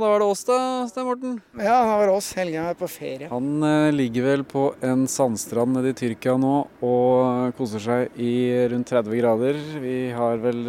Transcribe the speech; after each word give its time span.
Da 0.00 0.08
var 0.08 0.22
det 0.22 0.26
oss 0.32 0.46
da, 0.48 0.54
Stein 0.88 1.04
Morten. 1.04 1.32
Ja, 1.60 1.74
da 1.84 1.96
var 1.98 2.06
det 2.08 2.12
oss. 2.16 2.30
Helge 2.32 2.62
er 2.70 2.76
på 2.78 2.86
ferie. 2.88 3.26
Han 3.28 3.60
eh, 3.66 3.90
ligger 3.92 4.24
vel 4.24 4.44
på 4.48 4.62
en 4.80 5.02
sandstrand 5.12 5.76
nede 5.76 5.92
i 5.92 5.96
Tyrkia 5.98 6.38
nå 6.40 6.52
og 6.88 7.52
koser 7.58 7.84
seg 7.84 8.16
i 8.16 8.30
rundt 8.72 8.88
30 8.88 9.20
grader. 9.20 9.60
Vi 9.82 9.98
har 10.16 10.40
vel 10.40 10.62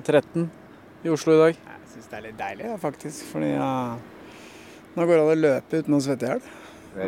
13 0.00 0.48
i 1.04 1.12
Oslo 1.12 1.36
i 1.36 1.42
dag. 1.42 1.60
Jeg 1.60 1.92
syns 1.92 2.08
det 2.08 2.18
er 2.22 2.26
litt 2.30 2.40
deilig, 2.40 2.66
ja, 2.70 2.80
faktisk. 2.80 3.28
Fordi 3.34 3.52
ja, 3.52 3.70
nå 4.96 5.08
går 5.10 5.12
det 5.12 5.22
an 5.26 5.36
å 5.36 5.38
løpe 5.42 5.84
uten 5.84 6.00
å 6.00 6.02
svette 6.08 6.24
i 6.24 6.32
hjel. 6.32 6.44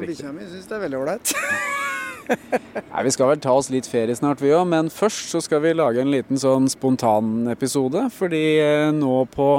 Bikkja 0.04 0.36
mi 0.36 0.52
syns 0.52 0.68
det 0.68 0.76
er 0.76 0.84
veldig 0.84 1.02
ålreit. 1.06 1.36
Nei, 2.92 3.02
Vi 3.06 3.16
skal 3.16 3.32
vel 3.32 3.40
ta 3.40 3.56
oss 3.56 3.72
litt 3.72 3.88
ferie 3.88 4.12
snart, 4.18 4.44
vi 4.44 4.52
òg. 4.52 4.68
Men 4.68 4.92
først 4.92 5.32
så 5.32 5.40
skal 5.40 5.64
vi 5.64 5.72
lage 5.72 6.04
en 6.04 6.12
liten 6.12 6.36
sånn 6.36 6.68
spontanepisode. 6.68 8.10
Fordi 8.12 8.48
eh, 8.60 8.90
nå 8.92 9.22
på 9.32 9.54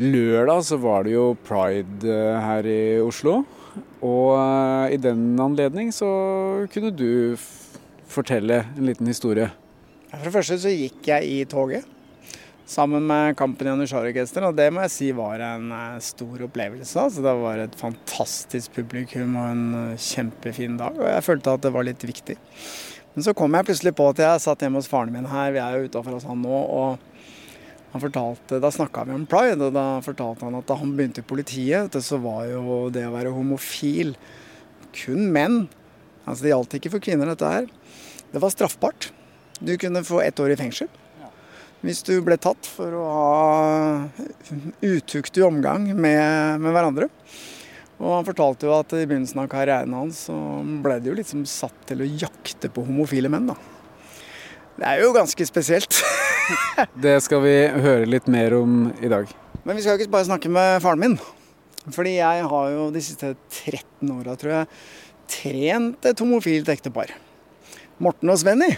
lørdag 0.00 0.64
så 0.66 0.78
var 0.82 1.04
det 1.06 1.14
jo 1.14 1.34
pride 1.46 2.10
eh, 2.10 2.38
her 2.42 2.66
i 2.66 2.80
Oslo. 3.02 3.42
Og 4.04 4.30
eh, 4.38 4.94
i 4.96 5.00
den 5.00 5.34
anledning 5.40 5.92
så 5.94 6.08
kunne 6.72 6.92
du 6.94 7.36
fortelle 8.10 8.64
en 8.76 8.88
liten 8.88 9.08
historie. 9.10 9.50
For 10.10 10.26
det 10.26 10.34
første 10.34 10.60
så 10.62 10.72
gikk 10.72 11.10
jeg 11.10 11.30
i 11.30 11.42
toget 11.50 11.90
sammen 12.64 13.04
med 13.04 13.34
Kampen 13.36 13.68
Janitsjar-orkester, 13.68 14.46
og 14.48 14.54
det 14.56 14.70
må 14.72 14.80
jeg 14.86 14.92
si 14.94 15.10
var 15.16 15.42
en 15.44 15.68
eh, 15.74 16.00
stor 16.04 16.46
opplevelse. 16.46 16.96
Altså, 17.00 17.24
det 17.24 17.36
var 17.42 17.62
et 17.62 17.78
fantastisk 17.78 18.74
publikum 18.78 19.36
og 19.40 19.50
en 19.52 19.94
kjempefin 20.00 20.78
dag, 20.80 20.96
og 20.98 21.08
jeg 21.10 21.26
følte 21.28 21.56
at 21.58 21.66
det 21.66 21.74
var 21.74 21.86
litt 21.86 22.06
viktig. 22.08 22.38
Men 23.14 23.26
så 23.26 23.34
kom 23.36 23.54
jeg 23.54 23.68
plutselig 23.68 23.92
på 23.94 24.08
at 24.10 24.22
jeg 24.24 24.42
satt 24.42 24.64
hjemme 24.64 24.80
hos 24.80 24.90
faren 24.90 25.12
min 25.14 25.28
her, 25.30 25.52
vi 25.54 25.60
er 25.62 25.76
jo 25.76 25.90
utafor 25.90 26.16
hos 26.16 26.26
han 26.26 26.40
nå, 26.42 26.50
og 26.50 27.10
fortalte, 28.02 28.60
Da 28.60 28.70
snakka 28.74 29.04
vi 29.06 29.14
om 29.14 29.26
pride, 29.26 29.68
og 29.68 29.76
da 29.76 30.00
fortalte 30.04 30.46
han 30.46 30.58
at 30.58 30.66
da 30.66 30.78
han 30.80 30.96
begynte 30.96 31.22
i 31.22 31.28
politiet, 31.28 31.94
så 32.02 32.18
var 32.22 32.48
jo 32.50 32.88
det 32.90 33.06
å 33.06 33.14
være 33.14 33.34
homofil 33.34 34.16
kun 34.94 35.30
menn. 35.34 35.64
Altså 36.24 36.46
Det 36.46 36.54
gjaldt 36.54 36.76
ikke 36.80 36.94
for 36.96 37.04
kvinner, 37.04 37.30
dette 37.30 37.50
her. 37.50 37.70
Det 38.32 38.42
var 38.42 38.50
straffbart. 38.54 39.10
Du 39.60 39.76
kunne 39.78 40.04
få 40.06 40.20
ett 40.24 40.40
år 40.42 40.54
i 40.54 40.60
fengsel 40.60 40.90
hvis 41.84 42.00
du 42.06 42.14
ble 42.24 42.38
tatt 42.40 42.64
for 42.64 42.94
å 42.96 43.02
ha 43.12 44.54
utuktig 44.80 45.44
omgang 45.44 45.90
med, 45.92 46.62
med 46.62 46.72
hverandre. 46.72 47.10
Og 48.00 48.08
han 48.16 48.26
fortalte 48.26 48.66
jo 48.66 48.72
at 48.74 48.94
i 48.96 49.04
begynnelsen 49.04 49.42
av 49.42 49.50
karrieren 49.52 49.92
hans 49.96 50.24
så 50.30 50.36
ble 50.84 50.96
det 51.00 51.12
jo 51.12 51.18
liksom 51.18 51.44
satt 51.48 51.76
til 51.90 52.02
å 52.02 52.08
jakte 52.08 52.72
på 52.72 52.86
homofile 52.88 53.30
menn, 53.32 53.52
da. 53.52 53.58
Det 54.74 54.86
er 54.90 55.04
jo 55.04 55.12
ganske 55.14 55.46
spesielt. 55.46 56.00
Det 57.04 57.14
skal 57.22 57.42
vi 57.44 57.54
høre 57.84 58.08
litt 58.10 58.26
mer 58.30 58.56
om 58.58 58.88
i 58.98 59.10
dag. 59.10 59.30
Men 59.64 59.78
vi 59.78 59.84
skal 59.84 59.94
jo 59.94 60.02
ikke 60.02 60.16
bare 60.16 60.26
snakke 60.26 60.50
med 60.52 60.82
faren 60.82 61.00
min. 61.00 61.14
Fordi 61.94 62.16
jeg 62.16 62.48
har 62.50 62.72
jo 62.72 62.88
de 62.92 63.02
siste 63.04 63.34
13 63.36 64.10
åra, 64.16 64.34
tror 64.40 64.54
jeg, 64.56 64.72
trent 65.30 66.08
et 66.08 66.20
homofilt 66.24 66.68
ektepar. 66.72 67.12
Morten 68.02 68.32
og 68.32 68.40
Svenny. 68.40 68.72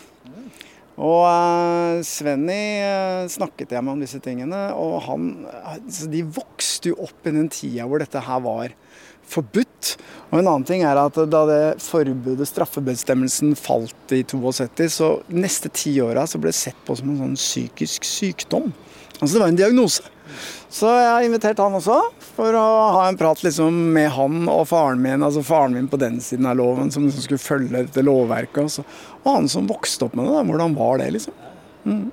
Og 0.96 1.22
uh, 1.28 2.02
Svenny 2.06 2.60
uh, 2.80 3.24
snakket 3.32 3.72
jeg 3.76 3.84
med 3.84 3.96
om 3.96 4.04
disse 4.04 4.20
tingene, 4.24 4.60
og 4.76 4.98
han, 5.08 5.30
altså, 5.76 6.08
de 6.12 6.22
vokste 6.24 6.92
jo 6.92 7.00
opp 7.04 7.28
i 7.28 7.34
den 7.36 7.50
tida 7.52 7.88
hvor 7.88 8.00
dette 8.00 8.22
her 8.24 8.40
var 8.44 8.72
forbudt. 9.30 9.94
Og 10.30 10.40
en 10.40 10.48
annen 10.48 10.66
ting 10.66 10.82
er 10.86 10.98
at 11.00 11.18
da 11.30 11.44
det 11.48 11.60
forbudet, 11.84 12.48
straffebestemmelsen, 12.50 13.54
falt 13.58 14.14
i 14.14 14.22
72, 14.26 14.90
så 14.98 15.12
neste 15.32 15.70
ti 15.74 15.94
åra 16.02 16.26
så 16.28 16.40
ble 16.42 16.52
det 16.52 16.58
sett 16.58 16.78
på 16.86 16.96
som 16.98 17.12
en 17.12 17.22
sånn 17.22 17.38
psykisk 17.38 18.06
sykdom. 18.06 18.72
Altså 19.20 19.36
det 19.36 19.42
var 19.42 19.52
en 19.52 19.58
diagnose. 19.58 20.12
Så 20.68 20.90
jeg 20.90 21.08
har 21.08 21.24
invitert 21.24 21.60
han 21.62 21.76
også, 21.78 21.96
for 22.36 22.56
å 22.58 22.64
ha 22.98 23.06
en 23.06 23.16
prat 23.16 23.40
liksom 23.46 23.76
med 23.94 24.10
han 24.16 24.50
og 24.52 24.66
faren 24.68 25.00
min. 25.00 25.22
Altså 25.24 25.44
faren 25.46 25.76
min 25.76 25.88
på 25.88 26.00
den 26.02 26.18
siden 26.20 26.48
av 26.50 26.58
loven, 26.58 26.90
som 26.92 27.06
liksom 27.06 27.24
skulle 27.24 27.42
følge 27.42 27.86
dette 27.86 28.04
lovverket. 28.04 28.66
Også. 28.66 28.84
Og 29.22 29.30
han 29.30 29.48
som 29.52 29.70
vokste 29.70 30.08
opp 30.08 30.18
med 30.18 30.26
det. 30.26 30.34
Da. 30.34 30.44
Hvordan 30.50 30.76
var 30.76 31.00
det, 31.00 31.10
liksom? 31.16 31.38
Mm. 31.86 32.06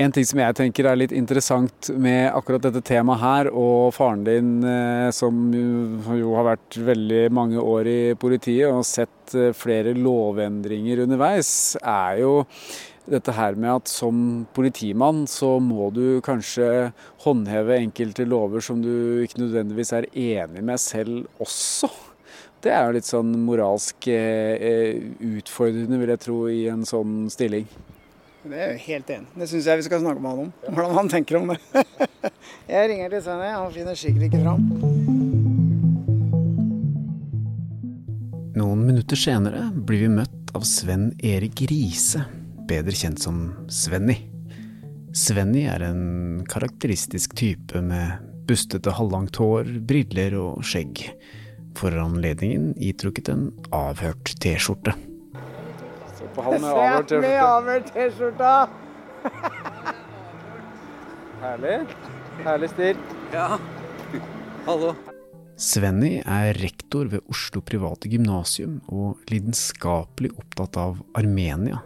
En 0.00 0.12
ting 0.12 0.24
som 0.24 0.40
jeg 0.40 0.56
tenker 0.56 0.86
er 0.88 0.96
litt 0.96 1.12
interessant 1.12 1.90
med 2.00 2.30
akkurat 2.32 2.64
dette 2.64 2.80
temaet 2.86 3.20
her, 3.20 3.50
og 3.52 3.92
faren 3.92 4.22
din 4.24 4.54
eh, 4.64 5.10
som 5.12 5.50
jo 5.52 6.32
har 6.38 6.46
vært 6.48 6.78
veldig 6.86 7.26
mange 7.36 7.60
år 7.60 7.90
i 7.90 7.98
politiet 8.16 8.72
og 8.72 8.86
sett 8.88 9.34
eh, 9.36 9.52
flere 9.52 9.92
lovendringer 9.92 11.04
underveis, 11.04 11.76
er 11.84 12.22
jo 12.22 12.32
dette 13.04 13.34
her 13.36 13.58
med 13.58 13.82
at 13.82 13.92
som 13.92 14.16
politimann 14.56 15.26
så 15.28 15.58
må 15.60 15.90
du 15.92 16.22
kanskje 16.24 16.92
håndheve 17.26 17.76
enkelte 17.82 18.24
lover 18.30 18.64
som 18.64 18.80
du 18.80 19.20
ikke 19.26 19.42
nødvendigvis 19.42 19.92
er 19.98 20.08
enig 20.14 20.64
med 20.64 20.80
selv 20.80 21.26
også. 21.42 21.90
Det 22.62 22.72
er 22.72 22.86
jo 22.86 22.96
litt 22.96 23.12
sånn 23.12 23.36
moralsk 23.44 24.08
eh, 24.08 25.02
utfordrende, 25.36 26.00
vil 26.00 26.16
jeg 26.16 26.28
tro, 26.30 26.44
i 26.48 26.62
en 26.72 26.86
sånn 26.88 27.26
stilling. 27.34 27.68
Det 28.42 28.58
er 28.58 28.72
jeg 28.72 28.80
helt 28.88 29.10
enig 29.14 29.38
Det 29.38 29.46
syns 29.50 29.66
jeg 29.70 29.78
vi 29.78 29.84
skal 29.86 30.00
snakke 30.02 30.22
med 30.22 30.32
han 30.32 30.40
om. 30.46 30.52
Hvordan 30.66 30.96
han 30.98 31.10
tenker 31.12 31.38
om 31.38 31.52
det. 31.52 31.58
jeg 32.74 32.88
ringer 32.90 33.12
til 33.14 33.22
Svenny, 33.22 33.50
han 33.54 33.74
finner 33.74 33.98
sikkert 33.98 34.26
ikke 34.26 34.40
fram. 34.42 34.64
Noen 38.58 38.82
minutter 38.88 39.18
senere 39.18 39.68
blir 39.72 40.02
vi 40.04 40.10
møtt 40.12 40.50
av 40.58 40.66
Sven 40.68 41.12
Erik 41.22 41.62
Riise, 41.70 42.24
bedre 42.68 42.96
kjent 42.98 43.22
som 43.22 43.44
Svenny. 43.70 44.18
Svenny 45.16 45.64
er 45.70 45.86
en 45.86 46.42
karakteristisk 46.50 47.36
type 47.38 47.80
med 47.84 48.26
bustete 48.50 48.92
halvlangt 48.98 49.38
hår, 49.38 49.70
briller 49.86 50.34
og 50.40 50.66
skjegg. 50.66 51.06
For 51.78 51.94
anledningen 51.94 52.72
itrukket 52.82 53.30
en 53.32 53.48
avhørt 53.70 54.34
T-skjorte. 54.42 54.98
På 56.34 56.42
han 56.46 56.60
med 56.60 57.38
avhørt 57.44 57.92
T-skjorta! 57.92 58.52
Herlig. 61.42 61.78
Herlig 62.46 62.70
stil. 62.72 63.00
Ja. 63.34 63.58
Hallo. 64.64 64.94
Svenny 65.60 66.14
er 66.22 66.56
rektor 66.62 67.10
ved 67.12 67.26
Oslo 67.30 67.60
private 67.66 68.08
gymnasium 68.10 68.78
og 68.88 69.20
lidenskapelig 69.30 70.32
opptatt 70.38 70.78
av 70.80 71.02
Armenia. 71.18 71.82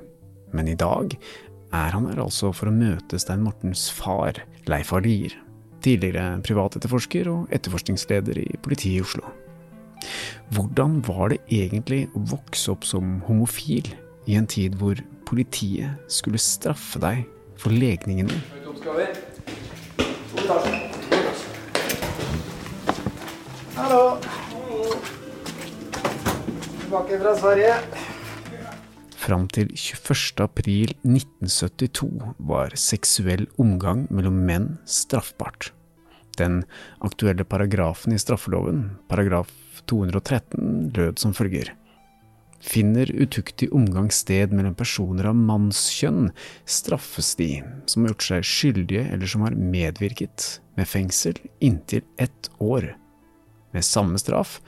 Men 0.55 0.71
i 0.71 0.77
dag 0.79 1.17
er 1.75 1.97
han 1.97 2.07
her 2.09 2.23
altså 2.23 2.53
for 2.55 2.71
å 2.71 2.77
møte 2.77 3.19
Stein 3.21 3.43
Mortens 3.45 3.89
far, 3.93 4.39
Leif 4.71 4.95
Arlier. 4.95 5.35
Tidligere 5.85 6.39
privatetterforsker 6.47 7.29
og 7.33 7.53
etterforskningsleder 7.55 8.39
i 8.45 8.49
politiet 8.63 9.01
i 9.01 9.05
Oslo. 9.05 9.27
Hvordan 10.55 11.01
var 11.09 11.33
det 11.33 11.43
egentlig 11.51 12.07
å 12.15 12.23
vokse 12.31 12.71
opp 12.77 12.87
som 12.87 13.19
homofil 13.27 13.89
i 14.27 14.37
en 14.39 14.47
tid 14.51 14.75
hvor 14.81 14.99
politiet 15.27 16.11
skulle 16.11 16.41
straffe 16.43 17.01
deg 17.03 17.25
for 17.59 17.75
legningen 17.75 18.31
din? 18.31 18.43
Hallo. 23.77 24.03
Tilbake 26.81 27.19
fra 27.23 27.33
Sverige. 27.39 27.73
Fram 29.27 29.49
til 29.51 29.73
21. 29.75 30.45
april 30.45 30.93
1972 31.03 32.35
var 32.51 32.77
seksuell 32.79 33.49
omgang 33.59 34.05
mellom 34.15 34.39
menn 34.47 34.69
straffbart. 34.87 35.73
Den 36.39 36.61
aktuelle 37.03 37.47
paragrafen 37.49 38.15
i 38.15 38.21
straffeloven, 38.23 38.85
paragraf 39.11 39.51
213, 39.91 40.93
lød 40.95 41.19
som 41.19 41.35
følger. 41.35 41.73
Finner 42.67 43.11
utuktig 43.15 43.69
omgang 43.75 44.09
sted 44.11 44.51
mellom 44.51 44.75
personer 44.75 45.29
av 45.31 45.37
mannskjønn, 45.39 46.33
straffes 46.67 47.37
de 47.39 47.61
som 47.87 48.03
har 48.03 48.15
gjort 48.15 48.27
seg 48.27 48.49
skyldige 48.51 49.05
eller 49.15 49.31
som 49.31 49.45
har 49.47 49.55
medvirket, 49.55 50.49
med 50.77 50.91
fengsel 50.91 51.39
inntil 51.65 52.03
ett 52.21 52.51
år. 52.59 52.91
Med 53.73 53.87
samme 53.87 54.19
straff 54.19 54.59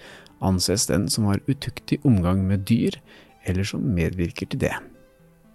anses 0.45 0.87
den 0.87 1.09
som 1.11 1.27
har 1.29 1.43
utuktig 1.51 1.99
omgang 2.07 2.47
med 2.47 2.65
dyr, 2.71 3.01
eller 3.49 3.67
som 3.67 3.83
medvirker 3.83 4.47
til 4.47 4.63
det. 4.63 4.75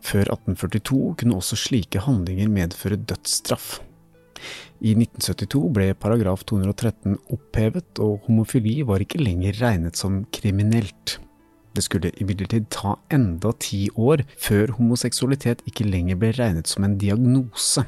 Før 0.04 0.34
1842 0.36 1.02
kunne 1.22 1.40
også 1.40 1.58
slike 1.58 2.04
handlinger 2.04 2.52
medføre 2.52 3.00
dødsstraff. 3.00 3.78
I 4.84 4.92
1972 4.98 5.62
ble 5.72 5.94
paragraf 5.96 6.44
213 6.50 7.16
opphevet, 7.32 8.02
og 8.04 8.26
homofili 8.28 8.82
var 8.84 9.04
ikke 9.04 9.24
lenger 9.24 9.56
regnet 9.62 10.00
som 10.00 10.26
kriminelt. 10.36 11.22
Det 11.74 11.82
skulle 11.82 12.14
imidlertid 12.22 12.70
ta 12.74 12.96
enda 13.14 13.54
ti 13.62 13.88
år 13.98 14.24
før 14.38 14.76
homoseksualitet 14.78 15.64
ikke 15.70 15.88
lenger 15.90 16.20
ble 16.22 16.32
regnet 16.38 16.70
som 16.70 16.86
en 16.86 17.00
diagnose, 17.02 17.86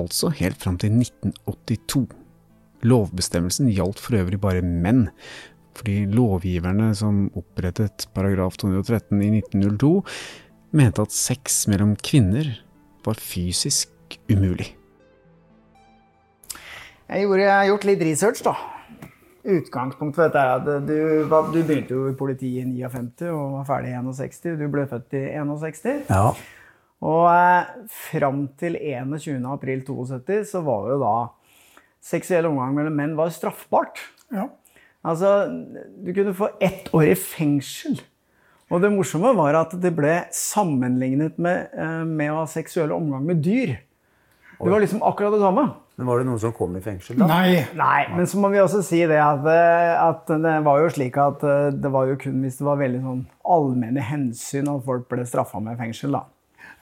altså 0.00 0.32
helt 0.38 0.60
fram 0.62 0.78
til 0.80 0.94
1982. 0.96 2.06
Lovbestemmelsen 2.88 3.70
gjaldt 3.70 4.00
for 4.02 4.18
øvrig 4.18 4.40
bare 4.42 4.64
menn, 4.64 5.06
fordi 5.76 6.02
lovgiverne 6.08 6.90
som 6.96 7.26
opprettet 7.38 8.08
paragraf 8.16 8.56
213 8.60 9.20
i 9.20 9.30
1902, 9.42 9.92
mente 10.72 11.04
at 11.04 11.14
sex 11.14 11.66
mellom 11.68 11.94
kvinner 12.00 12.48
var 13.04 13.20
fysisk 13.20 13.92
umulig. 14.30 14.72
Jeg, 17.12 17.28
har 17.28 17.66
gjort 17.68 17.84
litt 17.84 18.02
research, 18.08 18.40
da. 18.44 18.56
Utgangspunktet 19.42 20.18
for 20.18 20.28
dette 20.28 20.38
er 20.38 20.52
at 20.60 20.86
du, 20.86 20.98
du, 21.26 21.60
begynte 21.66 21.96
jo 21.96 22.06
i 22.12 22.16
politiet 22.18 22.62
i 22.62 22.82
59 22.86 23.26
og 23.34 23.56
var 23.56 23.64
ferdig 23.66 23.90
i 23.90 23.98
61. 23.98 24.52
Du 24.60 24.66
ble 24.70 24.86
født 24.90 25.16
i 25.18 25.22
61. 25.34 26.04
Ja. 26.12 26.28
Og 27.02 27.24
eh, 27.32 27.72
fram 27.90 28.44
til 28.60 28.78
21.4.72 28.78 30.44
så 30.52 30.62
var 30.62 30.92
jo 30.92 31.00
da 31.02 31.14
seksuell 32.02 32.46
omgang 32.50 32.76
mellom 32.76 32.98
menn 32.98 33.18
var 33.18 33.34
straffbart. 33.34 33.98
Ja. 34.34 34.46
Altså, 35.02 35.50
du 35.98 36.12
kunne 36.14 36.34
få 36.38 36.52
ett 36.62 36.92
år 36.94 37.10
i 37.10 37.18
fengsel. 37.18 37.98
Og 38.72 38.80
det 38.80 38.92
morsomme 38.94 39.34
var 39.36 39.58
at 39.58 39.74
det 39.82 39.90
ble 39.96 40.20
sammenlignet 40.32 41.34
med, 41.42 41.74
eh, 41.74 42.04
med 42.06 42.30
å 42.30 42.44
ha 42.44 42.46
seksuell 42.48 42.94
omgang 42.94 43.26
med 43.26 43.42
dyr. 43.42 43.74
Det 44.62 44.70
var 44.70 44.80
liksom 44.80 45.02
akkurat 45.02 45.34
det 45.34 45.42
samme. 45.42 45.66
Men 46.02 46.08
Var 46.10 46.18
det 46.18 46.26
noen 46.26 46.40
som 46.42 46.52
kom 46.56 46.72
i 46.74 46.80
fengsel, 46.82 47.14
da? 47.20 47.26
Nei. 47.30 47.60
Nei, 47.78 48.00
men 48.10 48.26
så 48.26 48.40
må 48.42 48.48
vi 48.50 48.58
også 48.58 48.80
si 48.82 49.04
det 49.06 49.20
at, 49.22 49.44
eh, 49.46 49.90
at 50.02 50.26
det 50.26 50.54
var 50.66 50.80
jo 50.82 50.88
slik 50.90 51.14
at 51.22 51.44
eh, 51.46 51.68
det 51.78 51.92
var 51.94 52.08
jo 52.10 52.16
kun 52.18 52.40
hvis 52.42 52.56
det 52.58 52.66
var 52.66 52.80
veldig 52.80 53.02
sånn 53.04 53.20
allmenne 53.54 54.02
hensyn 54.02 54.70
at 54.72 54.82
folk 54.88 55.04
ble 55.12 55.22
straffa 55.30 55.60
med 55.62 55.78
fengsel, 55.78 56.16
da. 56.18 56.24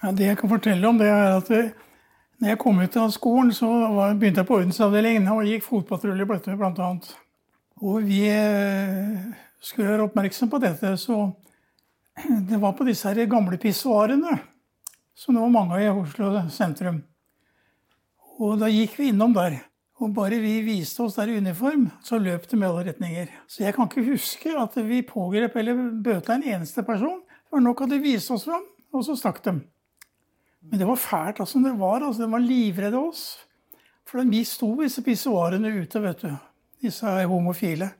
Ja, 0.00 0.14
det 0.16 0.30
jeg 0.30 0.38
kan 0.40 0.52
fortelle 0.54 0.88
om, 0.88 0.96
det 0.96 1.10
er 1.12 1.34
at 1.34 1.52
det, 1.52 1.60
når 2.40 2.54
jeg 2.54 2.60
kom 2.62 2.80
ut 2.80 2.96
av 2.96 3.12
skolen, 3.12 3.52
så 3.52 3.68
var, 3.92 4.16
begynte 4.16 4.40
jeg 4.40 4.48
på 4.48 4.56
ordensavdelingen 4.62 5.28
og 5.34 5.44
gikk 5.50 5.68
fotpatrulje 5.68 6.28
blant 6.30 6.80
annet. 6.80 7.12
Og 7.84 8.00
vi 8.08 8.24
skulle 9.60 9.90
være 9.90 10.08
oppmerksom 10.08 10.48
på 10.48 10.62
dette, 10.64 10.94
så 10.96 11.26
det 12.48 12.64
var 12.64 12.72
på 12.72 12.88
disse 12.88 13.12
her 13.12 13.28
gamle 13.28 13.60
pissoarene, 13.60 14.40
som 15.12 15.36
det 15.36 15.44
var 15.44 15.56
mange 15.60 15.76
av 15.76 15.84
i 15.84 15.92
Oslo 15.92 16.32
sentrum. 16.48 17.02
Og 18.40 18.56
da 18.60 18.70
gikk 18.72 18.96
vi 18.96 19.10
innom 19.12 19.34
der. 19.36 19.58
Og 20.00 20.14
bare 20.16 20.38
vi 20.40 20.54
viste 20.64 21.02
oss 21.04 21.18
der 21.18 21.28
i 21.28 21.36
uniform, 21.42 21.90
så 22.00 22.16
løp 22.16 22.46
det 22.48 22.56
med 22.56 22.70
alle 22.70 22.86
retninger. 22.88 23.28
Så 23.44 23.66
jeg 23.66 23.76
kan 23.76 23.88
ikke 23.90 24.06
huske 24.06 24.54
at 24.56 24.78
vi 24.86 25.02
pågrep 25.04 25.58
eller 25.60 25.82
bøtela 25.92 26.38
en 26.38 26.46
eneste 26.54 26.84
person. 26.86 27.20
Det 27.20 27.52
var 27.52 27.66
nok 27.66 27.84
at 27.84 27.92
de 27.92 28.00
viste 28.00 28.32
oss 28.32 28.46
fram, 28.48 28.64
og 28.96 29.04
så 29.04 29.18
stakk 29.18 29.42
dem. 29.44 29.60
Men 30.70 30.80
det 30.80 30.88
var 30.88 30.96
fælt 31.00 31.40
altså 31.44 31.60
det 31.60 31.74
var. 31.78 32.00
altså 32.00 32.24
De 32.24 32.32
var 32.32 32.44
livredde 32.44 32.96
oss. 32.96 33.24
For 34.08 34.24
vi 34.24 34.40
sto 34.48 34.72
disse 34.80 35.04
pissoarene 35.04 35.76
ute, 35.76 36.00
vet 36.02 36.24
du. 36.24 36.32
Disse 36.80 37.06
homofile. 37.28 37.90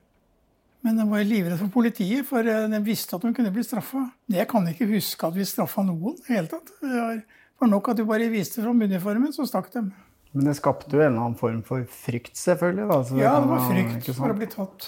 Men 0.81 0.97
de 0.97 1.05
var 1.05 1.23
livredde 1.23 1.59
for 1.59 1.69
politiet, 1.69 2.25
for 2.25 2.41
eh, 2.41 2.65
de 2.69 2.79
visste 2.81 3.15
at 3.15 3.21
de 3.21 3.33
kunne 3.37 3.53
bli 3.53 3.63
straffa. 3.63 4.07
Jeg 4.33 4.47
kan 4.49 4.65
ikke 4.67 4.89
huske 4.89 5.27
at 5.27 5.37
vi 5.37 5.45
straffa 5.45 5.85
noen 5.85 6.17
i 6.17 6.33
hele 6.33 6.49
tatt. 6.49 6.73
Det 6.81 7.21
var 7.61 7.69
nok 7.69 7.91
at 7.93 7.99
de 8.01 8.07
bare 8.09 8.31
viste 8.33 8.63
fram 8.63 8.81
uniformen, 8.81 9.29
så 9.35 9.45
stakk 9.45 9.69
de. 9.75 9.85
Men 10.31 10.47
det 10.47 10.55
skapte 10.59 10.95
jo 10.95 11.01
en 11.01 11.11
eller 11.11 11.25
annen 11.25 11.39
form 11.39 11.59
for 11.67 11.83
frykt, 11.91 12.37
selvfølgelig? 12.39 12.87
Da. 12.87 12.99
Det 13.09 13.19
ja, 13.19 13.33
det 13.43 13.51
var 13.51 13.65
frykt 13.67 14.11
for 14.15 14.31
å 14.31 14.37
bli 14.37 14.47
tatt. 14.51 14.87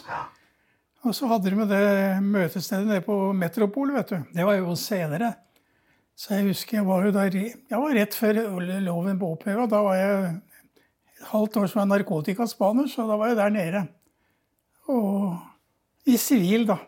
Og 1.03 1.15
så 1.17 1.27
hadde 1.27 1.51
de 1.51 1.59
med 1.59 1.71
det 1.73 1.87
møtestedet 2.23 2.87
nede 2.87 3.03
på 3.03 3.17
Metropol, 3.35 3.91
vet 3.97 4.13
du. 4.13 4.21
Det 4.31 4.45
var 4.47 4.55
jo 4.55 4.75
senere. 4.79 5.33
Så 6.15 6.37
jeg 6.37 6.47
husker 6.51 6.77
jeg 6.77 6.87
var 6.87 7.07
jo 7.07 7.11
der 7.15 7.35
Jeg 7.35 7.73
var 7.73 7.95
rett 7.97 8.15
før 8.15 8.39
loven 8.85 9.19
ble 9.19 9.33
oppheva. 9.33 9.67
Da 9.67 9.81
var 9.83 9.97
jeg 9.99 10.31
et 11.17 11.27
halvt 11.33 11.59
år 11.59 11.69
som 11.71 11.91
narkotikaspaner, 11.91 12.87
så 12.87 13.07
da 13.09 13.19
var 13.19 13.33
jeg 13.33 13.41
der 13.41 13.53
nede. 13.57 13.83
Og 14.93 15.33
i 16.07 16.15
sivil, 16.19 16.67
da. 16.69 16.79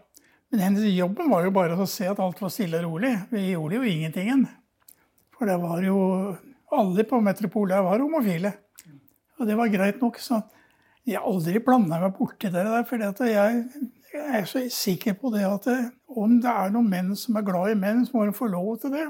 Men 0.51 0.63
hennes 0.69 0.87
jobben 0.95 1.27
var 1.31 1.43
jo 1.43 1.51
bare 1.55 1.75
å 1.75 1.87
se 1.89 2.07
at 2.07 2.21
alt 2.23 2.39
var 2.39 2.53
stille 2.53 2.79
og 2.79 2.93
rolig. 2.93 3.11
Vi 3.33 3.49
gjorde 3.49 3.81
jo 3.81 3.89
ingentingen. 3.89 4.45
For 5.35 5.49
det 5.49 5.57
var 5.59 5.83
jo 5.83 5.97
Alle 6.73 7.05
på 7.07 7.19
Metropolia 7.21 7.81
var 7.85 8.01
homofile. 8.01 8.53
Og 9.39 9.47
det 9.47 9.57
var 9.59 9.73
greit 9.73 10.01
nok. 10.01 10.17
Så 10.21 10.39
jeg 11.05 11.19
har 11.19 11.27
aldri 11.29 11.61
blanda 11.61 11.99
meg 12.01 12.15
borti 12.17 12.49
det 12.49 12.65
der. 12.65 12.87
For 12.87 13.01
jeg, 13.29 13.61
er 14.15 14.47
så 14.49 14.63
sikker 14.71 15.17
på 15.19 15.29
det 15.33 15.43
at 15.45 15.69
om 16.15 16.37
det 16.41 16.49
er 16.49 16.73
noen 16.73 16.89
menn 16.89 17.13
som 17.19 17.35
er 17.37 17.45
glad 17.45 17.73
i 17.73 17.77
menn, 17.79 18.05
så 18.07 18.15
må 18.15 18.25
de 18.25 18.35
få 18.35 18.47
lov 18.49 18.77
til 18.81 18.95
det. 18.95 19.05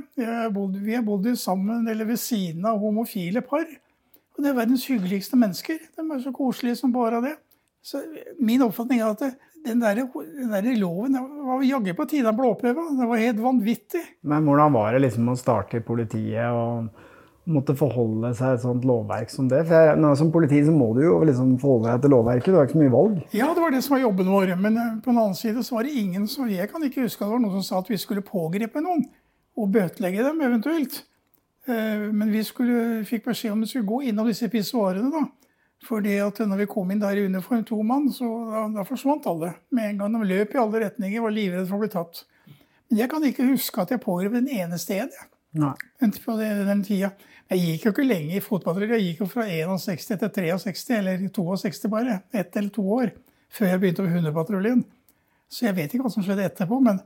Bodd, 0.53 0.79
vi 0.81 0.97
har 0.97 1.05
bodd 1.05 1.29
sammen 1.39 1.87
eller 1.87 2.09
ved 2.09 2.19
siden 2.19 2.65
av 2.65 2.81
homofile 2.81 3.45
par. 3.45 3.67
Og 4.35 4.43
det 4.43 4.51
er 4.51 4.57
verdens 4.57 4.85
hyggeligste 4.89 5.39
mennesker. 5.39 5.79
De 5.95 6.03
er 6.03 6.23
så 6.23 6.33
koselige 6.35 6.81
som 6.81 6.93
bare 6.95 7.21
det. 7.23 7.35
Så 7.85 8.01
min 8.41 8.63
oppfatning 8.65 8.99
er 8.99 9.13
at 9.13 9.21
den 9.65 9.81
der, 9.81 10.01
den 10.03 10.51
der 10.51 10.67
loven 10.77 11.15
var 11.45 11.63
jaggu 11.65 11.93
på 11.97 12.07
tide 12.09 12.29
av 12.29 12.37
ble. 12.37 12.51
Det 12.61 12.73
var 13.07 13.21
helt 13.21 13.41
vanvittig. 13.41 14.01
Men 14.25 14.45
hvordan 14.45 14.73
var 14.73 14.93
det 14.93 15.05
liksom 15.05 15.29
å 15.31 15.37
starte 15.39 15.79
i 15.79 15.85
politiet 15.85 16.49
og 16.49 16.89
måtte 17.45 17.75
forholde 17.77 18.31
seg 18.37 18.55
et 18.55 18.63
sånt 18.63 18.85
lovverk 18.87 19.31
som 19.33 19.49
det? 19.51 19.63
For 19.69 19.87
jeg, 19.87 20.17
Som 20.19 20.31
politi 20.33 20.61
så 20.65 20.73
må 20.73 20.91
du 20.97 21.03
jo 21.05 21.17
liksom 21.27 21.55
forholde 21.61 21.93
deg 21.93 22.05
til 22.05 22.13
lovverket. 22.15 22.51
Du 22.51 22.57
har 22.57 22.67
ikke 22.67 22.77
så 22.77 22.83
mye 22.83 22.95
valg. 22.95 23.19
Ja, 23.37 23.49
det 23.53 23.63
var 23.63 23.75
det 23.75 23.83
som 23.85 23.95
var 23.95 24.03
jobben 24.05 24.31
vår. 24.33 24.55
Men 24.59 24.79
eh, 24.81 24.93
på 25.01 25.11
den 25.11 25.21
annen 25.21 25.37
side 25.37 25.63
så 25.63 25.77
var 25.77 25.87
det 25.87 25.97
ingen 26.01 26.27
som 26.31 26.49
Jeg 26.49 26.69
kan 26.71 26.83
ikke 26.83 27.05
huske 27.05 27.21
at 27.21 27.29
det 27.29 27.35
var 27.35 27.43
noen 27.43 27.59
som 27.59 27.67
sa 27.67 27.81
at 27.83 27.91
vi 27.91 28.01
skulle 28.01 28.25
pågripe 28.25 28.81
noen 28.83 29.05
og 29.55 29.71
bøtelegge 29.71 30.25
dem 30.25 30.41
eventuelt. 30.43 31.01
Eh, 31.67 32.05
men 32.11 32.33
vi 32.33 32.43
skulle, 32.45 33.03
fikk 33.07 33.29
beskjed 33.29 33.55
om 33.55 33.65
vi 33.65 33.71
skulle 33.71 33.89
gå 33.89 34.01
innom 34.09 34.29
disse 34.29 34.49
pissoarene. 34.51 35.11
da. 35.13 35.25
Fordi 35.85 36.17
at 36.23 36.39
når 36.41 36.63
vi 36.63 36.69
kom 36.71 36.91
inn 36.91 37.01
der 37.01 37.19
i 37.19 37.27
uniform, 37.27 37.63
to 37.67 37.81
mann, 37.85 38.09
så 38.13 38.25
da, 38.49 38.65
da, 38.79 38.85
forsvant 38.87 39.27
alle. 39.29 39.53
Med 39.75 39.91
en 39.91 40.01
gang 40.01 40.17
de 40.17 40.31
løp 40.31 40.55
i 40.55 40.61
alle 40.61 40.81
retninger, 40.87 41.21
var 41.21 41.35
livredde 41.35 41.67
for 41.69 41.77
å 41.77 41.83
bli 41.83 41.91
tatt. 41.93 42.23
Men 42.89 43.01
jeg 43.01 43.11
kan 43.11 43.25
ikke 43.27 43.47
huske 43.51 43.81
at 43.81 43.93
jeg 43.93 44.01
pågrep 44.01 44.37
den 44.37 44.49
ene 44.49 44.79
sted 45.55 46.25
på 46.25 46.35
den 46.39 46.83
tida. 46.85 47.11
Jeg 47.51 47.61
gikk 47.61 47.85
jo 47.85 47.91
ikke 47.93 48.07
lenge 48.07 48.37
i 48.37 48.43
fotballtrening. 48.43 48.95
Jeg 48.97 49.11
gikk 49.11 49.21
jo 49.21 49.27
fra 49.29 49.45
61 49.45 50.07
til 50.09 50.31
63, 50.33 50.95
eller 50.97 51.27
62 51.33 51.91
bare. 51.91 52.19
Ett 52.33 52.57
eller 52.57 52.73
to 52.73 52.85
år. 52.97 53.13
Før 53.53 53.69
jeg 53.69 53.81
begynte 53.81 54.05
med 54.05 54.15
hundepatruljen. 54.17 54.81
Så 55.51 55.67
jeg 55.67 55.77
vet 55.77 55.93
ikke 55.93 56.07
hva 56.07 56.13
som 56.13 56.25
skjedde 56.25 56.47
etterpå. 56.49 56.79
Men 56.83 56.99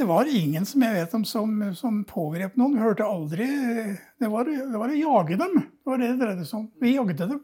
det 0.00 0.06
var 0.08 0.30
ingen 0.32 0.64
som 0.64 0.80
jeg 0.86 0.96
vet 0.96 1.14
om 1.18 1.26
som, 1.28 1.52
som 1.76 2.00
pågrep 2.08 2.56
noen. 2.56 2.78
Vi 2.78 2.86
hørte 2.86 3.04
aldri 3.04 3.46
Det 3.46 4.30
var, 4.32 4.48
det 4.48 4.80
var 4.80 4.88
å 4.88 4.96
jage 4.96 5.36
dem. 5.42 5.60
Det 5.60 5.92
var 5.92 6.00
det 6.00 6.12
det 6.14 6.22
dreide 6.22 6.48
seg 6.48 6.62
om. 6.62 6.68
Vi 6.80 6.96
jagde 6.96 7.26
dem. 7.26 7.42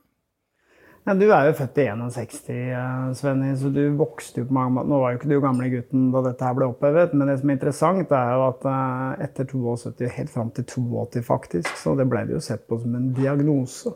Ja, 1.06 1.14
du 1.14 1.28
er 1.30 1.44
jo 1.46 1.52
født 1.54 1.76
i 1.78 1.84
61, 1.86 2.48
eh, 2.50 3.02
Svenny, 3.14 3.52
så 3.54 3.68
du 3.70 3.92
vokste 3.94 4.40
jo 4.42 4.48
på 4.48 4.54
mange 4.56 4.72
måter 4.74 4.90
Nå 4.90 4.96
var 4.98 5.12
jo 5.12 5.18
ikke 5.20 5.28
du 5.30 5.36
gamle 5.44 5.68
gutten 5.70 6.08
da 6.10 6.22
dette 6.24 6.42
her 6.48 6.56
ble 6.58 6.66
opphevet, 6.66 7.12
men 7.14 7.30
det 7.30 7.36
som 7.38 7.52
er 7.52 7.54
interessant, 7.54 8.10
er 8.10 8.32
jo 8.34 8.40
at 8.48 8.66
eh, 8.72 9.22
etter 9.28 9.46
72, 9.52 10.08
helt 10.16 10.32
fram 10.32 10.50
til 10.56 10.66
82 10.66 11.22
faktisk, 11.28 11.70
så 11.78 11.94
det 11.94 12.08
ble 12.10 12.24
det 12.26 12.34
jo 12.34 12.42
sett 12.42 12.66
på 12.66 12.80
som 12.82 12.98
en 12.98 13.12
diagnose. 13.14 13.94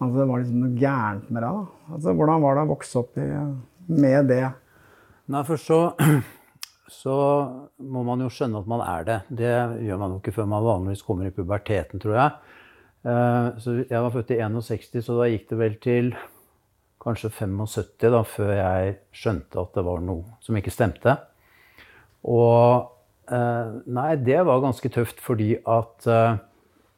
Altså 0.00 0.16
Det 0.16 0.26
var 0.30 0.40
liksom 0.40 0.62
noe 0.64 0.80
gærent 0.80 1.28
med 1.28 1.44
deg. 1.44 1.60
Altså, 1.92 2.16
hvordan 2.16 2.46
var 2.46 2.56
det 2.56 2.64
å 2.64 2.70
vokse 2.72 3.02
opp 3.02 3.20
i, 3.20 3.28
med 4.00 4.32
det? 4.32 4.44
Nei, 5.36 5.42
først 5.44 5.68
så, 5.68 5.82
så 7.02 7.18
må 7.84 8.06
man 8.08 8.24
jo 8.24 8.32
skjønne 8.32 8.64
at 8.64 8.72
man 8.78 8.86
er 8.86 9.04
det. 9.10 9.18
Det 9.42 9.52
gjør 9.90 10.00
man 10.06 10.16
jo 10.16 10.22
ikke 10.22 10.38
før 10.40 10.48
man 10.56 10.64
vanligvis 10.64 11.04
kommer 11.04 11.28
i 11.28 11.36
puberteten, 11.36 12.00
tror 12.00 12.16
jeg. 12.16 12.49
Eh, 13.00 13.48
så 13.60 13.78
jeg 13.80 13.96
var 14.04 14.12
født 14.12 14.34
i 14.34 14.42
61, 14.44 15.00
så 15.04 15.16
da 15.16 15.30
gikk 15.30 15.48
det 15.50 15.58
vel 15.60 15.76
til 15.80 16.12
kanskje 17.00 17.30
75 17.32 18.10
da, 18.12 18.20
før 18.28 18.52
jeg 18.58 18.96
skjønte 19.16 19.62
at 19.62 19.76
det 19.76 19.84
var 19.86 20.02
noe 20.04 20.36
som 20.44 20.58
ikke 20.58 20.74
stemte. 20.74 21.16
Og 22.28 22.90
eh, 23.32 23.72
nei, 23.88 24.12
det 24.20 24.42
var 24.44 24.64
ganske 24.64 24.92
tøft 24.92 25.22
fordi 25.24 25.54
at 25.64 26.08
eh, 26.10 26.36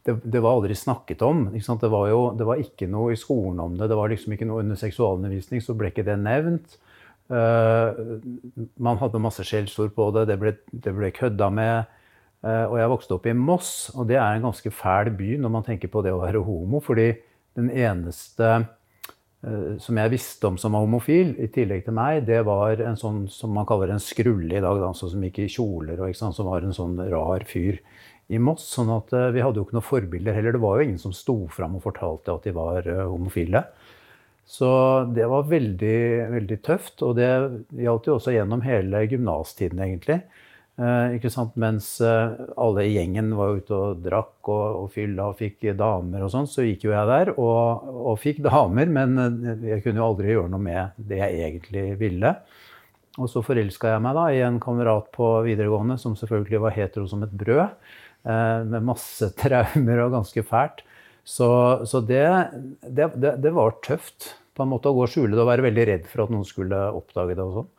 det, 0.02 0.16
det 0.26 0.42
var 0.42 0.58
aldri 0.58 0.74
snakket 0.74 1.22
om. 1.22 1.46
Det 1.54 1.92
var 1.92 2.08
jo 2.10 2.22
det 2.34 2.48
var 2.48 2.58
ikke 2.58 2.90
noe 2.90 3.14
i 3.14 3.20
skolen 3.20 3.62
om 3.62 3.78
det. 3.78 3.86
Det 3.92 3.98
var 3.98 4.10
liksom 4.10 4.34
ikke 4.34 4.48
noe 4.50 4.64
under 4.64 4.80
seksualundervisning, 4.80 5.62
så 5.62 5.78
ble 5.78 5.92
ikke 5.92 6.06
det 6.08 6.18
nevnt. 6.18 6.80
man 8.82 8.98
hadde 9.00 9.20
masse 9.22 9.44
skjellsord 9.46 9.94
på 9.94 10.08
det, 10.12 10.26
det 10.28 10.36
ble, 10.42 10.50
det 10.74 10.92
ble 10.92 11.12
kødda 11.14 11.48
med. 11.54 11.92
Eh, 12.42 12.64
og 12.66 12.78
jeg 12.80 12.90
vokste 12.90 13.16
opp 13.16 13.26
i 13.30 13.36
Moss, 13.38 13.72
og 13.94 14.08
det 14.10 14.18
er 14.18 14.36
en 14.36 14.48
ganske 14.48 14.72
fæl 14.74 15.12
by 15.14 15.36
når 15.42 15.52
man 15.56 15.66
tenker 15.66 15.90
på 15.92 16.02
det 16.02 16.14
å 16.14 16.22
være 16.24 16.42
homo. 16.42 16.80
Fordi 16.82 17.12
den 17.58 17.68
eneste 17.70 18.48
eh, 18.58 19.78
som 19.82 20.00
jeg 20.00 20.14
visste 20.14 20.50
om 20.50 20.58
som 20.58 20.74
var 20.74 20.82
homofil, 20.86 21.36
i 21.38 21.50
tillegg 21.54 21.86
til 21.86 21.96
meg, 21.98 22.24
det 22.26 22.42
var 22.48 22.82
en 22.82 22.98
sånn 22.98 23.24
som 23.30 23.54
man 23.54 23.68
kaller 23.68 23.94
en 23.94 24.02
skrulle 24.02 24.58
i 24.58 24.64
dag, 24.64 24.82
altså 24.82 25.12
som 25.12 25.22
gikk 25.22 25.44
i 25.44 25.50
kjoler, 25.54 26.02
og 26.02 26.18
som 26.18 26.50
var 26.50 26.66
en 26.66 26.74
sånn 26.74 26.98
rar 27.12 27.46
fyr 27.46 27.78
i 28.32 28.42
Moss. 28.42 28.66
sånn 28.74 28.90
at 28.96 29.14
eh, 29.14 29.30
vi 29.36 29.46
hadde 29.46 29.62
jo 29.62 29.68
ikke 29.68 29.78
noen 29.78 29.90
forbilder 29.92 30.38
heller. 30.38 30.58
Det 30.58 30.66
var 30.66 30.80
jo 30.80 30.90
ingen 30.90 31.02
som 31.02 31.14
sto 31.14 31.44
fram 31.52 31.78
og 31.78 31.86
fortalte 31.86 32.34
at 32.34 32.48
de 32.48 32.58
var 32.58 32.90
homofile. 33.06 33.66
Så 34.52 34.68
det 35.14 35.28
var 35.30 35.46
veldig, 35.46 35.98
veldig 36.32 36.56
tøft. 36.66 37.04
Og 37.06 37.14
det 37.20 37.30
gjaldt 37.78 38.08
jo 38.10 38.16
også 38.18 38.34
gjennom 38.34 38.64
hele 38.66 39.06
gymnastiden, 39.06 39.78
egentlig. 39.86 40.24
Eh? 40.80 41.30
Mens 41.54 42.00
eh, 42.00 42.30
alle 42.56 42.84
i 42.84 42.94
gjengen 42.94 43.34
var 43.36 43.58
ute 43.60 43.76
og 43.76 44.00
drakk 44.04 44.48
og, 44.48 44.66
og 44.82 44.92
fylla 44.94 45.28
og 45.28 45.38
fikk 45.40 45.68
damer 45.76 46.24
og 46.24 46.32
sånn, 46.32 46.48
så 46.48 46.64
gikk 46.64 46.86
jo 46.86 46.94
jeg 46.94 47.08
der 47.10 47.32
og, 47.34 47.88
og, 47.92 48.14
fikk 48.20 48.40
damer, 48.48 48.88
men 48.88 49.18
eh, 49.20 49.66
jeg 49.74 49.84
kunne 49.84 50.00
jo 50.02 50.08
aldri 50.08 50.32
gjøre 50.32 50.52
noe 50.52 50.64
med 50.64 50.96
det 50.96 51.20
jeg 51.20 51.42
egentlig 51.48 51.86
ville. 52.00 52.36
Og 53.20 53.28
så 53.28 53.42
forelska 53.44 53.92
jeg 53.92 54.00
meg 54.00 54.16
da 54.16 54.28
i 54.32 54.40
en 54.40 54.56
kamerat 54.62 55.10
på 55.12 55.34
videregående 55.44 55.98
som 56.00 56.16
selvfølgelig 56.16 56.62
var 56.64 56.78
hetero 56.78 57.04
som 57.10 57.26
et 57.26 57.34
brød, 57.42 57.76
med 58.22 58.84
masse 58.86 59.26
traumer 59.40 60.00
og 60.04 60.14
ganske 60.14 60.44
fælt. 60.46 60.80
Så, 61.26 61.48
så 61.90 62.00
det, 62.06 62.22
det, 62.80 63.10
det, 63.20 63.34
det, 63.42 63.52
var 63.52 63.76
tøft. 63.84 64.30
på 64.56 64.64
en 64.64 64.70
måte 64.70 64.88
å 64.88 64.96
gå 64.96 65.04
og 65.04 65.10
skjule 65.12 65.36
det 65.36 65.42
og 65.42 65.50
være 65.50 65.66
veldig 65.66 65.84
redd 65.90 66.08
for 66.08 66.24
at 66.24 66.32
noen 66.32 66.46
skulle 66.48 66.78
oppdage 66.96 67.36
det. 67.36 67.44
og 67.44 67.58
sånn. 67.58 67.70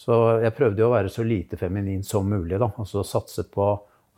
Så 0.00 0.16
jeg 0.40 0.56
prøvde 0.56 0.80
jo 0.80 0.88
å 0.88 0.94
være 0.94 1.12
så 1.12 1.24
lite 1.26 1.58
feminin 1.60 2.04
som 2.06 2.28
mulig. 2.28 2.56
da, 2.58 2.70
altså 2.80 3.04
Satse 3.04 3.44
på 3.52 3.68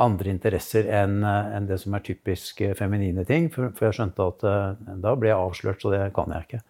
andre 0.03 0.31
interesser 0.33 0.89
enn 0.91 1.23
en 1.27 1.67
det 1.69 1.79
som 1.83 1.95
er 1.95 2.05
typisk 2.07 2.63
feminine 2.79 3.25
ting. 3.29 3.49
For, 3.53 3.73
for 3.75 3.89
jeg 3.89 3.99
skjønte 3.99 4.29
at 4.31 4.45
uh, 4.47 4.93
da 5.03 5.15
ble 5.19 5.33
jeg 5.33 5.39
avslørt, 5.39 5.83
så 5.83 5.93
det 5.93 6.03
kan 6.17 6.35
jeg 6.35 6.47
ikke. 6.47 6.61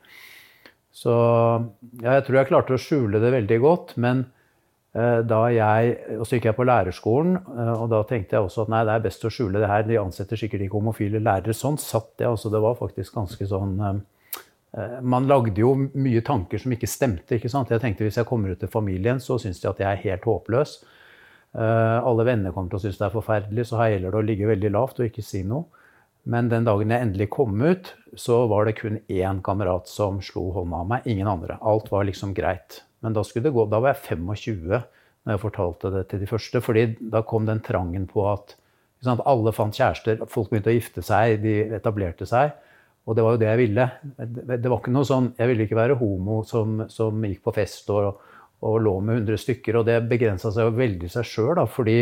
Så 0.92 1.16
ja, 2.02 2.19
jeg 2.19 2.25
tror 2.26 2.38
jeg 2.38 2.50
klarte 2.50 2.76
å 2.76 2.81
skjule 2.81 3.21
det 3.23 3.35
veldig 3.37 3.59
godt. 3.62 3.95
Men 4.00 4.25
uh, 4.97 5.21
da 5.28 5.42
jeg 5.52 5.95
Og 6.19 6.25
så 6.25 6.38
gikk 6.38 6.49
jeg 6.50 6.59
på 6.59 6.69
lærerskolen, 6.69 7.37
uh, 7.52 7.75
og 7.76 7.90
da 7.92 8.02
tenkte 8.09 8.38
jeg 8.38 8.49
også 8.49 8.64
at 8.64 8.73
nei, 8.73 8.85
det 8.88 8.97
er 8.97 9.07
best 9.11 9.28
å 9.28 9.33
skjule 9.33 9.61
det 9.61 9.71
her. 9.71 9.85
De 9.88 10.00
ansetter 10.00 10.40
sikkert 10.40 10.64
ikke 10.66 10.81
homofile 10.81 11.21
lærere. 11.21 11.57
Sånn 11.57 11.76
satt 11.81 12.14
jeg. 12.16 12.33
altså 12.33 12.52
Det 12.52 12.64
var 12.64 12.81
faktisk 12.81 13.21
ganske 13.21 13.49
sånn 13.52 13.76
man 15.05 15.26
lagde 15.29 15.61
jo 15.61 15.75
mye 15.76 16.23
tanker 16.25 16.61
som 16.62 16.73
ikke 16.73 16.88
stemte. 16.88 17.37
ikke 17.37 17.50
sant? 17.52 17.71
Jeg 17.71 17.83
tenkte 17.83 18.07
Hvis 18.07 18.17
jeg 18.17 18.29
kommer 18.29 18.55
ut 18.55 18.61
til 18.61 18.73
familien, 18.73 19.21
så 19.21 19.37
syns 19.38 19.61
de 19.61 19.69
at 19.69 19.81
jeg 19.83 19.88
er 19.91 20.05
helt 20.07 20.25
håpløs. 20.25 20.79
Uh, 21.52 22.00
alle 22.00 22.25
venner 22.25 22.55
kommer 22.55 22.73
til 22.73 22.79
å 22.79 22.83
synes 22.87 22.97
det 22.97 23.05
er 23.05 23.12
forferdelig, 23.12 23.67
så 23.69 23.76
her 23.83 23.91
gjelder 23.93 24.14
det 24.14 24.21
å 24.23 24.25
ligge 24.25 24.49
veldig 24.49 24.71
lavt 24.73 25.02
og 25.02 25.11
ikke 25.11 25.25
si 25.26 25.43
noe. 25.45 25.67
Men 26.25 26.49
den 26.49 26.64
dagen 26.64 26.93
jeg 26.95 27.05
endelig 27.05 27.29
kom 27.35 27.59
ut, 27.61 27.93
så 28.17 28.45
var 28.49 28.64
det 28.64 28.79
kun 28.79 29.00
én 29.11 29.43
kamerat 29.45 29.91
som 29.91 30.23
slo 30.25 30.47
hånda 30.55 30.81
av 30.85 30.88
meg. 30.88 31.07
Ingen 31.11 31.29
andre. 31.29 31.59
Alt 31.61 31.91
var 31.93 32.07
liksom 32.09 32.33
greit. 32.37 32.81
Men 33.02 33.17
da, 33.17 33.25
skulle 33.26 33.49
det 33.49 33.57
gå, 33.57 33.67
da 33.69 33.83
var 33.83 33.97
jeg 33.97 34.23
25 34.23 34.81
når 35.23 35.35
jeg 35.35 35.43
fortalte 35.43 35.91
det 35.93 36.02
til 36.11 36.23
de 36.23 36.29
første. 36.31 36.61
fordi 36.62 36.87
da 37.12 37.23
kom 37.26 37.47
den 37.47 37.61
trangen 37.61 38.07
på 38.11 38.25
at 38.31 38.57
sant, 39.02 39.23
alle 39.26 39.52
fant 39.55 39.75
kjærester, 39.75 40.23
folk 40.31 40.50
begynte 40.50 40.71
å 40.71 40.76
gifte 40.76 41.02
seg, 41.02 41.43
de 41.43 41.75
etablerte 41.75 42.26
seg. 42.26 42.55
Og 43.03 43.17
det 43.19 43.25
var 43.27 43.35
jo 43.35 43.41
det 43.43 43.49
jeg 43.49 43.59
ville. 43.59 43.87
Det 44.17 44.71
var 44.71 44.79
ikke 44.79 44.93
noe 44.95 45.07
sånn, 45.09 45.33
Jeg 45.39 45.51
ville 45.51 45.65
ikke 45.67 45.79
være 45.79 45.99
homo 45.99 46.43
som, 46.47 46.85
som 46.93 47.25
gikk 47.27 47.43
på 47.49 47.55
fest 47.57 47.91
og 47.91 48.21
og 48.63 48.79
lå 48.83 48.95
med 49.03 49.23
100 49.23 49.41
stykker. 49.43 49.79
Og 49.81 49.87
det 49.89 49.99
begrensa 50.11 50.53
seg 50.55 50.69
jo 50.69 50.77
veldig 50.79 51.11
seg 51.13 51.27
sjøl, 51.27 51.63
fordi 51.71 51.99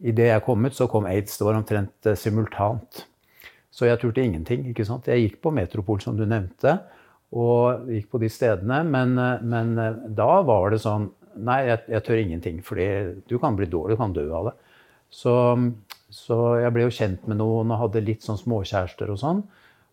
idet 0.00 0.30
jeg 0.30 0.44
kom 0.46 0.64
ut, 0.64 0.76
så 0.76 0.88
kom 0.90 1.08
aids. 1.10 1.36
Det 1.36 1.46
var 1.46 1.58
omtrent 1.60 2.08
eh, 2.08 2.18
simultant. 2.18 3.04
Så 3.70 3.86
jeg 3.86 4.00
turte 4.00 4.24
ingenting. 4.24 4.64
ikke 4.70 4.86
sant? 4.88 5.08
Jeg 5.10 5.26
gikk 5.26 5.40
på 5.44 5.52
Metropol, 5.54 6.00
som 6.02 6.16
du 6.18 6.24
nevnte, 6.28 6.78
og 7.36 7.86
gikk 7.92 8.08
på 8.10 8.22
de 8.22 8.32
stedene. 8.32 8.80
Men, 8.88 9.14
eh, 9.20 9.44
men 9.44 9.76
eh, 9.78 10.02
da 10.16 10.32
var 10.46 10.72
det 10.74 10.84
sånn 10.84 11.10
Nei, 11.40 11.60
jeg, 11.62 11.78
jeg, 11.88 12.02
tør 12.04 12.18
ingenting, 12.18 12.56
fordi 12.66 12.84
du 13.30 13.36
kan 13.40 13.54
bli 13.56 13.68
dårlig, 13.70 13.94
du 13.94 14.00
kan 14.00 14.12
dø 14.12 14.24
av 14.34 14.48
det. 14.48 14.52
Så, 15.14 15.32
så 16.12 16.38
jeg 16.58 16.72
ble 16.74 16.82
jo 16.82 16.92
kjent 16.92 17.28
med 17.30 17.38
noen 17.38 17.70
og 17.70 17.78
hadde 17.84 18.02
litt 18.02 18.26
sånn 18.26 18.36
småkjærester 18.36 19.12
og 19.14 19.20
sånn. 19.22 19.44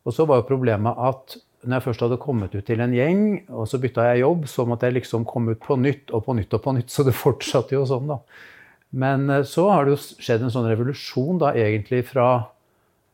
Og 0.06 0.14
så 0.16 0.28
var 0.28 0.42
jo 0.42 0.50
problemet 0.50 1.00
at 1.10 1.40
når 1.66 1.80
jeg 1.80 1.86
først 1.88 2.04
hadde 2.06 2.20
kommet 2.22 2.54
ut 2.56 2.66
til 2.68 2.82
en 2.84 2.94
gjeng, 2.94 3.24
og 3.50 3.66
så 3.70 3.80
bytta 3.82 4.06
jeg 4.12 4.22
jobb, 4.22 4.46
så 4.50 4.66
måtte 4.70 4.88
jeg 4.88 5.00
liksom 5.00 5.26
komme 5.28 5.56
ut 5.56 5.64
på 5.64 5.76
nytt 5.80 6.14
og 6.14 6.24
på 6.28 6.36
nytt 6.38 6.54
og 6.54 6.64
på 6.64 6.76
nytt. 6.78 6.94
Så 6.94 7.04
det 7.08 7.16
fortsatte 7.18 7.76
jo 7.76 7.84
sånn, 7.90 8.14
da. 8.14 8.22
Men 8.96 9.28
eh, 9.30 9.44
så 9.48 9.68
har 9.72 9.86
det 9.86 9.96
jo 9.96 10.00
skjedd 10.00 10.46
en 10.46 10.54
sånn 10.54 10.70
revolusjon 10.70 11.42
da 11.42 11.52
egentlig 11.58 12.06
fra 12.08 12.30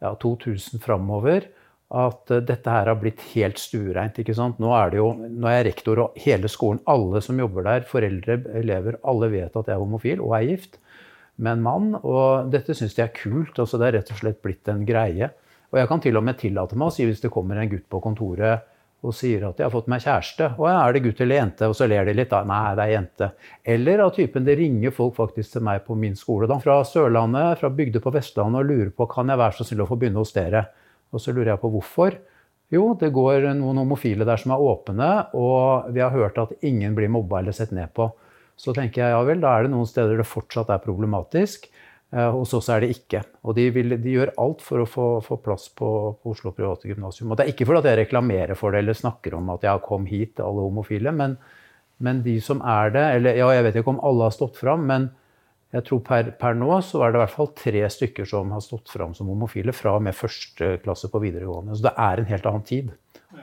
ja, 0.04 0.14
2000 0.22 0.84
framover. 0.84 1.48
At 1.94 2.32
uh, 2.34 2.40
dette 2.42 2.72
her 2.74 2.90
har 2.90 2.98
blitt 2.98 3.22
helt 3.36 3.60
stuereint. 3.62 4.18
ikke 4.18 4.34
sant? 4.34 4.58
Nå 4.62 4.72
er, 4.74 4.90
det 4.90 4.98
jo, 4.98 5.12
nå 5.14 5.50
er 5.50 5.60
jeg 5.60 5.68
rektor, 5.68 6.00
og 6.02 6.16
hele 6.24 6.50
skolen, 6.50 6.82
alle 6.90 7.22
som 7.22 7.38
jobber 7.38 7.68
der, 7.68 7.86
foreldre, 7.86 8.40
elever, 8.58 8.98
alle 9.06 9.30
vet 9.30 9.54
at 9.54 9.70
jeg 9.70 9.76
er 9.76 9.84
homofil 9.84 10.24
og 10.26 10.34
er 10.40 10.48
gift 10.48 10.80
med 11.38 11.60
en 11.60 11.66
mann. 11.68 11.92
Og 12.02 12.50
dette 12.54 12.74
syns 12.78 12.98
de 12.98 13.06
er 13.06 13.14
kult. 13.14 13.62
altså 13.62 13.78
Det 13.78 13.90
er 13.90 13.98
rett 14.00 14.14
og 14.14 14.24
slett 14.24 14.42
blitt 14.46 14.74
en 14.74 14.82
greie. 14.90 15.30
Og 15.74 15.80
jeg 15.82 15.90
kan 15.90 16.04
til 16.04 16.20
og 16.20 16.24
med 16.24 16.38
tillate 16.38 16.78
meg 16.78 16.92
å 16.92 16.94
si 16.94 17.08
hvis 17.08 17.24
det 17.24 17.34
kommer 17.34 17.58
en 17.58 17.72
gutt 17.72 17.90
på 17.90 18.02
kontoret 18.04 18.70
og 19.04 19.12
sier 19.12 19.42
at 19.44 19.58
'jeg 19.58 19.66
har 19.66 19.74
fått 19.74 19.90
meg 19.92 20.02
kjæreste', 20.02 20.58
og 20.58 20.68
'er 20.70 20.94
det 20.94 21.04
gutt 21.04 21.22
eller 21.22 21.36
jente?' 21.36 21.68
Og 21.68 21.76
så 21.76 21.88
ler 21.90 22.06
de 22.06 22.14
litt. 22.14 22.30
da, 22.30 22.44
'Nei, 22.44 22.76
det 22.76 22.84
er 22.84 23.02
jente'. 23.02 23.32
Eller 23.66 24.00
av 24.00 24.16
typen 24.16 24.46
det 24.46 24.58
ringer 24.58 24.92
folk 24.92 25.16
faktisk 25.16 25.52
til 25.52 25.62
meg 25.62 25.86
på 25.86 25.96
min 25.98 26.16
skole 26.16 26.48
da, 26.48 26.58
fra 26.58 26.84
Sørlandet, 26.84 27.60
fra 27.60 27.70
bygder 27.70 28.00
på 28.00 28.14
Vestlandet 28.14 28.60
og 28.60 28.66
lurer 28.66 28.92
på 28.92 29.08
'kan 29.08 29.28
jeg 29.28 29.38
være 29.38 29.54
så 29.54 29.66
snill 29.66 29.82
å 29.82 29.90
få 29.90 30.00
begynne 30.00 30.22
hos 30.24 30.32
dere'? 30.32 30.68
Og 31.12 31.20
så 31.20 31.34
lurer 31.34 31.52
jeg 31.52 31.60
på 31.60 31.72
hvorfor. 31.72 32.18
Jo, 32.72 32.94
det 32.94 33.12
går 33.12 33.54
noen 33.54 33.78
homofile 33.78 34.26
der 34.26 34.38
som 34.38 34.52
er 34.52 34.58
åpne, 34.58 35.28
og 35.36 35.94
vi 35.94 36.00
har 36.00 36.10
hørt 36.10 36.38
at 36.38 36.54
ingen 36.64 36.96
blir 36.96 37.10
mobba 37.10 37.40
eller 37.40 37.52
sett 37.52 37.72
ned 37.72 37.94
på. 37.94 38.12
Så 38.58 38.74
tenker 38.74 39.02
jeg 39.02 39.12
ja 39.12 39.24
vel, 39.24 39.42
da 39.42 39.58
er 39.58 39.64
det 39.64 39.72
noen 39.72 39.86
steder 39.86 40.18
det 40.18 40.26
fortsatt 40.26 40.70
er 40.70 40.78
problematisk. 40.78 41.68
Eh, 42.14 42.30
hos 42.30 42.54
oss 42.54 42.70
er 42.70 42.84
det 42.84 42.92
ikke. 42.94 43.24
Og 43.42 43.56
de, 43.58 43.66
vil, 43.74 43.96
de 43.98 44.14
gjør 44.14 44.36
alt 44.42 44.62
for 44.62 44.84
å 44.84 44.90
få, 44.90 45.08
få 45.26 45.40
plass 45.42 45.66
på, 45.74 45.88
på, 46.22 46.36
Oslo 46.36 46.54
private 46.54 46.92
gymnasium. 46.92 47.32
Og 47.32 47.40
det 47.40 47.48
er 47.48 47.54
ikke 47.56 47.66
fordi 47.70 47.90
jeg 47.90 48.02
reklamerer 48.04 48.60
for 48.60 48.74
det 48.74 48.84
eller 48.84 48.98
snakker 48.98 49.34
om 49.40 49.50
at 49.56 49.66
jeg 49.66 49.84
kom 49.88 50.06
hit, 50.10 50.38
alle 50.44 50.68
homofile. 50.68 51.14
Men, 51.16 51.36
men, 52.06 52.22
de 52.26 52.38
som 52.44 52.62
er 52.62 52.94
det 52.94 53.04
eller 53.18 53.40
ja, 53.40 53.50
Jeg 53.58 53.66
vet 53.66 53.82
ikke 53.82 53.96
om 53.96 54.04
alle 54.06 54.30
har 54.30 54.36
stått 54.36 54.62
fram, 54.62 54.86
men 54.92 55.10
jeg 55.74 55.88
tror 55.88 56.04
per, 56.06 56.28
per, 56.38 56.54
nå 56.54 56.70
så 56.86 57.02
er 57.02 57.14
det 57.14 57.18
i 57.18 57.24
hvert 57.24 57.34
fall 57.34 57.50
tre 57.58 57.82
stykker 57.90 58.28
som 58.30 58.52
har 58.54 58.62
stått 58.62 58.92
fram 58.94 59.16
som 59.18 59.32
homofile 59.34 59.74
fra 59.74 59.96
og 59.98 60.04
med 60.06 60.14
første 60.14 60.76
klasse 60.84 61.10
på 61.10 61.22
videregående. 61.24 61.74
Så 61.74 61.88
det 61.88 61.96
er 61.98 62.22
en 62.22 62.30
helt 62.30 62.46
annen 62.52 62.68
tid. 62.68 62.92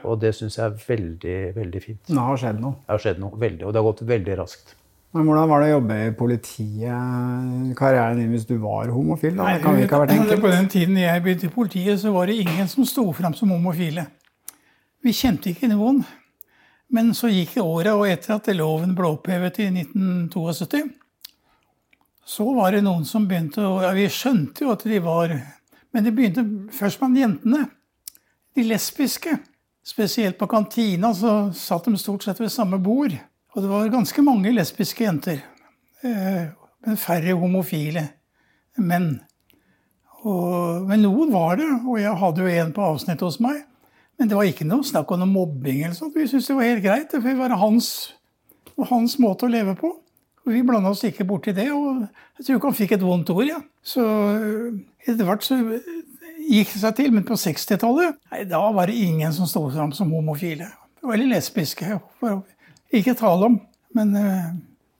Og 0.07 0.21
det 0.21 0.31
syns 0.37 0.55
jeg 0.55 0.69
er 0.69 0.77
veldig, 0.85 1.39
veldig 1.57 1.81
fint. 1.83 2.05
Det 2.07 2.23
har 2.23 2.39
skjedd 2.39 2.61
noe. 2.63 2.79
Det 2.85 2.95
har 2.95 3.03
skjedd 3.03 3.19
noe, 3.19 3.35
veldig, 3.35 3.65
Og 3.67 3.73
det 3.73 3.81
har 3.81 3.89
gått 3.89 4.05
veldig 4.13 4.37
raskt. 4.39 4.77
Men 5.11 5.27
Hvordan 5.27 5.49
var 5.51 5.59
det 5.59 5.67
å 5.67 5.73
jobbe 5.73 5.95
i 6.05 6.11
politiet, 6.15 7.73
karrieren 7.75 8.21
din, 8.21 8.29
hvis 8.31 8.45
du 8.47 8.55
var 8.63 8.93
homofil? 8.95 9.35
Da? 9.35 9.49
Det 9.57 9.63
kan 9.65 9.79
ikke 9.81 9.97
ha 9.97 10.05
vært 10.05 10.13
enkelt. 10.15 10.43
På 10.45 10.51
den 10.53 10.69
tiden 10.71 10.99
jeg 11.01 11.23
begynte 11.25 11.49
i 11.49 11.51
politiet, 11.51 11.99
så 11.99 12.13
var 12.15 12.31
det 12.31 12.37
ingen 12.39 12.69
som 12.71 12.87
sto 12.87 13.03
fram 13.17 13.35
som 13.35 13.51
homofile. 13.51 14.05
Vi 15.03 15.11
kjente 15.15 15.51
ikke 15.51 15.67
noen. 15.71 15.99
Men 16.91 17.11
så 17.15 17.27
gikk 17.31 17.57
det 17.57 17.63
åra, 17.63 17.95
og 17.99 18.07
etter 18.07 18.37
at 18.37 18.47
loven 18.55 18.95
ble 18.95 19.09
opphevet 19.13 19.59
i 19.63 19.67
1972, 19.71 20.81
så 22.31 22.47
var 22.55 22.75
det 22.75 22.83
noen 22.85 23.03
som 23.07 23.25
begynte 23.27 23.63
å 23.65 23.79
ja, 23.81 23.91
Vi 23.97 24.05
skjønte 24.11 24.63
jo 24.63 24.71
at 24.71 24.83
de 24.87 24.99
var 25.03 25.31
Men 25.91 26.05
det 26.05 26.13
begynte 26.15 26.43
først 26.71 27.01
med 27.03 27.19
jentene. 27.19 27.65
De 28.55 28.63
lesbiske. 28.63 29.33
Spesielt 29.83 30.37
på 30.39 30.47
kantina 30.47 31.09
så 31.17 31.49
satt 31.57 31.89
de 31.89 31.97
stort 31.99 32.23
sett 32.23 32.39
ved 32.39 32.51
samme 32.53 32.79
bord. 32.79 33.11
Og 33.51 33.63
det 33.63 33.69
var 33.71 33.91
ganske 33.91 34.23
mange 34.23 34.53
lesbiske 34.55 35.03
jenter. 35.03 35.41
Eh, 36.03 36.45
men 36.85 36.97
færre 36.97 37.35
homofile 37.37 38.07
menn. 38.79 39.13
Og, 40.21 40.85
men 40.87 41.03
noen 41.03 41.33
var 41.33 41.57
det, 41.59 41.67
og 41.81 41.97
jeg 41.99 42.13
hadde 42.21 42.45
jo 42.45 42.61
en 42.61 42.71
på 42.75 42.85
avsnittet 42.85 43.25
hos 43.25 43.39
meg. 43.43 43.63
Men 44.19 44.29
det 44.29 44.37
var 44.37 44.47
ikke 44.47 44.67
noe 44.69 44.85
snakk 44.85 45.11
om 45.11 45.23
noe 45.23 45.29
mobbing. 45.29 45.81
eller 45.83 45.97
sånt. 45.97 46.15
Vi 46.15 46.27
syntes 46.29 46.47
det 46.51 46.55
var 46.55 46.69
helt 46.69 46.85
greit. 46.85 47.11
Det 47.11 47.37
var 47.39 47.55
hans, 47.57 48.13
hans 48.91 49.17
måte 49.19 49.47
å 49.47 49.51
leve 49.51 49.75
på. 49.79 49.95
Vi 50.45 50.61
blanda 50.65 50.91
oss 50.93 51.03
ikke 51.05 51.25
borti 51.27 51.53
det. 51.57 51.67
Og 51.73 52.03
jeg 52.37 52.45
tror 52.45 52.59
ikke 52.59 52.71
han 52.71 52.77
fikk 52.77 52.95
et 52.97 53.05
vondt 53.05 53.33
ord. 53.33 53.47
ja. 53.49 53.59
Så 53.81 54.05
eh, 54.05 54.79
etter 55.07 55.25
hvert 55.25 55.45
så 55.45 55.57
gikk 55.57 56.69
det 56.75 56.83
seg 56.83 56.95
til. 57.01 57.11
Men 57.17 57.25
på 57.27 57.37
60-tallet 57.41 58.45
da 58.51 58.61
var 58.77 58.87
det 58.87 59.01
ingen 59.01 59.33
som 59.33 59.49
sto 59.49 59.65
fram 59.73 59.91
som 59.97 60.13
homofile. 60.13 60.69
Eller 61.01 61.33
lesbiske. 61.33 61.97
Ikke 62.95 63.15
tale 63.17 63.47
om. 63.47 63.57
Men 63.97 64.13
uh, 64.15 64.51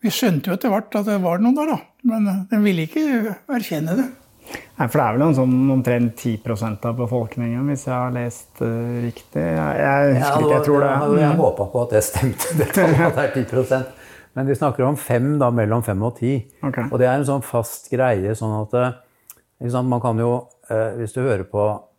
vi 0.03 0.11
skjønte 0.13 0.51
jo 0.51 0.57
etter 0.57 0.71
hvert 0.71 0.97
at 0.99 1.07
det 1.07 1.19
var 1.23 1.43
noen 1.43 1.57
der, 1.57 1.71
da. 1.73 1.77
Men 2.07 2.27
uh, 2.27 2.41
den 2.51 2.65
ville 2.65 2.87
ikke 2.87 3.35
erkjenne 3.51 3.95
det. 3.99 4.07
Nei, 4.51 4.87
for 4.87 4.97
det 4.97 5.03
er 5.05 5.15
vel 5.15 5.23
en 5.27 5.37
sånn 5.37 5.57
omtrent 5.71 6.23
10% 6.25 6.87
av 6.89 6.95
befolkningen, 6.97 7.67
hvis 7.69 7.85
jeg 7.87 7.93
har 7.95 8.15
lest 8.15 8.63
uh, 8.63 8.71
riktig? 9.03 9.43
Jeg, 9.43 9.83
jeg 9.83 10.15
husker 10.17 10.25
ja, 10.25 10.39
ikke, 10.39 10.55
jeg 10.55 10.67
tror 10.67 10.85
det. 10.85 10.91
Jeg, 10.91 11.19
jeg 11.21 11.35
mm. 11.35 11.43
håpa 11.45 11.67
på 11.73 11.83
at 11.83 11.95
det 11.95 12.03
stemte, 12.07 12.55
det 12.59 12.69
at 12.71 13.19
det 13.19 13.27
er 13.27 13.37
10% 13.37 14.09
Men 14.39 14.47
de 14.47 14.57
snakker 14.57 14.87
om 14.87 14.97
fem, 14.99 15.29
da, 15.39 15.51
mellom 15.55 15.85
fem 15.85 16.03
og 16.07 16.17
ti. 16.19 16.37
Okay. 16.63 16.87
Og 16.89 16.99
det 16.99 17.07
er 17.07 17.19
en 17.19 17.27
sånn 17.27 17.45
fast 17.45 17.91
greie. 17.91 18.35
sånn 18.35 18.55
at 18.63 19.83
Man 19.83 20.01
kan 20.01 20.19
jo, 20.19 20.33
hvis 20.97 21.11
du 21.11 21.19
hører 21.19 21.43
på 21.43 21.65
Eh, 21.67 21.90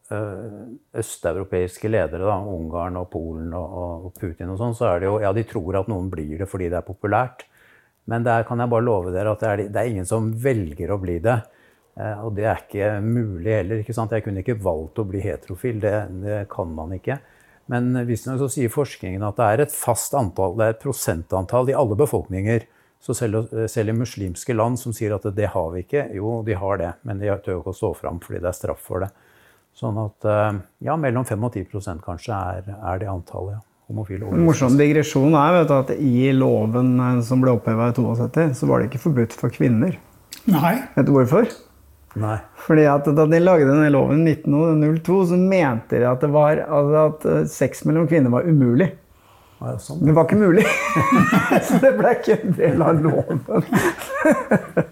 østeuropeiske 1.02 1.90
ledere, 1.90 2.26
da, 2.26 2.36
Ungarn 2.52 2.98
og 3.00 3.08
Polen 3.12 3.52
og, 3.56 3.78
og 4.08 4.12
Putin 4.18 4.52
og 4.52 4.60
sånn, 4.60 4.76
så 4.76 4.90
er 4.90 5.02
det 5.02 5.10
jo 5.10 5.16
Ja, 5.22 5.32
de 5.36 5.46
tror 5.48 5.80
at 5.80 5.90
noen 5.90 6.10
blir 6.12 6.42
det 6.42 6.48
fordi 6.50 6.68
det 6.72 6.80
er 6.80 6.86
populært. 6.86 7.46
Men 8.10 8.24
der 8.26 8.44
kan 8.46 8.58
jeg 8.58 8.70
bare 8.72 8.84
love 8.84 9.12
dere 9.14 9.34
at 9.34 9.42
det 9.42 9.50
er, 9.50 9.64
det 9.70 9.80
er 9.82 9.90
ingen 9.90 10.08
som 10.08 10.32
velger 10.42 10.90
å 10.90 10.98
bli 11.02 11.20
det. 11.22 11.38
Eh, 12.00 12.24
og 12.24 12.34
det 12.36 12.48
er 12.48 12.64
ikke 12.64 12.90
mulig 13.04 13.52
heller. 13.52 13.82
ikke 13.82 13.94
sant? 13.96 14.14
Jeg 14.14 14.24
kunne 14.26 14.42
ikke 14.42 14.58
valgt 14.62 14.98
å 14.98 15.06
bli 15.08 15.22
heterofil. 15.22 15.80
Det, 15.82 15.94
det 16.24 16.42
kan 16.52 16.72
man 16.74 16.94
ikke. 16.96 17.20
Men 17.70 17.94
visstnok 18.08 18.40
så 18.42 18.50
sier 18.50 18.72
forskningen 18.72 19.22
at 19.24 19.38
det 19.38 19.48
er 19.48 19.64
et 19.64 19.74
fast 19.74 20.16
antall, 20.18 20.56
det 20.58 20.64
er 20.64 20.74
et 20.74 20.82
prosentantall 20.82 21.70
i 21.70 21.76
alle 21.78 21.96
befolkninger. 21.98 22.66
Så 23.02 23.14
selv, 23.18 23.48
selv, 23.70 23.90
i 23.90 23.98
muslimske 23.98 24.54
land 24.54 24.78
som 24.78 24.94
sier 24.94 25.14
at 25.16 25.24
det 25.34 25.48
har 25.54 25.70
vi 25.72 25.82
ikke, 25.82 26.04
jo, 26.14 26.36
de 26.46 26.54
har 26.58 26.78
det. 26.78 26.90
Men 27.06 27.22
de 27.22 27.30
tør 27.42 27.60
ikke 27.60 27.74
å 27.74 27.78
stå 27.78 27.92
fram 27.98 28.20
fordi 28.22 28.42
det 28.42 28.50
er 28.50 28.58
straff 28.58 28.82
for 28.86 29.02
det. 29.02 29.10
Sånn 29.76 29.98
at 30.02 30.28
eh, 30.28 30.62
ja, 30.86 30.96
mellom 31.00 31.24
5 31.28 31.44
og 31.48 31.56
10% 31.56 32.02
kanskje 32.04 32.36
er, 32.36 32.72
er 32.76 33.02
det 33.02 33.10
antallet. 33.10 33.58
Ja. 33.58 33.66
Homofile 33.90 34.28
morsom 34.46 34.76
digresjon 34.78 35.34
er 35.36 35.56
vet 35.56 35.68
du, 35.68 35.74
at 35.74 35.90
i 35.96 36.30
loven 36.36 36.94
eh, 37.00 37.18
som 37.26 37.42
ble 37.42 37.56
oppheva 37.56 37.90
i 37.90 37.96
72, 37.96 38.52
så 38.60 38.68
var 38.70 38.80
det 38.80 38.90
ikke 38.90 39.02
forbudt 39.08 39.36
for 39.36 39.52
kvinner. 39.52 39.98
Nei. 40.50 40.74
Vet 40.94 41.08
du 41.08 41.12
hvorfor? 41.16 41.50
Nei. 42.20 42.38
Fordi 42.66 42.84
at 42.92 43.06
Da 43.16 43.24
de 43.26 43.40
lagde 43.40 43.68
denne 43.70 43.88
loven 43.92 44.26
i 44.26 44.34
1902, 44.36 45.18
så 45.30 45.38
mente 45.40 46.00
de 46.00 46.08
at, 46.08 46.20
det 46.20 46.32
var, 46.32 46.60
altså 46.68 47.04
at 47.06 47.28
eh, 47.32 47.44
sex 47.50 47.86
mellom 47.88 48.08
kvinner 48.10 48.32
var 48.34 48.48
umulig. 48.48 48.92
Ja, 49.62 49.76
sånn. 49.78 50.02
Det 50.02 50.14
var 50.16 50.26
ikke 50.26 50.40
mulig. 50.40 50.66
så 51.68 51.78
det 51.82 51.94
ble 51.98 52.16
ikke 52.18 52.38
en 52.40 52.58
del 52.58 52.82
av 52.82 53.02
loven. 53.02 53.44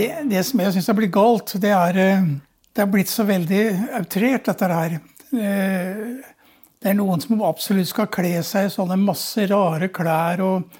det, 0.00 0.10
det 0.32 0.42
som 0.48 0.64
jeg 0.64 0.74
syns 0.74 0.90
har 0.90 0.98
blitt 0.98 1.14
galt, 1.14 1.54
det 1.62 1.70
er 1.76 2.00
eh, 2.00 2.28
Det 2.72 2.84
har 2.84 2.90
blitt 2.90 3.10
så 3.10 3.24
veldig 3.28 3.62
outrert, 4.00 4.46
dette 4.48 4.74
her. 4.74 4.98
Eh, 5.34 6.04
Det 6.80 6.88
er 6.88 6.94
noen 6.96 7.20
som 7.20 7.42
absolutt 7.44 7.90
skal 7.90 8.06
kle 8.08 8.38
seg 8.46 8.70
i 8.70 8.72
sånne 8.72 8.96
masse 8.96 9.42
rare 9.50 9.90
klær 9.92 10.40
og, 10.40 10.78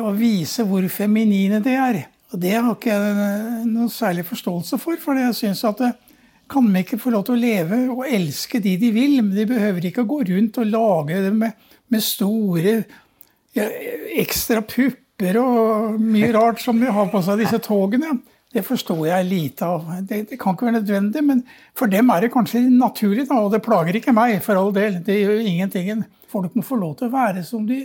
og 0.00 0.14
vise 0.16 0.64
hvor 0.64 0.86
feminine 0.88 1.58
de 1.60 1.74
er. 1.76 1.98
Og 2.32 2.40
det 2.40 2.54
har 2.56 2.70
ikke 2.72 2.94
jeg 2.94 3.16
noen 3.18 3.74
noe 3.74 3.92
særlig 3.92 4.24
forståelse 4.28 4.78
for, 4.80 4.96
for 5.02 5.20
jeg 5.20 5.36
syns 5.36 5.60
at 5.68 5.82
kan 6.48 6.64
vi 6.72 6.80
ikke 6.80 6.96
få 7.00 7.12
lov 7.12 7.26
til 7.28 7.36
å 7.36 7.42
leve 7.42 7.82
og 7.92 8.06
elske 8.08 8.60
de 8.64 8.78
de 8.80 8.88
vil? 8.94 9.18
Men 9.20 9.34
de 9.36 9.44
behøver 9.50 9.90
ikke 9.90 10.06
å 10.06 10.08
gå 10.08 10.22
rundt 10.30 10.62
og 10.62 10.72
lage 10.72 11.20
det 11.26 11.34
med, 11.36 11.68
med 11.92 12.04
store 12.04 12.74
ja, 13.56 13.68
ekstra 14.24 14.62
pupper 14.64 15.40
og 15.42 16.00
mye 16.00 16.32
rart 16.32 16.64
som 16.64 16.80
de 16.80 16.88
har 16.88 17.12
på 17.12 17.20
seg, 17.26 17.40
disse 17.44 17.60
togene. 17.68 18.16
Det 18.54 18.62
forstår 18.64 19.02
jeg 19.10 19.26
lite 19.28 19.66
av. 19.66 19.88
Det, 20.08 20.22
det 20.30 20.38
kan 20.40 20.54
ikke 20.56 20.70
være 20.70 20.78
nødvendig, 20.78 21.22
men 21.24 21.42
for 21.76 21.90
dem 21.92 22.08
er 22.14 22.24
det 22.24 22.30
kanskje 22.32 22.62
naturlig, 22.72 23.26
da, 23.28 23.42
og 23.44 23.52
det 23.52 23.60
plager 23.66 23.98
ikke 24.00 24.14
meg, 24.16 24.38
for 24.44 24.56
all 24.56 24.72
del. 24.72 25.02
Det 25.04 25.18
gjør 25.20 25.42
ingenting. 25.44 26.04
Folk 26.32 26.56
må 26.56 26.64
få 26.64 26.78
lov 26.80 26.96
til 26.96 27.10
å 27.10 27.12
være 27.12 27.44
som 27.44 27.66
de 27.68 27.82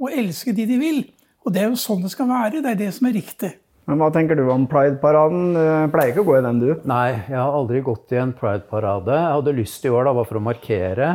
og 0.00 0.12
elske 0.12 0.52
de 0.56 0.66
de 0.68 0.80
vil. 0.80 0.98
Og 1.44 1.52
det 1.54 1.62
er 1.62 1.70
jo 1.70 1.78
sånn 1.80 2.02
det 2.04 2.10
skal 2.12 2.28
være. 2.28 2.62
Det 2.64 2.72
er 2.72 2.80
det 2.80 2.90
som 2.96 3.06
er 3.08 3.16
riktig. 3.16 3.52
Men 3.86 4.00
hva 4.00 4.08
tenker 4.12 4.34
du 4.36 4.48
om 4.50 4.64
Pride-paraden? 4.68 5.54
Pleier 5.92 6.10
ikke 6.10 6.24
å 6.24 6.26
gå 6.26 6.34
i 6.40 6.42
den, 6.44 6.58
du? 6.58 6.72
Nei, 6.90 7.12
jeg 7.28 7.38
har 7.38 7.54
aldri 7.54 7.84
gått 7.86 8.12
i 8.16 8.18
en 8.18 8.32
pride-parade. 8.36 9.14
Jeg 9.14 9.36
hadde 9.36 9.54
lyst 9.60 9.86
i 9.86 9.92
år 9.94 10.08
da, 10.08 10.14
bare 10.16 10.28
for 10.28 10.40
å 10.40 10.42
markere. 10.48 11.10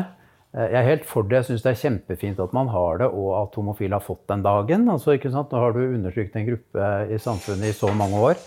Eh, 0.55 0.69
Jeg 0.71 0.79
er 0.79 0.87
helt 0.87 1.05
for 1.09 1.27
det. 1.27 1.41
Jeg 1.41 1.49
syns 1.49 1.65
det 1.65 1.73
er 1.73 1.81
kjempefint 1.81 2.39
at 2.39 2.55
man 2.55 2.71
har 2.71 3.01
det, 3.03 3.09
og 3.11 3.33
at 3.41 3.59
homofile 3.59 3.99
har 3.99 4.05
fått 4.05 4.23
den 4.31 4.45
dagen. 4.45 4.87
Altså, 4.93 5.17
ikke 5.17 5.33
sant? 5.33 5.51
Nå 5.51 5.59
har 5.65 5.75
du 5.75 5.83
undertrykt 5.83 6.37
en 6.39 6.47
gruppe 6.47 6.89
i 7.11 7.19
samfunnet 7.19 7.73
i 7.73 7.75
så 7.75 7.91
mange 7.91 8.23
år. 8.31 8.39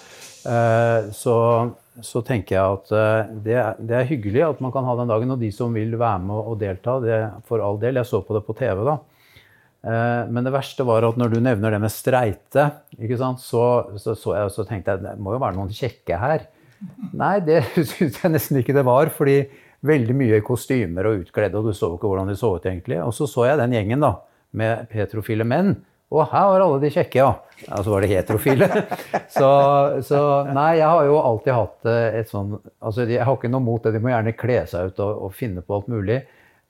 Eh, 0.46 1.11
Så, 1.14 1.35
så 2.02 2.22
tenker 2.26 2.57
jeg 2.57 2.78
at 2.78 2.92
eh, 2.92 3.33
det 3.46 3.57
er, 3.61 3.80
det 3.80 3.96
er 3.98 4.09
hyggelig 4.09 4.42
at 4.48 4.62
man 4.64 4.72
kan 4.74 4.87
ha 4.88 4.96
den 4.98 5.11
dagen. 5.12 5.35
Og 5.35 5.40
de 5.42 5.50
som 5.54 5.74
vil 5.74 5.96
være 6.00 6.22
med 6.26 6.38
og 6.52 6.59
delta, 6.61 6.98
det 7.04 7.18
for 7.48 7.64
all 7.64 7.78
del. 7.83 8.00
Jeg 8.00 8.11
så 8.11 8.22
på 8.26 8.37
det 8.37 8.44
på 8.46 8.57
TV, 8.59 8.85
da. 8.88 8.98
Eh, 9.85 10.22
Men 10.33 10.44
det 10.46 10.54
verste 10.54 10.87
var 10.87 11.07
at 11.09 11.18
når 11.20 11.35
du 11.35 11.40
nevner 11.44 11.74
det 11.76 11.80
med 11.85 11.92
streite, 11.92 12.70
sant, 13.18 13.40
så, 13.40 13.64
så, 13.96 14.14
så, 14.16 14.35
jeg, 14.38 14.54
så 14.57 14.66
tenkte 14.68 14.94
jeg 14.94 15.04
det 15.04 15.18
må 15.20 15.37
jo 15.37 15.42
være 15.42 15.59
noen 15.59 15.72
kjekke 15.74 16.18
her. 16.20 16.46
Nei, 17.16 17.38
det 17.44 17.62
syns 17.94 18.20
jeg 18.22 18.33
nesten 18.33 18.61
ikke 18.61 18.76
det 18.76 18.85
var. 18.87 19.12
fordi 19.14 19.42
veldig 19.85 20.14
mye 20.16 20.38
kostymer 20.40 21.04
og 21.11 21.18
utkledde, 21.26 21.61
og 21.61 21.66
du 21.68 21.76
så 21.76 21.90
ikke 21.92 22.09
hvordan 22.09 22.30
de 22.33 22.37
så 22.40 22.54
ut 22.57 22.64
egentlig. 22.64 22.96
Og 23.04 23.12
så 23.12 23.26
så 23.28 23.44
jeg 23.50 23.59
den 23.61 23.74
gjengen 23.76 24.00
da, 24.00 24.14
med 24.57 24.87
petrofile 24.88 25.44
menn. 25.44 25.74
Og 26.14 26.31
her 26.31 26.46
var 26.53 26.62
alle 26.64 26.81
de 26.83 26.92
kjekke, 26.94 27.18
ja. 27.18 27.33
Ja, 27.64 27.81
så 27.83 27.90
var 27.90 28.05
det 28.05 28.11
heterofile. 28.11 28.68
Så, 29.35 29.48
så 30.05 30.18
nei, 30.53 30.77
jeg 30.81 30.87
har 30.90 31.07
jo 31.07 31.14
alltid 31.18 31.55
hatt 31.55 31.88
eh, 31.88 32.16
et 32.20 32.29
sånn 32.31 32.57
Altså, 32.59 33.07
jeg 33.09 33.24
har 33.24 33.37
ikke 33.38 33.50
noe 33.50 33.64
mot 33.64 33.83
det. 33.83 33.94
De 33.94 34.03
må 34.03 34.11
gjerne 34.12 34.35
kle 34.37 34.59
seg 34.70 34.90
ut 34.90 35.00
og, 35.03 35.22
og 35.27 35.37
finne 35.37 35.62
på 35.64 35.79
alt 35.79 35.88
mulig. 35.90 36.18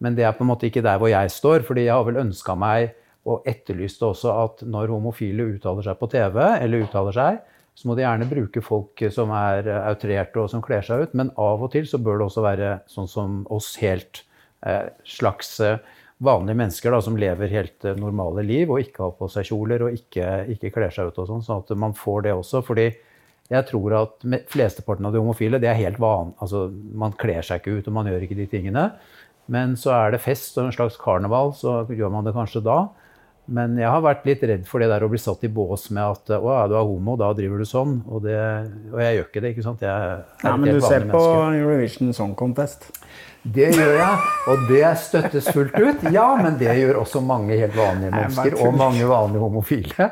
Men 0.05 0.17
det 0.17 0.27
er 0.29 0.37
på 0.37 0.45
en 0.45 0.53
måte 0.53 0.69
ikke 0.69 0.85
der 0.85 1.01
hvor 1.01 1.11
jeg 1.11 1.33
står. 1.33 1.65
fordi 1.67 1.87
jeg 1.89 1.97
har 1.97 2.07
vel 2.07 2.21
ønska 2.23 2.57
meg 2.59 2.95
og 3.25 3.47
etterlyste 3.49 4.05
også 4.07 4.33
at 4.43 4.63
når 4.69 4.93
homofile 4.93 5.49
uttaler 5.55 5.87
seg 5.87 5.97
på 6.01 6.11
TV, 6.13 6.39
eller 6.61 6.85
uttaler 6.85 7.17
seg, 7.17 7.39
så 7.75 7.89
må 7.89 7.97
de 7.97 8.05
gjerne 8.05 8.29
bruke 8.31 8.63
folk 8.63 9.03
som 9.15 9.33
er 9.35 9.67
eh, 9.67 9.89
outrerte 9.91 10.43
og 10.43 10.51
som 10.53 10.63
kler 10.65 10.85
seg 10.87 11.07
ut. 11.07 11.17
Men 11.19 11.33
av 11.41 11.65
og 11.65 11.73
til 11.75 11.89
så 11.91 11.99
bør 11.99 12.21
det 12.21 12.29
også 12.29 12.45
være 12.45 12.71
sånn 12.91 13.11
som 13.11 13.41
oss 13.53 13.73
helt 13.83 14.23
eh, 14.67 14.93
slags 15.09 15.57
eh, 15.65 15.81
vanlige 16.25 16.59
mennesker 16.59 16.95
da, 16.95 17.01
som 17.05 17.19
lever 17.21 17.53
helt 17.53 17.87
eh, 17.87 17.99
normale 18.01 18.45
liv 18.47 18.71
og 18.73 18.81
ikke 18.83 19.05
har 19.07 19.17
på 19.19 19.29
seg 19.33 19.49
kjoler 19.51 19.87
og 19.87 19.99
ikke, 19.99 20.29
ikke 20.57 20.73
kler 20.75 20.95
seg 20.95 21.11
ut 21.11 21.21
og 21.23 21.29
sånn. 21.31 21.45
Sånn 21.45 21.65
at 21.65 21.75
man 21.79 21.97
får 21.99 22.27
det 22.27 22.35
også. 22.37 22.63
fordi 22.67 22.89
jeg 23.53 23.69
tror 23.69 23.93
at 23.99 24.25
flesteparten 24.49 25.05
av 25.05 25.13
de 25.13 25.21
homofile 25.21 25.61
det 25.61 25.69
er 25.69 25.81
helt 25.83 26.01
vanlig. 26.01 26.33
Altså, 26.41 26.67
man 26.73 27.13
kler 27.21 27.45
seg 27.45 27.61
ikke 27.61 27.79
ut 27.79 27.91
og 27.91 27.97
man 27.99 28.09
gjør 28.09 28.25
ikke 28.25 28.39
de 28.39 28.49
tingene. 28.49 28.89
Men 29.53 29.75
så 29.77 29.93
er 29.93 30.15
det 30.15 30.23
fest 30.25 30.57
og 30.57 30.71
en 30.71 30.77
slags 30.77 30.97
karneval, 31.01 31.53
så 31.53 31.83
gjør 31.93 32.13
man 32.15 32.25
det 32.25 32.33
kanskje 32.37 32.65
da. 32.65 32.79
Men 33.47 33.77
jeg 33.77 33.91
har 33.91 34.01
vært 34.01 34.25
litt 34.25 34.43
redd 34.49 34.63
for 34.69 34.81
det 34.81 34.89
der 34.89 35.05
å 35.05 35.11
bli 35.13 35.19
satt 35.21 35.43
i 35.45 35.51
bås 35.53 35.91
med 35.93 36.01
at 36.05 36.33
å, 36.39 36.41
ja, 36.49 36.63
du 36.71 36.79
er 36.79 36.87
homo, 36.89 37.17
da 37.21 37.29
driver 37.37 37.61
du 37.61 37.69
sånn. 37.69 37.99
Og, 38.09 38.23
det, 38.25 38.39
og 38.89 39.03
jeg 39.03 39.19
gjør 39.19 39.29
ikke 39.29 39.43
det. 39.45 39.53
ikke 39.53 39.67
sant? 39.67 39.85
Jeg 39.85 39.93
er 39.93 40.23
Ja, 40.47 40.55
men 40.57 40.71
du 40.71 40.81
ser 40.81 41.05
på 41.11 41.21
menneske. 41.21 41.61
Eurovision 41.61 42.15
Song 42.17 42.33
Contest. 42.39 42.89
Det 43.45 43.69
gjør 43.77 43.99
jeg, 43.99 44.29
og 44.49 44.63
det 44.71 44.85
støttes 45.03 45.51
fullt 45.53 45.75
ut. 45.77 46.07
Ja, 46.15 46.31
men 46.41 46.57
det 46.57 46.79
gjør 46.81 47.03
også 47.03 47.21
mange 47.21 47.59
helt 47.61 47.77
vanlige 47.77 48.15
mennesker, 48.15 48.57
og 48.65 48.79
mange 48.81 49.05
vanlige 49.11 49.43
homofile. 49.45 50.07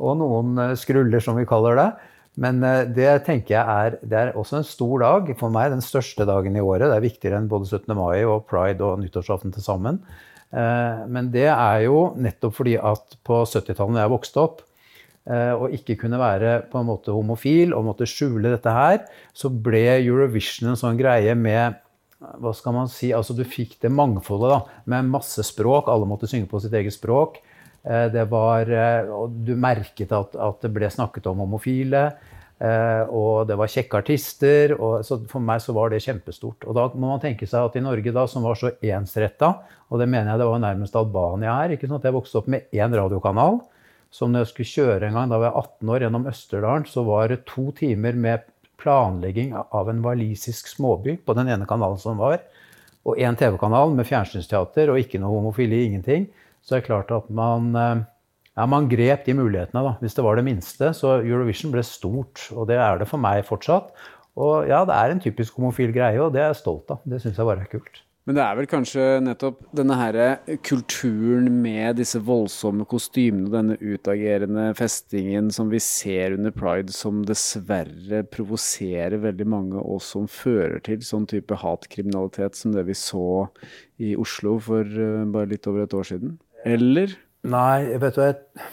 Og 0.00 0.16
noen 0.22 0.54
eh, 0.64 0.76
skruller, 0.80 1.20
som 1.20 1.36
vi 1.36 1.44
kaller 1.48 1.76
det. 1.76 1.90
Men 2.40 2.62
eh, 2.64 2.86
det 2.88 3.10
tenker 3.26 3.58
jeg 3.58 3.82
er, 3.84 3.98
det 4.00 4.18
er 4.22 4.32
også 4.38 4.62
en 4.62 4.66
stor 4.66 5.04
dag. 5.04 5.28
For 5.36 5.52
meg 5.52 5.74
den 5.74 5.84
største 5.84 6.24
dagen 6.28 6.56
i 6.56 6.64
året. 6.64 6.88
Det 6.88 6.96
er 6.96 7.04
viktigere 7.04 7.42
enn 7.42 7.52
både 7.52 7.68
17. 7.68 7.92
mai 7.98 8.24
og 8.24 8.48
pride 8.48 8.88
og 8.88 9.02
nyttårsaften 9.02 9.52
til 9.52 9.66
sammen. 9.68 10.00
Eh, 10.52 11.06
Men 11.08 11.30
det 11.30 11.48
er 11.50 11.82
jo 11.84 12.14
nettopp 12.16 12.54
fordi 12.56 12.76
at 12.80 13.18
på 13.26 13.42
70-tallet 13.44 13.98
da 13.98 14.06
jeg 14.06 14.14
vokste 14.14 14.40
opp, 14.40 14.62
eh, 15.28 15.52
og 15.52 15.74
ikke 15.76 15.98
kunne 16.04 16.20
være 16.20 16.54
på 16.72 16.80
en 16.80 16.88
måte 16.88 17.12
homofil 17.12 17.74
og 17.76 17.84
måtte 17.90 18.08
skjule 18.08 18.48
dette 18.54 18.72
her, 18.72 19.02
så 19.36 19.50
ble 19.52 19.84
Eurovision 19.98 20.70
en 20.72 20.80
sånn 20.80 20.98
greie 21.00 21.34
med 21.36 21.76
hva 22.18 22.50
skal 22.56 22.74
man 22.74 22.88
si, 22.90 23.12
altså 23.14 23.36
Du 23.36 23.44
fikk 23.46 23.76
det 23.80 23.92
mangfoldet 23.94 24.50
da, 24.50 24.80
med 24.90 25.06
masse 25.12 25.38
språk. 25.46 25.86
Alle 25.86 26.08
måtte 26.08 26.26
synge 26.26 26.48
på 26.50 26.58
sitt 26.60 26.72
eget 26.74 26.96
språk. 26.96 27.38
Eh, 27.84 28.08
Det 28.10 28.24
var, 28.30 28.66
og 29.14 29.36
du 29.46 29.54
merket 29.54 30.10
at, 30.12 30.34
at 30.34 30.60
det 30.64 30.72
ble 30.74 30.88
snakket 30.90 31.28
om 31.30 31.38
homofile. 31.44 32.08
Eh, 32.60 33.04
Og 33.08 33.46
det 33.48 33.56
var 33.58 33.72
kjekke 33.72 34.02
artister. 34.02 34.74
Og, 34.78 35.00
så 35.06 35.20
for 35.30 35.44
meg 35.44 35.62
så 35.64 35.74
var 35.76 35.90
det 35.92 36.02
kjempestort. 36.04 36.66
Og 36.66 36.76
da 36.76 36.88
må 36.94 37.14
man 37.14 37.22
tenke 37.22 37.48
seg 37.48 37.70
at 37.70 37.78
i 37.78 37.84
Norge, 37.84 38.12
da, 38.14 38.26
som 38.30 38.46
var 38.46 38.58
så 38.58 38.74
ensretta, 38.82 39.54
og 39.88 40.02
det 40.02 40.08
mener 40.10 40.34
jeg 40.34 40.42
det 40.42 40.50
var 40.50 40.62
nærmest 40.62 40.96
Albania 40.98 41.56
her 41.62 41.74
ikke 41.74 41.88
sant? 41.88 42.04
Jeg 42.04 42.16
vokste 42.16 42.42
opp 42.42 42.48
med 42.52 42.68
én 42.76 42.94
radiokanal. 42.94 43.62
Som 44.10 44.32
når 44.32 44.46
jeg 44.46 44.52
skulle 44.52 44.72
kjøre 44.72 45.08
en 45.08 45.18
gang, 45.18 45.28
da 45.28 45.36
var 45.36 45.50
jeg 45.50 45.60
18 45.60 45.90
år, 45.92 46.04
gjennom 46.06 46.28
Østerdalen, 46.30 46.86
så 46.88 47.02
var 47.04 47.28
det 47.28 47.42
to 47.48 47.66
timer 47.76 48.16
med 48.16 48.46
planlegging 48.80 49.52
av 49.58 49.90
en 49.90 50.02
walisisk 50.04 50.70
småby 50.70 51.18
på 51.26 51.34
den 51.36 51.50
ene 51.52 51.66
kanalen 51.68 51.98
som 52.00 52.20
var, 52.20 52.40
og 53.08 53.18
én 53.18 53.36
TV-kanal 53.38 53.94
med 53.96 54.06
fjernsynsteater 54.08 54.92
og 54.92 55.00
ikke 55.00 55.20
noe 55.20 55.38
homofili, 55.38 55.84
ingenting. 55.86 56.28
Så 56.62 56.76
det 56.76 56.82
er 56.82 56.88
klart 56.88 57.12
at 57.14 57.28
man, 57.32 57.70
eh, 57.76 58.04
ja, 58.58 58.66
man 58.66 58.88
grep 58.90 59.22
de 59.28 59.36
mulighetene, 59.38 59.84
da, 59.86 59.94
hvis 60.02 60.16
det 60.18 60.24
var 60.26 60.38
det 60.38 60.46
minste. 60.48 60.90
Så 60.96 61.20
Eurovision 61.20 61.70
ble 61.74 61.84
stort, 61.86 62.48
og 62.50 62.66
det 62.70 62.80
er 62.82 62.98
det 62.98 63.06
for 63.10 63.22
meg 63.22 63.44
fortsatt. 63.46 63.92
Og 64.38 64.66
ja, 64.70 64.82
det 64.86 64.96
er 64.98 65.14
en 65.14 65.22
typisk 65.22 65.58
homofil 65.58 65.94
greie, 65.94 66.18
og 66.22 66.34
det 66.34 66.42
er 66.42 66.52
jeg 66.52 66.62
stolt 66.64 66.90
av. 66.94 67.02
Det 67.06 67.22
syns 67.22 67.38
jeg 67.38 67.46
bare 67.46 67.62
er 67.62 67.70
kult. 67.70 68.02
Men 68.28 68.36
det 68.36 68.42
er 68.44 68.56
vel 68.58 68.66
kanskje 68.68 69.04
nettopp 69.24 69.62
denne 69.78 69.94
her 69.96 70.16
kulturen 70.66 71.46
med 71.62 71.96
disse 71.96 72.20
voldsomme 72.20 72.84
kostymene 72.90 73.46
og 73.46 73.54
denne 73.54 73.76
utagerende 73.80 74.66
festingen 74.76 75.48
som 75.54 75.70
vi 75.72 75.80
ser 75.80 76.34
under 76.36 76.52
pride, 76.52 76.92
som 76.92 77.22
dessverre 77.24 78.20
provoserer 78.28 79.16
veldig 79.22 79.46
mange, 79.48 79.80
og 79.80 80.02
som 80.04 80.26
fører 80.28 80.82
til 80.84 81.00
sånn 81.06 81.24
type 81.30 81.56
hatkriminalitet 81.62 82.58
som 82.58 82.74
det 82.76 82.84
vi 82.90 82.98
så 83.00 83.46
i 83.96 84.12
Oslo 84.20 84.58
for 84.60 84.84
eh, 84.84 85.24
bare 85.32 85.54
litt 85.54 85.70
over 85.70 85.86
et 85.86 85.96
år 85.96 86.10
siden? 86.10 86.36
Eller? 86.68 87.16
Nei, 87.46 87.98
vet 88.02 88.16
du, 88.16 88.22
jeg, 88.24 88.66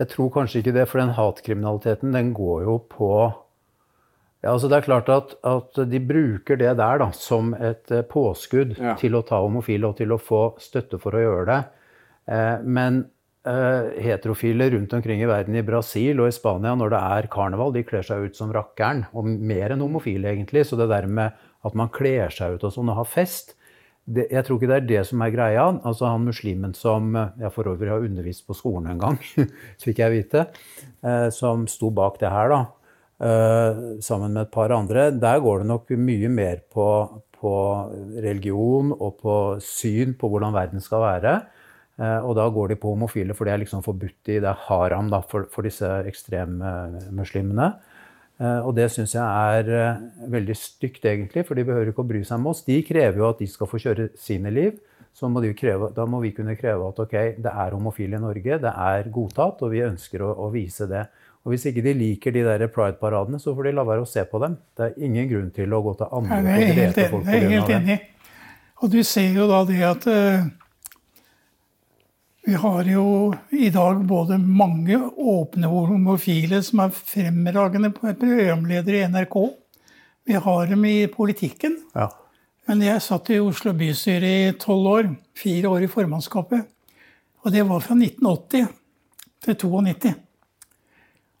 jeg 0.00 0.08
tror 0.14 0.30
kanskje 0.32 0.62
ikke 0.62 0.72
det, 0.78 0.86
for 0.88 1.02
den 1.02 1.12
hatkriminaliteten 1.16 2.14
den 2.14 2.32
går 2.36 2.64
jo 2.68 2.78
på 2.88 3.10
ja, 4.38 4.52
altså 4.52 4.68
Det 4.70 4.76
er 4.78 4.84
klart 4.86 5.08
at, 5.10 5.32
at 5.50 5.78
de 5.90 5.98
bruker 5.98 6.56
det 6.60 6.76
der 6.78 7.00
da, 7.02 7.08
som 7.12 7.50
et 7.58 7.90
eh, 7.90 8.04
påskudd 8.06 8.76
Ja. 8.78 8.92
til 9.00 9.16
å 9.18 9.24
ta 9.26 9.40
homofile 9.42 9.88
og 9.90 9.96
til 9.98 10.12
å 10.14 10.18
få 10.22 10.42
støtte 10.62 11.00
for 11.02 11.18
å 11.18 11.22
gjøre 11.24 11.46
det. 11.48 11.56
Eh, 12.30 12.62
men 12.62 13.00
eh, 13.42 13.88
heterofile 14.06 14.68
rundt 14.76 14.94
omkring 14.94 15.24
i 15.24 15.26
verden, 15.26 15.58
i 15.58 15.64
Brasil 15.66 16.22
og 16.22 16.30
i 16.30 16.36
Spania, 16.38 16.76
når 16.78 16.94
det 16.94 17.00
er 17.18 17.28
karneval, 17.34 17.74
de 17.74 17.82
kler 17.88 18.06
seg 18.06 18.28
ut 18.28 18.38
som 18.38 18.54
rakkeren. 18.54 19.08
Og 19.18 19.26
mer 19.26 19.74
enn 19.74 19.82
homofile, 19.82 20.30
egentlig. 20.30 20.62
Så 20.70 20.78
det 20.78 20.86
der 20.94 21.10
med 21.10 21.34
at 21.66 21.74
man 21.74 21.90
kler 21.90 22.30
seg 22.30 22.60
ut 22.60 22.68
og 22.70 22.76
sånn 22.78 22.94
og 22.94 23.00
har 23.02 23.10
fest, 23.10 23.56
det, 24.08 24.24
jeg 24.32 24.44
tror 24.46 24.56
ikke 24.58 24.70
det 24.70 24.78
er 24.78 24.88
det 24.88 25.02
som 25.08 25.22
er 25.24 25.34
greia. 25.34 25.66
Altså 25.84 26.08
Han 26.08 26.26
muslimen 26.28 26.74
som 26.76 27.12
jeg 27.16 27.52
for 27.54 27.68
øvrig 27.68 27.92
har 27.92 28.04
undervist 28.04 28.46
på 28.48 28.56
skolen 28.56 28.88
en 28.92 29.02
gang, 29.02 29.20
fikk 29.84 30.02
jeg 30.04 30.14
vite, 30.14 30.46
uh, 31.04 31.28
som 31.34 31.66
sto 31.70 31.92
bak 31.94 32.16
det 32.22 32.32
her, 32.32 32.54
da, 32.54 32.62
uh, 33.20 33.84
sammen 34.04 34.32
med 34.32 34.46
et 34.46 34.54
par 34.54 34.72
andre, 34.74 35.10
der 35.12 35.44
går 35.44 35.62
det 35.62 35.70
nok 35.70 35.92
mye 36.00 36.32
mer 36.32 36.64
på, 36.72 36.88
på 37.36 37.54
religion 38.24 38.94
og 38.96 39.20
på 39.22 39.36
syn 39.62 40.16
på 40.18 40.32
hvordan 40.32 40.56
verden 40.56 40.84
skal 40.84 41.04
være. 41.04 41.38
Eh, 41.98 42.20
og 42.22 42.36
da 42.38 42.46
går 42.54 42.72
de 42.72 42.78
på 42.78 42.92
homofile, 42.92 43.34
for 43.34 43.46
det 43.46 43.54
er 43.54 43.62
liksom 43.64 43.82
forbudt 43.82 44.30
i 44.30 44.38
det 44.42 44.54
haram 44.68 45.10
da, 45.10 45.18
for, 45.26 45.48
for, 45.50 45.66
disse 45.66 45.88
ekstremmuslimene. 46.06 47.72
Eh, 48.38 48.60
og 48.62 48.74
det 48.76 48.86
syns 48.94 49.16
jeg 49.16 49.24
er 49.58 49.70
eh, 49.74 50.02
veldig 50.30 50.54
stygt, 50.56 51.06
egentlig, 51.10 51.42
for 51.46 51.58
de 51.58 51.64
behøver 51.66 51.90
ikke 51.90 52.04
å 52.04 52.10
bry 52.10 52.22
seg 52.26 52.38
om 52.38 52.52
oss. 52.52 52.62
De 52.66 52.76
krever 52.86 53.18
jo 53.18 53.30
at 53.32 53.40
de 53.42 53.48
skal 53.50 53.70
få 53.70 53.80
kjøre 53.82 54.12
sine 54.18 54.52
liv. 54.54 54.76
Så 55.18 55.26
må 55.26 55.42
kreve, 55.58 55.88
da 55.96 56.04
må 56.06 56.20
vi 56.22 56.30
kunne 56.36 56.54
kreve 56.54 56.92
at 56.92 56.98
ok, 57.02 57.14
det 57.42 57.50
er 57.50 57.74
homofile 57.74 58.20
i 58.20 58.22
Norge, 58.22 58.58
det 58.62 58.70
er 58.70 59.08
godtatt, 59.10 59.64
og 59.66 59.72
vi 59.72 59.80
ønsker 59.82 60.22
å, 60.22 60.28
å 60.44 60.50
vise 60.52 60.86
det. 60.86 61.08
Og 61.42 61.54
Hvis 61.54 61.64
ikke 61.70 61.82
de 61.82 61.94
liker 61.96 62.34
de 62.34 62.44
der 62.46 62.68
pride-paradene, 62.70 63.40
så 63.42 63.54
får 63.56 63.66
de 63.66 63.72
la 63.74 63.86
være 63.88 64.04
å 64.04 64.06
se 64.06 64.22
på 64.28 64.38
dem. 64.42 64.54
Det 64.76 64.84
er 64.84 65.02
ingen 65.08 65.26
grunn 65.30 65.50
til 65.56 65.74
å 65.74 65.82
gå 65.82 65.96
til 65.98 66.28
det 66.28 66.54
er 66.54 66.78
helt, 66.78 67.02
folk 67.10 67.26
det 67.26 67.38
er 67.38 67.52
helt 67.56 67.74
enig. 67.74 67.98
Og 68.78 68.92
du 68.92 69.00
ser 69.02 69.34
jo 69.34 69.48
da 69.50 69.64
det 69.66 69.80
at 69.88 70.06
uh, 70.06 70.46
vi 72.48 72.54
har 72.54 72.86
jo 72.88 73.34
i 73.50 73.66
dag 73.68 73.98
både 74.08 74.38
mange 74.40 74.96
åpne 75.20 75.68
homofile 75.68 76.62
som 76.64 76.80
er 76.80 76.94
fremragende 76.96 77.90
programledere 77.92 79.02
i 79.02 79.08
NRK. 79.12 79.36
Vi 80.24 80.38
har 80.46 80.70
dem 80.70 80.86
i 80.88 81.10
politikken. 81.12 81.76
Ja. 81.92 82.06
Men 82.64 82.86
jeg 82.86 83.04
satt 83.04 83.28
i 83.34 83.36
Oslo 83.44 83.74
bystyre 83.76 84.32
i 84.32 84.56
tolv 84.56 84.88
år. 84.94 85.10
Fire 85.36 85.74
år 85.74 85.84
i 85.84 85.92
formannskapet. 85.92 86.64
Og 87.44 87.52
det 87.52 87.66
var 87.68 87.84
fra 87.84 87.98
1980 87.98 88.72
til 89.44 89.60
92. 89.68 90.16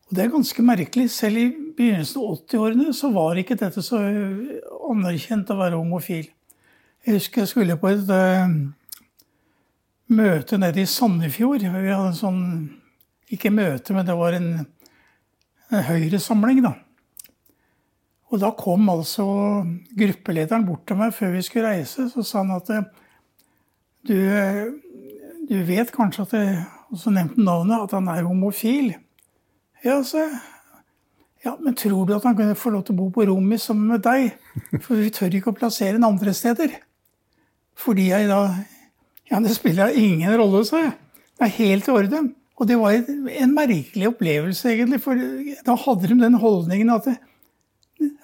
Og 0.08 0.16
det 0.16 0.26
er 0.26 0.34
ganske 0.36 0.64
merkelig. 0.74 1.10
Selv 1.16 1.40
i 1.40 1.46
begynnelsen 1.78 2.20
av 2.20 2.42
80-årene 2.42 2.92
så 2.92 3.14
var 3.16 3.40
ikke 3.40 3.56
dette 3.56 3.80
så 3.86 4.02
anerkjent 4.92 5.56
å 5.56 5.62
være 5.64 5.80
homofil. 5.80 6.28
Jeg 7.06 7.16
husker 7.16 7.46
jeg 7.46 7.54
skulle 7.54 7.80
på 7.80 7.94
et 7.96 8.12
uh, 8.12 8.60
møte 10.08 10.58
nede 10.60 10.82
i 10.82 10.88
Sandefjord. 10.88 11.64
Vi 11.64 11.92
hadde 11.92 12.10
en 12.10 12.16
sånn 12.16 12.42
Ikke 13.28 13.50
møte, 13.52 13.92
men 13.92 14.06
det 14.08 14.14
var 14.16 14.32
en, 14.38 14.52
en 15.68 15.82
Høyre-samling, 15.84 16.62
da. 16.64 16.70
Og 18.28 18.40
da 18.40 18.48
kom 18.56 18.88
altså 18.92 19.24
gruppelederen 19.96 20.64
bort 20.64 20.86
til 20.88 20.96
meg 21.00 21.12
før 21.16 21.34
vi 21.34 21.42
skulle 21.44 21.74
reise. 21.74 22.08
Så 22.12 22.24
sa 22.24 22.40
han 22.40 22.54
at 22.56 22.70
du, 24.08 24.16
du 25.48 25.56
vet 25.68 25.92
kanskje 25.92 26.24
at 26.24 26.36
Og 26.88 26.96
så 27.00 27.12
nevnte 27.12 27.36
han 27.36 27.44
navnet, 27.44 27.84
at 27.84 27.92
han 27.98 28.08
er 28.08 28.24
homofil. 28.24 28.94
Ja, 29.84 30.00
så 30.02 30.24
ja, 31.44 31.52
men 31.60 31.74
tror 31.74 32.06
du 32.06 32.14
at 32.16 32.24
han 32.24 32.36
kunne 32.36 32.56
få 32.58 32.72
lov 32.72 32.86
til 32.86 32.96
å 32.96 32.98
bo 32.98 33.10
på 33.14 33.26
rommet 33.28 33.60
sammen 33.62 33.92
med 33.92 34.02
deg? 34.02 34.32
For 34.82 34.98
vi 34.98 35.12
tør 35.14 35.36
ikke 35.36 35.52
å 35.52 35.58
plassere 35.58 35.94
ham 35.98 36.08
andre 36.08 36.32
steder. 36.34 36.72
Fordi 37.78 38.08
jeg 38.08 38.26
da 38.30 38.40
ja, 39.28 39.40
det 39.44 39.54
spiller 39.54 39.96
ingen 39.96 40.36
rolle, 40.40 40.64
sa 40.66 40.80
jeg. 40.82 40.94
Det 41.38 41.46
er 41.46 41.56
helt 41.58 41.88
i 41.88 41.94
orden. 41.94 42.30
Og 42.58 42.66
det 42.66 42.78
var 42.80 42.96
en 42.96 43.54
merkelig 43.54 44.08
opplevelse, 44.10 44.72
egentlig. 44.72 45.00
For 45.04 45.18
da 45.66 45.76
hadde 45.78 46.10
de 46.10 46.18
den 46.18 46.38
holdningen 46.42 46.90
at 46.90 47.06
det, 47.12 47.18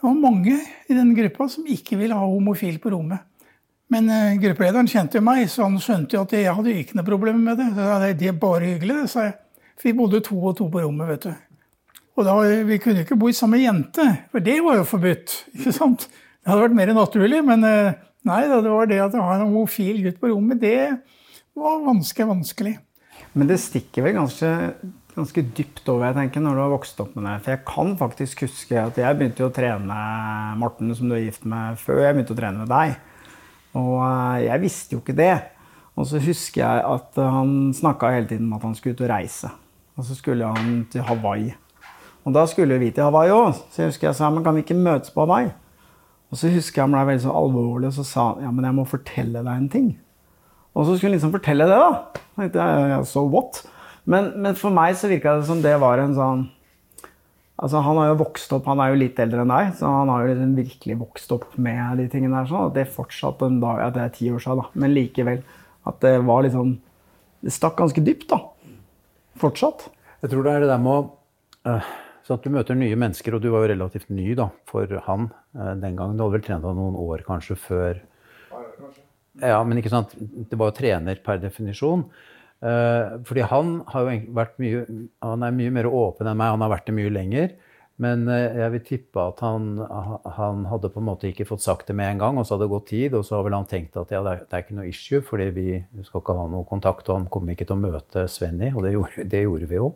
var 0.03 0.15
mange 0.15 0.57
i 0.89 0.95
den 0.95 1.15
gruppa 1.17 1.49
som 1.51 1.67
ikke 1.71 1.99
ville 1.99 2.17
ha 2.17 2.27
homofil 2.27 2.81
på 2.83 2.93
rommet. 2.95 3.23
Men 3.93 4.09
uh, 4.11 4.35
gruppelederen 4.41 4.89
kjente 4.91 5.21
jo 5.21 5.25
meg, 5.27 5.45
så 5.51 5.67
han 5.67 5.79
skjønte 5.83 6.17
jo 6.17 6.25
at 6.25 6.35
jeg 6.35 6.55
hadde 6.57 6.77
ikke 6.81 6.99
noe 6.99 7.07
problem 7.07 7.43
med 7.47 7.61
det. 7.61 7.71
Så 7.77 7.99
det 8.19 8.31
er 8.31 8.39
bare 8.39 8.73
hyggelig, 8.73 9.01
det, 9.03 9.11
sa 9.13 9.29
jeg. 9.29 9.37
For 9.75 9.91
vi 9.91 9.97
bodde 9.99 10.23
to 10.25 10.39
og 10.39 10.57
to 10.59 10.69
på 10.71 10.83
rommet, 10.83 11.11
vet 11.11 11.29
du. 11.29 11.35
Og 12.15 12.27
da, 12.27 12.35
Vi 12.67 12.79
kunne 12.79 13.03
ikke 13.03 13.19
bo 13.19 13.31
sammen 13.35 13.59
med 13.59 13.67
jente, 13.67 14.07
for 14.31 14.43
det 14.43 14.61
var 14.63 14.79
jo 14.79 14.89
forbudt. 14.89 15.37
ikke 15.59 15.75
sant? 15.75 16.09
Det 16.09 16.51
hadde 16.51 16.67
vært 16.67 16.79
mer 16.79 16.95
naturlig, 16.95 17.43
men 17.47 17.67
uh, 17.67 17.95
Nei 18.25 18.43
det 18.49 18.61
var 18.65 18.89
det 18.89 19.01
at 19.05 19.15
å 19.19 19.25
ha 19.27 19.37
en 19.37 19.47
homofil 19.51 20.01
gutt 20.07 20.21
på 20.21 20.31
rommet, 20.33 20.61
det 20.63 20.97
var 21.55 21.83
vanskelig 21.85 22.29
vanskelig. 22.31 22.75
Men 23.35 23.51
det 23.51 23.59
stikker 23.63 24.07
vel 24.07 24.17
ganske, 24.17 24.51
ganske 25.15 25.43
dypt 25.57 25.89
over 25.93 26.09
jeg 26.09 26.17
tenker, 26.19 26.43
når 26.43 26.57
du 26.57 26.63
har 26.63 26.73
vokst 26.73 27.03
opp 27.03 27.17
med 27.19 27.27
det. 27.29 27.35
For 27.45 27.55
jeg 27.55 27.65
kan 27.69 27.97
faktisk 28.01 28.45
huske 28.47 28.79
at 28.81 29.01
jeg 29.01 29.19
begynte 29.19 29.47
å 29.47 29.53
trene 29.55 29.99
Morten, 30.61 30.93
som 30.97 31.11
du 31.11 31.17
er 31.19 31.27
gift 31.27 31.45
med, 31.51 31.77
før 31.83 32.01
jeg 32.05 32.17
begynte 32.17 32.37
å 32.37 32.39
trene 32.39 32.63
med 32.63 32.73
deg. 32.73 32.95
Og 33.79 33.99
eh, 34.07 34.47
jeg 34.47 34.63
visste 34.63 34.97
jo 34.97 35.03
ikke 35.03 35.19
det. 35.19 35.35
Og 35.95 36.09
så 36.11 36.23
husker 36.23 36.63
jeg 36.63 36.87
at 36.91 37.21
han 37.21 37.75
snakka 37.77 38.15
hele 38.15 38.31
tiden 38.31 38.49
om 38.49 38.57
at 38.57 38.65
han 38.67 38.79
skulle 38.79 38.97
ut 38.97 39.05
og 39.05 39.13
reise. 39.13 39.51
Og 39.95 40.07
så 40.07 40.17
skulle 40.19 40.49
han 40.49 40.87
til 40.91 41.05
Hawaii. 41.07 41.53
Og 42.25 42.35
da 42.35 42.47
skulle 42.51 42.81
vi 42.81 42.89
til 42.95 43.05
Hawaii 43.07 43.35
òg. 43.35 43.61
Så 43.71 43.85
jeg 43.85 43.93
husker 43.93 44.09
jeg 44.09 44.19
sa 44.19 44.31
men 44.33 44.47
kan 44.47 44.57
vi 44.57 44.65
ikke 44.65 44.79
møtes 44.79 45.13
på 45.15 45.27
Hawaii? 45.27 45.53
Og 46.35 46.39
så 46.41 46.51
husker 46.51 46.81
jeg 46.81 46.89
han 46.89 46.95
ble 46.97 47.05
veldig 47.13 47.23
så 47.23 47.33
alvorlig 47.39 47.93
og 47.93 47.95
så 47.95 48.05
sa 48.09 48.23
han, 48.33 48.41
ja, 48.43 48.51
men 48.51 48.65
jeg 48.67 48.75
må 48.75 48.85
fortelle 48.91 49.39
deg 49.47 49.55
en 49.55 49.69
ting. 49.71 49.93
Og 50.75 50.83
så 50.83 50.97
skulle 50.97 51.13
han 51.13 51.15
liksom 51.15 51.31
fortelle 51.37 51.69
det, 51.71 51.77
da. 51.79 52.25
Jeg 52.35 52.41
tenkte, 52.41 52.65
ja, 52.91 52.97
so 53.07 53.23
what? 53.31 53.61
Men, 54.11 54.33
men, 54.43 54.59
for 54.59 54.75
meg 54.75 54.97
så 54.99 55.07
virka 55.13 55.37
det 55.39 55.47
som 55.47 55.63
det 55.63 55.77
var 55.81 56.03
en 56.03 56.19
sånn 56.19 56.43
Altså, 57.55 57.79
Han 57.87 57.97
har 58.01 58.09
jo 58.11 58.17
vokst 58.19 58.51
opp, 58.53 58.67
han 58.67 58.81
er 58.83 58.91
jo 58.91 58.99
litt 58.99 59.21
eldre 59.23 59.45
enn 59.45 59.53
deg, 59.53 59.69
så 59.79 59.87
han 59.87 60.11
har 60.11 60.25
jo 60.25 60.33
liksom 60.33 60.57
virkelig 60.59 60.97
vokst 61.05 61.31
opp 61.37 61.53
med 61.55 62.01
de 62.03 62.09
tingene 62.11 62.41
der. 62.41 62.49
sånn, 62.51 62.67
At 62.67 62.75
det 62.75 62.91
fortsatt 62.97 63.45
en 63.47 63.61
dag, 63.63 63.79
ja, 63.79 63.93
det 63.95 64.03
er 64.03 64.15
ti 64.17 64.27
år 64.35 64.43
siden, 64.43 64.65
da, 64.65 64.83
men 64.83 64.93
likevel. 64.97 65.45
At 65.87 66.03
det 66.03 66.17
var 66.27 66.43
liksom 66.43 66.81
Det 67.45 67.53
stakk 67.55 67.79
ganske 67.79 68.03
dypt, 68.03 68.27
da. 68.35 68.41
Fortsatt. 69.39 69.87
Jeg 70.25 70.33
tror 70.33 70.43
det 70.43 70.57
er 70.57 70.65
det 70.65 70.73
der 70.73 70.83
med 70.83 70.99
å 70.99 71.71
uh 71.71 71.95
så 72.25 72.39
at 72.39 72.45
du 72.45 72.53
møter 72.53 72.77
nye 72.79 72.97
mennesker, 72.97 73.37
og 73.37 73.43
du 73.45 73.51
var 73.53 73.65
jo 73.65 73.73
relativt 73.75 74.13
ny 74.15 74.31
da, 74.39 74.49
for 74.69 74.89
han 75.07 75.29
eh, 75.57 75.75
den 75.83 75.99
gangen. 75.99 76.17
Du 76.17 76.25
hadde 76.25 76.39
vel 76.39 76.47
trent 76.47 76.65
han 76.65 76.79
noen 76.81 76.97
år 77.01 77.25
kanskje 77.27 77.59
før 77.61 78.03
Ja, 79.43 79.59
men 79.67 79.81
ikke 79.81 79.91
sant, 79.91 80.15
det 80.15 80.57
var 80.57 80.71
jo 80.71 80.79
trener 80.79 81.19
per 81.25 81.41
definisjon. 81.43 82.07
Eh, 82.65 83.15
fordi 83.29 83.45
han 83.51 83.77
har 83.91 84.07
jo 84.07 84.19
vært 84.33 84.55
mye 84.63 84.85
Han 85.27 85.43
er 85.45 85.53
mye 85.53 85.73
mer 85.75 85.89
åpen 85.91 86.31
enn 86.31 86.39
meg, 86.39 86.55
han 86.55 86.63
har 86.65 86.71
vært 86.73 86.87
det 86.89 86.97
mye 86.97 87.13
lenger. 87.13 87.57
Men 88.03 88.25
eh, 88.31 88.57
jeg 88.63 88.73
vil 88.73 88.85
tippe 88.89 89.23
at 89.23 89.43
han, 89.45 89.77
han, 90.39 90.65
hadde 90.71 90.91
på 90.91 91.03
en 91.03 91.09
måte 91.11 91.29
ikke 91.29 91.47
fått 91.47 91.63
sagt 91.63 91.91
det 91.91 91.99
med 91.99 92.15
en 92.15 92.25
gang, 92.25 92.41
og 92.41 92.47
så 92.47 92.57
hadde 92.57 92.67
det 92.67 92.75
gått 92.75 92.89
tid, 92.91 93.15
og 93.15 93.27
så 93.27 93.37
har 93.37 93.47
vel 93.47 93.59
han 93.59 93.69
tenkt 93.71 93.99
at 94.01 94.11
ja, 94.15 94.23
det 94.25 94.33
er, 94.33 94.43
det 94.49 94.57
er 94.57 94.65
ikke 94.65 94.79
noe 94.81 94.89
issue, 94.91 95.23
fordi 95.23 95.51
vi 95.55 95.69
skal 96.07 96.25
ikke 96.25 96.39
ha 96.41 96.49
noe 96.51 96.67
kontakt, 96.67 97.11
og 97.11 97.21
han 97.21 97.29
kommer 97.31 97.55
ikke 97.55 97.69
til 97.69 97.77
å 97.77 97.85
møte 97.85 98.27
Svenny, 98.33 98.73
og 98.73 98.83
det 98.87 98.97
gjorde, 98.97 99.29
det 99.31 99.45
gjorde 99.45 99.71
vi 99.71 99.79
jo. 99.79 99.93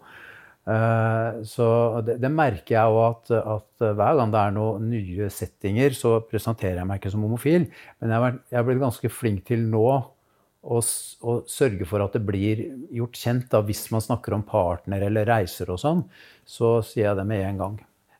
Eh, 0.68 1.40
så 1.48 1.66
det, 2.04 2.18
det, 2.20 2.28
merker 2.34 2.74
jeg 2.74 2.92
òg 2.92 3.00
at, 3.06 3.32
at, 3.38 3.88
hver 3.96 4.18
gang 4.18 4.34
det 4.34 4.42
er 4.42 4.54
noen 4.56 4.90
nye 4.92 5.30
settinger, 5.32 5.96
så 5.96 6.18
presenterer 6.28 6.82
jeg 6.82 6.88
meg 6.90 7.00
ikke 7.00 7.12
som 7.14 7.24
homofil. 7.24 7.68
Men 8.02 8.14
jeg 8.14 8.58
har 8.58 8.68
blitt 8.68 8.82
ganske 8.82 9.12
flink 9.12 9.46
til 9.48 9.64
nå 9.72 9.86
å, 9.88 10.78
å, 10.80 11.34
sørge 11.48 11.88
for 11.88 12.04
at 12.04 12.16
det 12.18 12.24
blir 12.28 12.64
gjort 12.94 13.18
kjent. 13.18 13.48
Da, 13.52 13.62
hvis 13.64 13.86
man 13.94 14.04
snakker 14.04 14.36
om 14.36 14.46
partner 14.48 15.06
eller 15.08 15.28
reiser 15.28 15.72
og 15.72 15.80
sånn, 15.82 16.02
så 16.44 16.78
sier 16.84 17.10
jeg 17.10 17.20
det 17.20 17.28
med 17.28 17.44
en 17.46 17.62
gang. 17.62 17.78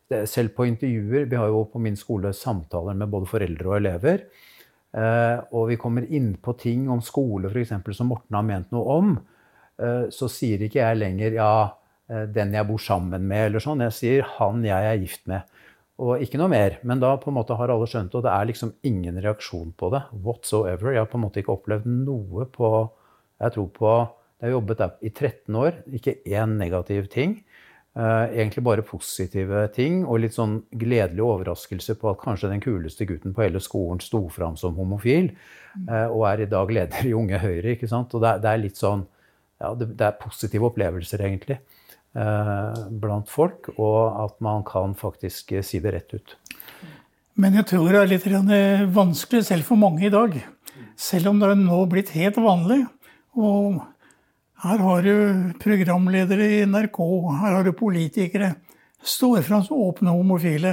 Det, 0.08 0.22
selv 0.24 0.54
på 0.56 0.64
intervjuer 0.64 1.26
Vi 1.28 1.36
har 1.36 1.50
jo 1.52 1.66
på 1.68 1.82
min 1.84 1.98
skole 2.00 2.30
samtaler 2.32 2.96
med 2.96 3.10
både 3.12 3.28
foreldre 3.28 3.68
og 3.68 3.76
elever. 3.76 4.24
Eh, 4.96 5.36
og 5.52 5.68
vi 5.68 5.76
kommer 5.80 6.06
inn 6.08 6.32
på 6.40 6.54
ting 6.56 6.86
om 6.88 7.02
skole 7.04 7.50
f.eks. 7.52 7.74
som 7.92 8.08
Morten 8.08 8.38
har 8.38 8.46
ment 8.46 8.72
noe 8.72 8.94
om. 8.94 9.10
Eh, 9.76 10.06
så 10.14 10.30
sier 10.32 10.64
ikke 10.64 10.80
jeg 10.80 11.00
lenger 11.02 11.36
ja, 11.36 11.52
den 12.08 12.54
jeg 12.56 12.64
bor 12.64 12.80
sammen 12.80 13.26
med, 13.28 13.50
eller 13.50 13.60
sånn. 13.60 13.82
Jeg 13.84 13.92
sier 13.92 14.22
'han 14.38 14.62
jeg 14.64 14.84
er 14.90 15.00
gift 15.02 15.26
med'. 15.28 15.44
Og 15.98 16.22
ikke 16.22 16.38
noe 16.38 16.50
mer. 16.52 16.78
Men 16.86 17.00
da 17.02 17.16
på 17.18 17.32
en 17.32 17.38
måte 17.40 17.56
har 17.58 17.72
alle 17.74 17.88
skjønt 17.90 18.12
det, 18.12 18.20
og 18.20 18.26
det 18.26 18.34
er 18.34 18.46
liksom 18.50 18.74
ingen 18.86 19.18
reaksjon 19.18 19.72
på 19.78 19.90
det 19.94 20.04
whatsoever. 20.12 20.92
Jeg 20.94 21.02
har 21.02 21.10
på 21.10 21.18
en 21.18 21.24
måte 21.26 21.42
ikke 21.42 21.56
opplevd 21.56 21.90
noe 21.90 22.46
på 22.54 22.70
Jeg 23.38 23.54
tror 23.54 23.68
på 23.70 23.90
Jeg 24.38 24.46
har 24.46 24.54
jobbet 24.54 24.78
der 24.78 24.90
i 25.02 25.10
13 25.10 25.56
år. 25.58 25.72
Ikke 25.98 26.20
én 26.26 26.58
negativ 26.58 27.08
ting. 27.10 27.42
Uh, 27.98 28.30
egentlig 28.30 28.62
bare 28.62 28.82
positive 28.86 29.64
ting, 29.74 30.04
og 30.06 30.20
litt 30.22 30.36
sånn 30.36 30.60
gledelig 30.70 31.24
overraskelse 31.24 31.96
på 31.98 32.12
at 32.12 32.20
kanskje 32.22 32.50
den 32.52 32.60
kuleste 32.62 33.08
gutten 33.08 33.32
på 33.34 33.42
hele 33.42 33.58
skolen 33.58 33.98
sto 33.98 34.20
fram 34.30 34.54
som 34.60 34.76
homofil, 34.78 35.32
uh, 35.88 36.06
og 36.06 36.28
er 36.28 36.44
i 36.44 36.46
dag 36.52 36.70
leder 36.70 37.08
i 37.08 37.14
Unge 37.18 37.40
Høyre. 37.42 37.72
ikke 37.74 37.88
sant? 37.90 38.14
Og 38.14 38.22
det 38.22 38.36
er, 38.38 38.62
litt 38.62 38.78
sånn 38.78 39.02
Ja, 39.58 39.72
det 39.74 39.98
er 39.98 40.14
positive 40.20 40.68
opplevelser, 40.68 41.24
egentlig. 41.26 41.58
Eh, 42.16 42.78
blant 42.98 43.28
folk, 43.28 43.68
og 43.76 44.16
at 44.24 44.38
man 44.40 44.62
kan 44.66 44.94
faktisk 44.96 45.52
si 45.62 45.78
det 45.84 45.92
rett 45.92 46.14
ut. 46.16 46.36
Men 47.38 47.58
jeg 47.60 47.68
tror 47.68 47.92
det 47.92 48.00
er 48.00 48.08
litt 48.10 48.26
eh, 48.26 48.86
vanskelig 48.90 49.44
selv 49.46 49.68
for 49.68 49.78
mange 49.78 50.06
i 50.08 50.12
dag. 50.12 50.32
Selv 50.98 51.30
om 51.30 51.38
det 51.38 51.50
er 51.52 51.60
nå 51.60 51.82
blitt 51.90 52.14
helt 52.16 52.40
vanlig. 52.40 52.80
Og 53.36 53.78
Her 54.58 54.80
har 54.82 55.04
du 55.06 55.52
programledere 55.62 56.46
i 56.56 56.64
NRK, 56.66 56.96
her 57.38 57.52
har 57.54 57.62
du 57.62 57.70
politikere. 57.78 58.56
Står 58.98 59.44
fram 59.46 59.62
som 59.62 59.78
åpne 59.78 60.10
homofile. 60.10 60.72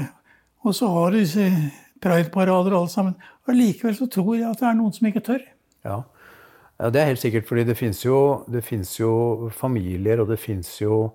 Og 0.65 0.73
så 0.73 0.89
har 0.89 1.11
du 1.11 1.19
disse 1.19 1.45
prideparader 2.01 2.73
og 2.73 2.87
alt 2.87 2.95
sammen. 2.95 3.13
Og 3.45 3.53
likevel 3.53 3.93
så 3.93 4.07
tror 4.09 4.31
jeg 4.39 4.47
at 4.49 4.63
det 4.63 4.69
er 4.71 4.79
noen 4.79 4.95
som 4.95 5.05
ikke 5.05 5.21
tør. 5.27 5.45
Ja, 5.85 5.99
ja 6.81 6.89
det 6.89 7.03
er 7.03 7.11
helt 7.11 7.21
sikkert. 7.21 7.45
fordi 7.45 7.67
det 7.69 7.77
fins 7.77 8.01
jo, 8.01 8.41
jo, 8.97 9.13
familier, 9.53 10.23
og 10.23 10.33
det 10.33 10.39
fins 10.41 10.81
jo 10.81 11.13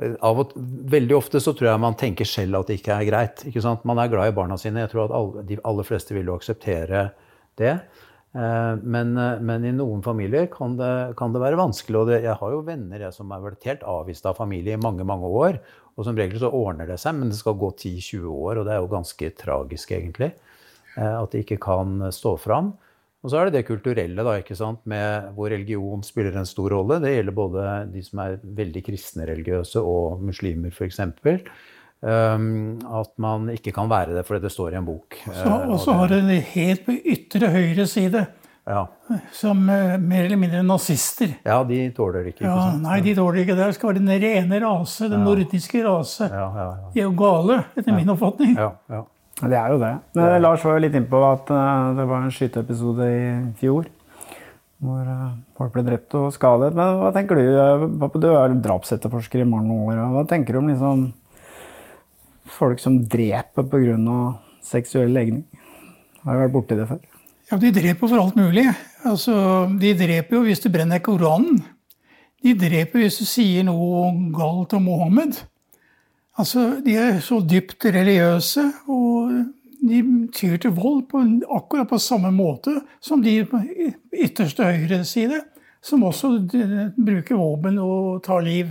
og, 0.00 0.54
Veldig 0.92 1.16
ofte 1.16 1.40
så 1.42 1.52
tror 1.56 1.72
jeg 1.72 1.82
man 1.82 1.98
tenker 2.00 2.28
selv 2.28 2.62
at 2.62 2.70
det 2.70 2.80
ikke 2.80 2.96
er 2.96 3.08
greit. 3.08 3.44
ikke 3.48 3.64
sant? 3.64 3.84
Man 3.88 4.00
er 4.00 4.10
glad 4.12 4.32
i 4.32 4.36
barna 4.36 4.56
sine. 4.60 4.84
Jeg 4.84 4.92
tror 4.94 5.06
at 5.06 5.16
alle, 5.18 5.44
de 5.48 5.60
aller 5.68 5.86
fleste 5.86 6.16
vil 6.16 6.30
jo 6.30 6.38
akseptere 6.38 7.10
det. 7.60 7.76
Eh, 8.32 8.74
men, 8.80 9.12
eh, 9.20 9.40
men, 9.44 9.64
i 9.68 9.74
noen 9.76 10.00
familier 10.04 10.46
kan 10.52 10.78
det, 10.78 11.14
kan 11.18 11.34
det 11.34 11.42
være 11.42 11.60
vanskelig. 11.60 11.98
Og 12.00 12.08
det, 12.08 12.22
jeg 12.24 12.38
har 12.40 12.54
jo 12.54 12.64
venner 12.66 13.04
jeg, 13.04 13.16
som 13.16 13.32
har 13.34 13.44
vært 13.44 13.68
helt 13.68 13.84
avvist 13.84 14.28
av 14.28 14.38
familie 14.40 14.78
i 14.78 14.82
mange 14.82 15.04
mange 15.08 15.28
år. 15.28 15.60
Og 15.92 16.06
som 16.08 16.16
regel 16.16 16.40
så 16.40 16.48
ordner 16.56 16.88
det 16.88 16.96
seg, 17.02 17.18
men 17.18 17.28
det 17.28 17.36
skal 17.36 17.58
gå 17.60 17.68
10-20 17.76 18.24
år, 18.32 18.58
og 18.58 18.64
det 18.64 18.72
er 18.72 18.80
jo 18.80 18.92
ganske 18.94 19.28
tragisk, 19.36 19.92
egentlig. 19.92 20.32
Eh, 20.96 21.16
at 21.18 21.34
de 21.34 21.44
ikke 21.44 21.60
kan 21.60 22.08
stå 22.14 22.38
fram. 22.40 22.72
Og 23.22 23.30
så 23.30 23.38
er 23.38 23.48
det 23.48 23.60
det 23.60 23.68
kulturelle, 23.68 24.24
da, 24.26 24.34
ikke 24.40 24.56
sant? 24.58 24.80
Med 24.90 25.28
hvor 25.36 25.52
religion 25.52 26.02
spiller 26.02 26.34
en 26.40 26.48
stor 26.48 26.74
rolle. 26.74 26.98
Det 27.02 27.12
gjelder 27.14 27.36
både 27.36 27.66
de 27.92 28.02
som 28.02 28.22
er 28.24 28.40
veldig 28.42 28.82
kristne 28.88 29.28
religiøse, 29.28 29.78
og 29.78 30.24
muslimer, 30.26 30.74
f.eks. 30.74 30.98
Um, 32.02 32.80
at 32.98 33.12
man 33.22 33.46
ikke 33.52 33.70
kan 33.76 33.86
være 33.86 34.16
det 34.16 34.24
fordi 34.26 34.42
det 34.42 34.50
står 34.50 34.74
i 34.74 34.78
en 34.80 34.88
bok. 34.88 35.20
Og 35.30 35.76
så 35.78 35.94
har 35.94 36.10
du 36.10 36.16
det 36.26 36.40
helt 36.50 36.82
på 36.88 36.96
ytre 36.98 37.52
høyre 37.52 37.86
side. 37.86 38.24
Ja. 38.66 38.82
Som 39.34 39.62
uh, 39.70 39.94
mer 40.02 40.26
eller 40.26 40.38
mindre 40.38 40.64
nazister. 40.66 41.36
Ja, 41.46 41.62
de 41.66 41.78
tåler 41.94 42.26
det 42.26 42.34
ikke. 42.34 42.46
Ja, 42.50 42.72
nei, 42.82 42.98
de 43.06 43.14
tåler 43.18 43.38
det 43.38 43.46
ikke 43.46 43.58
det. 43.58 43.70
Skal 43.78 43.92
være 43.92 44.02
den 44.02 44.26
rene 44.26 44.62
rase, 44.66 45.06
den 45.06 45.20
ja. 45.20 45.24
nordiske 45.30 45.86
rase. 45.86 46.26
Ja, 46.26 46.68
de 46.90 47.04
er 47.04 47.06
jo 47.06 47.14
gale, 47.22 47.62
etter 47.78 47.94
min 47.94 48.10
oppfatning. 48.16 48.58
Det 49.40 49.56
er 49.58 49.72
jo 49.72 49.80
det. 49.80 49.94
Men 50.18 50.36
Lars 50.44 50.64
var 50.66 50.76
jo 50.76 50.84
litt 50.84 50.96
innpå 50.98 51.18
at 51.26 51.48
uh, 51.50 51.92
det 51.96 52.04
var 52.06 52.22
en 52.22 52.34
skyteepisode 52.34 53.08
i 53.08 53.24
fjor. 53.58 53.88
Hvor 54.82 55.08
uh, 55.08 55.32
folk 55.58 55.72
ble 55.74 55.86
drept 55.86 56.14
og 56.18 56.28
skadet. 56.34 56.70
Men 56.76 57.00
hva 57.00 57.10
tenker 57.14 57.40
du? 57.40 58.12
Du 58.20 58.28
er 58.34 58.54
drapsetterforsker 58.62 59.42
i 59.42 59.48
mange 59.48 59.74
år. 59.86 60.04
Hva 60.12 60.26
tenker 60.30 60.54
du 60.54 60.62
om 60.62 60.70
liksom 60.70 61.08
folk 62.52 62.80
som 62.82 63.00
dreper 63.08 63.66
pga. 63.66 64.18
seksuell 64.62 65.10
legning. 65.10 65.44
Har 66.22 66.36
du 66.36 66.42
vært 66.44 66.54
borti 66.54 66.76
det 66.78 66.86
før? 66.86 67.00
Ja, 67.50 67.56
De 67.58 67.70
dreper 67.74 68.08
for 68.08 68.18
alt 68.20 68.36
mulig. 68.36 68.68
Altså, 69.04 69.34
de 69.80 69.94
dreper 69.98 70.36
jo 70.36 70.42
hvis 70.46 70.62
du 70.62 70.70
brenner 70.70 71.02
Koranen. 71.02 71.62
De 72.42 72.54
dreper 72.58 73.02
hvis 73.02 73.18
du 73.18 73.26
sier 73.26 73.66
noe 73.66 74.12
galt 74.34 74.72
om 74.78 74.86
Mohammed. 74.86 75.42
Altså, 76.38 76.80
De 76.84 76.94
er 76.96 77.20
så 77.20 77.40
dypt 77.44 77.84
religiøse, 77.84 78.64
og 78.88 79.32
de 79.82 80.02
tyr 80.32 80.56
til 80.62 80.74
vold 80.76 81.02
på 81.10 81.20
akkurat 81.50 81.90
på 81.90 81.98
samme 81.98 82.30
måte 82.30 82.78
som 83.02 83.22
de 83.22 83.42
på 83.44 83.60
ytterste 84.14 84.64
høyre 84.64 85.02
side, 85.04 85.42
som 85.82 86.04
også 86.06 86.36
bruker 86.96 87.36
våpen 87.36 87.80
og 87.82 88.22
tar 88.24 88.44
liv. 88.46 88.70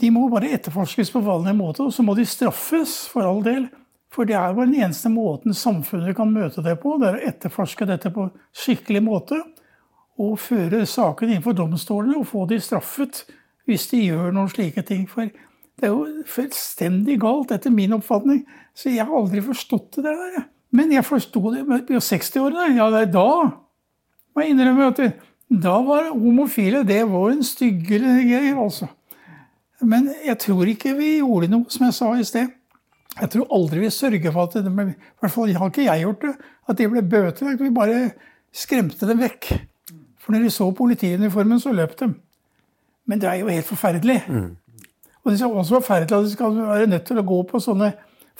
De 0.00 0.10
må 0.10 0.26
bare 0.32 0.50
etterforskes 0.56 1.12
på 1.12 1.22
vanlig 1.22 1.54
måte, 1.56 1.86
og 1.86 1.94
så 1.94 2.02
må 2.02 2.16
de 2.18 2.26
straffes, 2.26 3.04
for 3.12 3.26
all 3.26 3.44
del. 3.46 3.68
For 4.10 4.26
det 4.26 4.34
er 4.34 4.50
jo 4.50 4.64
den 4.64 4.74
eneste 4.74 5.10
måten 5.12 5.54
samfunnet 5.54 6.16
kan 6.18 6.32
møte 6.34 6.64
det 6.66 6.80
på. 6.82 6.96
Det 6.98 7.08
er 7.08 7.18
å 7.20 7.28
etterforske 7.30 7.86
dette 7.86 8.10
på 8.10 8.26
skikkelig 8.50 9.02
måte. 9.06 9.38
Og 10.20 10.34
føre 10.42 10.82
saken 10.88 11.30
innenfor 11.30 11.54
domstolene 11.56 12.18
og 12.18 12.26
få 12.28 12.42
de 12.50 12.58
straffet 12.60 13.22
hvis 13.68 13.88
de 13.90 14.04
gjør 14.06 14.34
noen 14.34 14.50
slike 14.52 14.84
ting. 14.86 15.06
For 15.10 15.28
det 15.28 15.88
er 15.88 15.92
jo 15.94 16.24
fullstendig 16.28 17.18
galt, 17.22 17.52
etter 17.54 17.72
min 17.74 17.96
oppfatning. 17.96 18.44
Så 18.76 18.92
jeg 18.92 19.06
har 19.06 19.16
aldri 19.16 19.42
forstått 19.44 20.00
det 20.00 20.12
der. 20.12 20.46
Men 20.76 20.92
jeg 20.94 21.06
forsto 21.06 21.42
det 21.54 21.64
i 21.64 21.98
60-årene. 21.98 22.76
Ja, 22.78 22.88
det 22.92 23.08
er 23.08 23.12
da 23.16 23.30
må 24.30 24.44
jeg 24.44 24.54
innrømme 24.54 24.90
at 24.92 25.00
da 25.50 25.74
var 25.82 26.12
homofile 26.14 26.84
det 26.86 27.02
var 27.10 27.32
en 27.32 27.42
styggere 27.44 28.20
greie, 28.22 28.54
altså. 28.54 28.86
Men 29.80 30.10
jeg 30.22 30.38
tror 30.44 30.68
ikke 30.70 30.94
vi 30.98 31.16
gjorde 31.18 31.50
noe, 31.50 31.66
som 31.72 31.88
jeg 31.88 31.96
sa 31.96 32.10
i 32.14 32.26
sted. 32.28 32.52
Jeg 33.16 33.32
tror 33.32 33.50
aldri 33.56 33.82
vi 33.82 33.90
sørger 33.90 34.32
for 34.32 34.46
at 34.46 34.60
det 34.62 34.70
ble, 34.70 34.92
I 34.92 35.20
hvert 35.20 35.34
fall 35.34 35.54
har 35.56 35.72
ikke 35.72 35.86
jeg 35.88 36.04
gjort 36.04 36.26
det. 36.26 36.34
At 36.70 36.78
de 36.78 36.88
ble 36.92 37.02
bøtelagt. 37.02 37.64
Vi 37.64 37.72
bare 37.74 37.98
skremte 38.54 39.08
dem 39.08 39.22
vekk. 39.24 39.50
For 40.20 40.36
når 40.36 40.46
de 40.46 40.52
så 40.54 40.68
politiuniformen, 40.76 41.58
så 41.60 41.72
løp 41.74 41.96
de. 41.98 42.12
Men 43.10 43.22
det 43.22 43.30
er 43.30 43.40
jo 43.42 43.50
helt 43.50 43.66
forferdelig. 43.66 44.20
Mm. 44.30 44.52
Og 45.20 45.32
det 45.32 45.40
er 45.42 45.50
også 45.50 45.80
forferdelig 45.80 46.16
at 46.16 46.28
de 46.28 46.36
skal 46.36 46.60
være 46.60 46.90
nødt 46.90 47.08
til 47.08 47.20
å 47.20 47.26
gå 47.26 47.40
på 47.50 47.60
sånne 47.62 47.90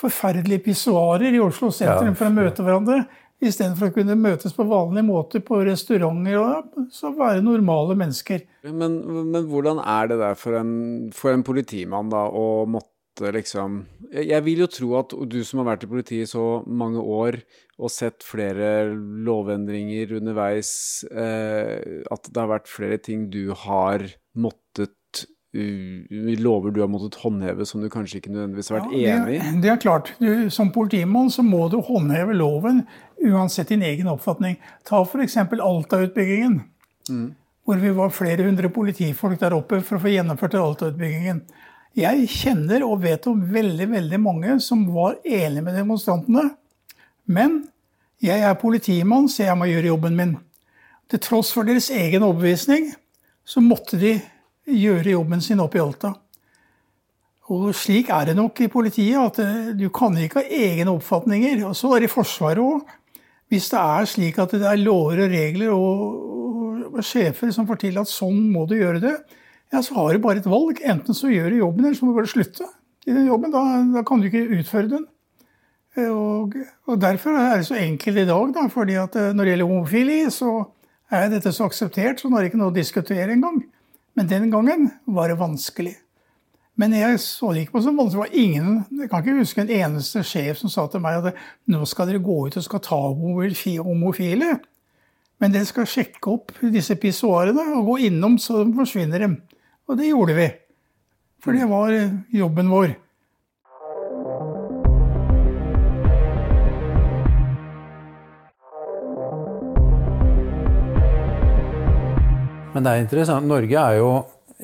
forferdelige 0.00 0.64
pissoarer 0.64 1.34
i 1.34 1.42
Oslo 1.42 1.68
sentrum 1.74 2.14
ja. 2.14 2.16
for 2.16 2.30
å 2.30 2.36
møte 2.36 2.64
hverandre. 2.64 3.02
Istedenfor 3.40 3.88
å 3.88 3.94
kunne 3.94 4.16
møtes 4.20 4.52
på 4.52 4.66
vanlig 4.68 5.02
måte 5.06 5.40
på 5.44 5.62
restauranter 5.64 6.36
og 6.36 6.88
så 6.92 7.12
være 7.16 7.40
normale 7.44 7.96
mennesker. 7.96 8.42
Men, 8.68 8.98
men 9.32 9.46
hvordan 9.48 9.80
er 9.80 10.10
det 10.10 10.18
der 10.20 10.36
for 10.36 10.58
en, 10.60 10.72
for 11.16 11.32
en, 11.32 11.44
politimann 11.44 12.12
da, 12.12 12.26
å 12.28 12.66
måtte 12.68 12.92
liksom 13.34 13.82
Jeg 14.10 14.42
vil 14.46 14.62
jo 14.64 14.68
tro 14.70 14.94
at 14.98 15.12
du 15.28 15.40
som 15.44 15.60
har 15.60 15.72
vært 15.72 15.84
i 15.84 15.90
politiet 15.90 16.24
i 16.24 16.30
så 16.30 16.62
mange 16.66 17.02
år 17.02 17.40
og 17.80 17.92
sett 17.92 18.24
flere 18.26 18.90
lovendringer 19.26 20.16
underveis, 20.18 21.04
eh, 21.08 22.04
at 22.10 22.28
det 22.28 22.40
har 22.40 22.50
vært 22.50 22.68
flere 22.68 22.98
ting 23.00 23.28
du 23.32 23.54
har 23.56 24.04
måttet 24.36 24.96
lover 25.52 26.70
du 26.70 26.80
har 26.80 26.88
måttet 26.88 27.18
håndheve 27.24 27.66
som 27.66 27.80
du 27.82 27.88
kanskje 27.90 28.20
ikke 28.20 28.30
nødvendigvis 28.30 28.70
har 28.70 28.80
vært 28.80 28.92
ja, 28.94 29.16
enig 29.16 29.34
i? 29.34 29.38
Det, 29.40 29.62
det 29.64 29.70
er 29.72 29.80
klart. 29.82 30.12
Du, 30.20 30.50
som 30.50 30.70
politimann 30.70 31.30
så 31.30 31.42
må 31.42 31.68
du 31.68 31.80
håndheve 31.82 32.36
loven 32.38 32.84
uansett 33.18 33.68
din 33.68 33.82
egen 33.82 34.08
oppfatning. 34.08 34.60
Ta 34.86 35.02
f.eks. 35.02 35.36
Alta-utbyggingen. 35.36 36.60
Mm. 37.10 37.32
Hvor 37.66 37.82
vi 37.82 37.90
var 37.96 38.14
flere 38.14 38.46
hundre 38.46 38.70
politifolk 38.72 39.40
der 39.40 39.56
oppe 39.56 39.82
for 39.82 39.98
å 39.98 40.04
få 40.04 40.14
gjennomført 40.14 40.54
Alta-utbyggingen. 40.54 41.42
Jeg 41.98 42.28
kjenner 42.30 42.84
og 42.86 43.00
vet 43.02 43.26
om 43.26 43.40
veldig 43.50 43.88
veldig 43.90 44.20
mange 44.22 44.56
som 44.62 44.84
var 44.94 45.18
enige 45.24 45.64
med 45.66 45.74
demonstrantene. 45.74 46.50
Men 47.26 47.64
jeg 48.22 48.44
er 48.46 48.58
politimann, 48.60 49.28
så 49.28 49.48
jeg 49.48 49.58
må 49.58 49.66
gjøre 49.70 49.90
jobben 49.90 50.16
min. 50.16 50.36
Til 51.10 51.22
tross 51.24 51.50
for 51.54 51.66
deres 51.66 51.90
egen 51.90 52.22
overbevisning 52.22 52.92
så 53.46 53.62
måtte 53.64 53.98
de 53.98 54.14
gjøre 54.70 55.16
jobben 55.16 55.42
sin 55.42 55.62
opp 55.62 55.74
i 55.74 55.82
Alta. 55.82 56.12
Og 57.50 57.72
slik 57.74 58.12
er 58.14 58.28
det 58.28 58.36
nok 58.38 58.60
i 58.62 58.70
politiet, 58.70 59.18
at 59.18 59.40
eh, 59.42 59.72
du 59.74 59.88
kan 59.90 60.14
ikke 60.14 60.44
ha 60.44 60.60
egne 60.70 60.92
oppfatninger. 60.94 61.64
Og 61.66 61.74
så 61.74 61.90
er 61.94 62.04
det 62.04 62.10
i 62.10 62.12
Forsvaret 62.12 62.62
òg. 62.62 62.84
Hvis 63.50 63.66
det 63.72 63.80
er 63.80 64.06
slik 64.06 64.38
at 64.38 64.54
det 64.54 64.68
er 64.68 64.78
lover 64.78 65.24
og 65.24 65.32
regler 65.32 65.72
og, 65.74 66.26
sjefer 67.00 67.48
som 67.54 67.64
forteller 67.68 68.02
at 68.02 68.10
sånn 68.10 68.50
må 68.52 68.66
du 68.68 68.74
gjøre 68.76 69.00
det, 69.00 69.12
ja, 69.72 69.82
så 69.82 69.94
har 69.94 70.12
du 70.12 70.22
bare 70.22 70.42
et 70.42 70.50
valg. 70.50 70.82
Enten 70.82 71.16
så 71.16 71.30
gjør 71.30 71.50
du 71.50 71.60
jobben, 71.60 71.84
eller 71.86 71.96
så 71.98 72.06
må 72.06 72.12
du 72.12 72.20
bare 72.20 72.32
slutte 72.32 72.66
i 73.06 73.14
den 73.14 73.28
jobben. 73.28 73.54
Da, 73.54 73.62
da 73.94 74.02
kan 74.06 74.20
du 74.20 74.28
ikke 74.28 74.48
utføre 74.58 74.90
den. 74.90 75.06
Eh, 75.96 76.10
og, 76.10 76.54
og, 76.86 77.00
derfor 77.02 77.38
er 77.38 77.60
det 77.60 77.68
så 77.70 77.78
enkelt 77.78 78.22
i 78.22 78.28
dag, 78.28 78.54
da, 78.54 78.66
fordi 78.70 78.98
at 79.00 79.16
eh, 79.18 79.32
når 79.34 79.46
det 79.46 79.54
gjelder 79.54 79.70
homofili, 79.70 80.20
så 80.34 80.54
er 81.10 81.30
dette 81.32 81.52
så 81.54 81.66
akseptert, 81.70 82.20
så 82.20 82.30
nå 82.30 82.38
er 82.38 82.46
det 82.46 82.52
ikke 82.52 82.62
noe 82.62 82.72
å 82.72 82.76
diskutere 82.76 83.34
engang. 83.34 83.62
Men 84.18 84.30
den 84.30 84.50
gangen 84.50 84.90
var 85.06 85.30
det 85.30 85.38
vanskelig. 85.40 85.94
Men 86.80 86.94
jeg 86.96 87.18
så 87.20 87.52
det 87.52 87.64
ikke 87.64 87.76
på 87.76 87.84
som 87.84 87.98
vanskelig. 87.98 88.26
Det 88.30 88.32
var 88.32 88.42
ingen, 88.42 88.84
Jeg 89.00 89.10
kan 89.10 89.22
ikke 89.22 89.38
huske 89.38 89.62
en 89.62 89.72
eneste 89.74 90.22
sjef 90.24 90.58
som 90.58 90.72
sa 90.72 90.86
til 90.88 91.02
meg 91.04 91.18
at 91.18 91.40
nå 91.68 91.84
skal 91.86 92.08
dere 92.08 92.22
gå 92.24 92.36
ut 92.46 92.56
og 92.56 92.64
skal 92.64 92.82
ta 92.84 93.00
homofile. 93.12 94.58
Men 95.40 95.52
dere 95.52 95.68
skal 95.68 95.88
sjekke 95.88 96.30
opp 96.30 96.52
disse 96.72 96.96
pissoarene 97.00 97.64
og 97.76 97.86
gå 97.90 97.96
innom, 98.08 98.38
så 98.38 98.64
de 98.64 98.72
forsvinner 98.76 99.24
de. 99.24 99.30
Og 99.90 99.96
det 99.98 100.06
gjorde 100.06 100.34
vi. 100.36 100.44
For 101.42 101.56
det 101.56 101.66
var 101.66 101.90
jobben 102.30 102.68
vår. 102.70 102.92
Men 112.70 112.86
det 112.86 112.90
er 112.92 113.02
interessant. 113.02 113.48
Norge 113.50 113.80
er 113.82 113.96
jo 113.98 114.12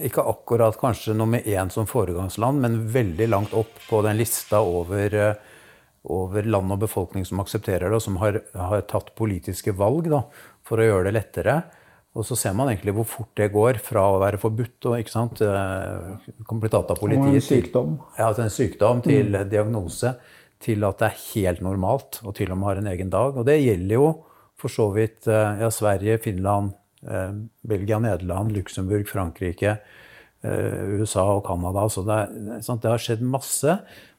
ikke 0.07 0.23
akkurat 0.31 0.79
kanskje 0.79 1.17
nummer 1.19 1.43
én 1.43 1.73
som 1.75 1.89
foregangsland, 1.91 2.63
men 2.63 2.77
veldig 2.95 3.27
langt 3.33 3.57
opp 3.57 3.81
på 3.89 4.05
den 4.07 4.21
lista 4.21 4.61
over, 4.63 5.15
eh, 5.15 5.35
over 6.05 6.47
land 6.47 6.77
og 6.77 6.85
befolkning 6.85 7.27
som 7.27 7.43
aksepterer 7.43 7.89
det, 7.89 7.97
og 7.99 8.05
som 8.05 8.21
har, 8.23 8.39
har 8.55 8.87
tatt 8.87 9.11
politiske 9.19 9.75
valg 9.75 10.07
da, 10.13 10.23
for 10.63 10.79
å 10.79 10.87
gjøre 10.87 11.09
det 11.09 11.17
lettere. 11.19 11.59
Og 12.17 12.25
så 12.25 12.37
ser 12.39 12.55
man 12.57 12.71
egentlig 12.71 12.95
hvor 12.97 13.07
fort 13.09 13.33
det 13.37 13.51
går 13.53 13.81
fra 13.85 14.07
å 14.15 14.21
være 14.23 14.41
forbudt 14.41 14.89
og 14.89 14.97
ikke 15.03 15.13
sant, 15.13 15.43
eh, 15.45 16.31
blitt 16.49 16.73
tatt 16.73 16.95
av 16.95 17.01
politiet 17.01 17.43
en 17.43 17.45
sykdom. 17.45 17.99
Til, 18.01 18.23
ja, 18.23 18.31
til 18.33 18.47
en 18.47 18.55
sykdom, 18.55 19.03
til 19.05 19.29
mm. 19.35 19.51
diagnose, 19.53 20.15
til 20.65 20.87
at 20.89 21.03
det 21.03 21.11
er 21.11 21.21
helt 21.27 21.61
normalt 21.67 22.23
og 22.25 22.33
til 22.39 22.55
og 22.55 22.61
med 22.61 22.71
har 22.71 22.81
en 22.81 22.91
egen 22.95 23.13
dag. 23.13 23.37
Og 23.37 23.45
det 23.49 23.61
gjelder 23.61 23.99
jo 23.99 24.09
for 24.57 24.73
så 24.73 24.89
vidt 24.97 25.29
eh, 25.29 25.61
ja, 25.61 25.71
Sverige, 25.73 26.17
Finland, 26.25 26.73
eh, 27.05 27.37
Belgia, 27.69 28.01
Nederland, 28.01 28.57
Luxembourg, 28.57 29.07
Frankrike, 29.13 29.79
USA 30.47 31.25
og 31.33 31.41
Canada. 31.49 31.89
Så 31.91 32.05
det, 32.07 32.17
det, 32.63 32.87
har 32.87 33.01
skjedd 33.03 33.23
masse. 33.27 33.73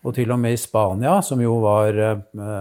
Og 0.04 0.12
til 0.18 0.34
og 0.34 0.42
med 0.42 0.58
i 0.58 0.60
Spania, 0.60 1.14
som 1.24 1.40
jo 1.40 1.54
var, 1.64 1.96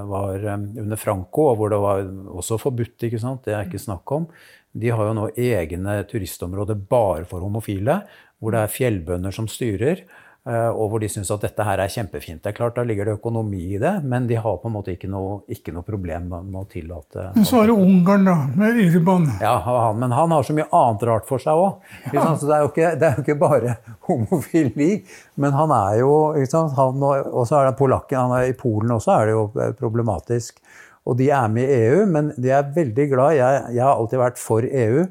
var 0.06 0.44
under 0.52 1.00
Franco, 1.00 1.48
og 1.48 1.56
hvor 1.58 1.72
det 1.72 1.80
var 1.82 2.04
også 2.38 2.60
forbudt, 2.62 3.08
ikke 3.08 3.18
sant? 3.18 3.42
det 3.48 3.56
er 3.56 3.66
ikke 3.66 3.80
snakk 3.82 4.12
om. 4.14 4.28
De 4.76 4.92
har 4.92 5.08
jo 5.08 5.16
nå 5.16 5.30
egne 5.40 5.98
turistområder 6.10 6.78
bare 6.90 7.24
for 7.28 7.44
homofile, 7.44 8.02
hvor 8.38 8.52
det 8.52 8.62
er 8.62 8.72
fjellbønder 8.76 9.34
som 9.34 9.48
styrer. 9.48 10.04
Eh, 10.46 10.68
og 10.70 10.92
hvor 10.92 11.02
de 11.02 11.08
syns 11.10 11.30
at 11.34 11.42
dette 11.42 11.64
her 11.66 11.80
er 11.82 11.90
kjempefint. 11.90 12.38
Det 12.44 12.52
er 12.52 12.54
klart, 12.54 12.76
Da 12.76 12.84
ligger 12.86 13.08
det 13.08 13.16
økonomi 13.16 13.64
i 13.74 13.80
det, 13.82 14.04
men 14.06 14.28
de 14.28 14.36
har 14.38 14.60
på 14.62 14.68
en 14.70 14.76
måte 14.76 14.92
ikke 14.94 15.08
noe, 15.10 15.40
ikke 15.50 15.74
noe 15.74 15.82
problem 15.82 16.28
med 16.30 16.60
å 16.60 16.62
tillate 16.70 17.32
Men 17.34 17.48
så 17.48 17.64
er 17.64 17.72
det 17.72 17.74
Ungarn, 17.74 18.28
da, 18.28 18.36
med 18.54 18.78
Irban. 18.84 19.26
Ja, 19.42 19.56
han, 19.64 19.98
men 19.98 20.14
han 20.14 20.30
har 20.30 20.46
så 20.46 20.54
mye 20.54 20.68
annet 20.70 21.02
rart 21.10 21.26
for 21.26 21.42
seg 21.42 21.58
òg. 21.58 21.82
Ja. 22.14 22.28
det, 22.38 22.52
er 22.54 22.62
jo 22.62 22.70
ikke, 22.70 22.92
det 22.94 23.08
er 23.08 23.18
jo 23.18 23.24
ikke 23.26 23.38
bare 23.40 23.74
homofili. 24.06 24.90
Men 25.34 25.56
han 25.58 25.74
er 25.74 25.98
jo 26.04 26.12
Og 26.36 27.42
så 27.48 27.58
er 27.58 27.66
det 27.66 27.78
polakken. 27.80 28.20
Han 28.20 28.36
er, 28.38 28.52
I 28.52 28.54
Polen 28.54 28.94
også 28.94 29.16
er 29.16 29.26
det 29.26 29.34
jo 29.34 29.44
eh, 29.58 29.74
problematisk. 29.74 30.62
Og 31.06 31.18
de 31.20 31.30
er 31.30 31.46
med 31.52 31.70
i 31.70 31.78
EU, 31.86 32.02
men 32.10 32.32
de 32.36 32.50
er 32.50 32.74
veldig 32.74 33.06
glad. 33.12 33.36
Jeg, 33.38 33.62
jeg 33.76 33.84
har 33.84 33.94
alltid 33.94 34.22
vært 34.22 34.42
for 34.42 34.66
EU 34.66 35.06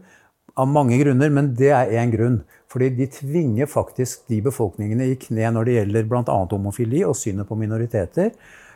av 0.60 0.67
mange 0.71 0.99
grunner, 0.99 1.31
men 1.31 1.53
det 1.55 1.71
er 1.75 1.95
én 2.01 2.12
grunn. 2.13 2.41
Fordi 2.71 2.91
de 2.97 3.08
tvinger 3.12 3.69
faktisk 3.71 4.27
de 4.31 4.41
befolkningene 4.43 5.08
i 5.12 5.17
kne 5.19 5.53
når 5.55 5.67
det 5.67 5.79
gjelder 5.79 6.08
bl.a. 6.12 6.38
homofili 6.51 7.05
og 7.08 7.15
synet 7.19 7.47
på 7.47 7.58
minoriteter. 7.60 8.34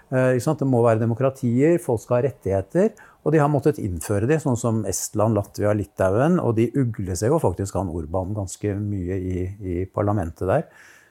Eh, 0.09 0.35
det 0.39 0.67
må 0.67 0.81
være 0.85 1.03
demokratier, 1.03 1.77
folk 1.83 2.01
skal 2.01 2.19
ha 2.19 2.27
rettigheter. 2.29 2.93
Og 3.25 3.33
de 3.35 3.41
har 3.41 3.51
måttet 3.51 3.81
innføre 3.83 4.29
det, 4.29 4.39
sånn 4.41 4.57
som 4.57 4.85
Estland, 4.87 5.35
Latvia, 5.35 5.73
Litauen. 5.75 6.39
Og 6.39 6.55
de 6.57 6.69
ugler 6.79 7.19
seg 7.19 7.33
jo 7.33 7.41
faktisk 7.43 7.75
han 7.75 7.91
Urban 7.91 8.33
ganske 8.37 8.75
mye 8.79 9.19
i, 9.19 9.43
i, 9.59 9.75
parlamentet 9.91 10.47
der. 10.47 10.65